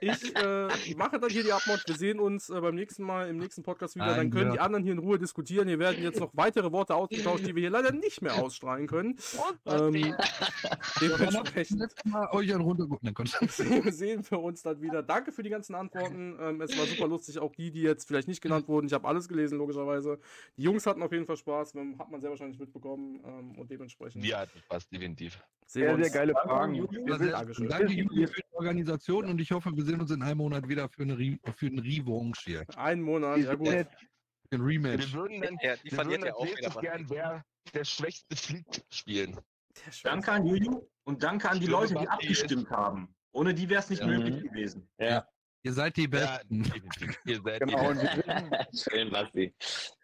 [0.00, 1.82] Ich äh, mache dann hier die Abmod.
[1.86, 4.14] Wir sehen uns äh, beim nächsten Mal im nächsten Podcast wieder.
[4.14, 5.68] Dann können die anderen hier in Ruhe diskutieren.
[5.68, 9.18] Hier werden jetzt noch weitere Worte ausgetauscht, die wir hier leider nicht mehr ausstrahlen können.
[9.66, 10.14] Ähm,
[11.00, 11.94] dementsprechend
[12.32, 13.14] euch einen runtergucken.
[13.48, 15.02] Sehen wir uns dann wieder.
[15.02, 16.36] Danke für die ganzen Antworten.
[16.40, 17.38] Ähm, es war super lustig.
[17.38, 18.86] Auch die, die jetzt vielleicht nicht genannt wurden.
[18.86, 20.18] Ich habe alles gelesen, logischerweise.
[20.56, 21.74] Die Jungs hatten auf jeden Fall Spaß.
[21.98, 23.20] Hat man sehr wahrscheinlich mitbekommen.
[23.24, 25.42] Ähm, und dementsprechend Wir hatten Basti, definitiv.
[25.66, 26.88] Sehr, sehr geile Fragen.
[27.06, 31.18] Danke, Die Organisation und ich hoffe, wir sehen uns in einem Monat wieder für, eine
[31.18, 32.64] Re für einen Revanche hier.
[32.76, 33.68] Einen Monat, ja gut.
[33.68, 33.86] Ein
[34.50, 35.12] Wir Rematch.
[35.12, 36.80] würden dann, Ja, die wir würden ja auch wieder.
[36.80, 37.44] gern wer
[37.74, 39.38] der schwächste fliegt spielen.
[40.02, 43.14] Danke an Juju und danke an die Leute, die abgestimmt haben.
[43.32, 44.06] Ohne die wäre es nicht Ja.
[44.06, 44.88] möglich gewesen.
[44.98, 45.26] Ja,
[45.62, 46.62] Ihr seid die Ja, Besten.
[46.62, 47.20] definitiv.
[47.26, 48.50] Ihr seid Genau, die wir, wissen,
[48.90, 49.54] schön, Basti.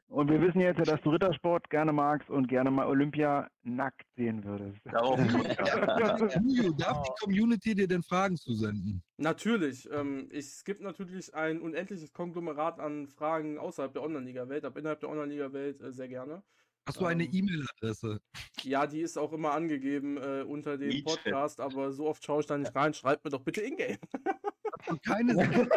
[0.09, 4.07] Und wir wissen jetzt ja, dass du Rittersport gerne magst und gerne mal Olympia nackt
[4.17, 4.79] sehen würdest.
[4.85, 5.19] Darauf
[6.43, 9.03] Julio, darf die Community dir denn Fragen zusenden?
[9.17, 9.89] Natürlich.
[9.91, 15.01] Ähm, ich, es gibt natürlich ein unendliches Konglomerat an Fragen außerhalb der Online-Liga-Welt, aber innerhalb
[15.01, 16.43] der Online-Liga-Welt äh, sehr gerne.
[16.87, 18.21] Hast du eine Ähm, E-Mail-Adresse?
[18.63, 21.03] Ja, die ist auch immer angegeben äh, unter dem.
[21.03, 22.95] Podcast, aber so oft schaue ich da nicht rein.
[22.95, 23.99] Schreibt mir doch bitte Ingame.
[24.87, 25.35] Und keine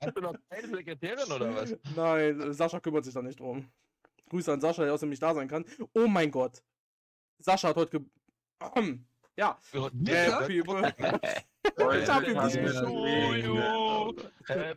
[0.00, 1.76] Hast du noch keine Sekretärin oder was?
[1.96, 3.68] Nein, äh, Sascha kümmert sich da nicht drum.
[4.28, 5.64] Grüße an Sascha, der außerdem nicht da sein kann.
[5.92, 6.62] Oh mein Gott.
[7.38, 8.08] Sascha hat heute ge.
[9.36, 9.58] Ja.
[11.64, 12.34] Happy Birthday.
[12.34, 13.62] Nicht geschrieben.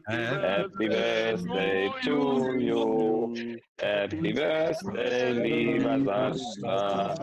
[0.07, 3.59] Happy Birthday to you.
[3.79, 7.15] Happy Birthday, lieber Sascha.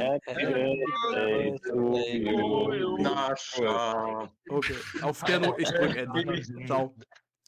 [0.00, 2.98] Happy Birthday to you.
[3.02, 4.28] Sascha.
[4.50, 6.42] Okay, auf der Not, ich drück Ende.
[6.66, 6.94] Ciao.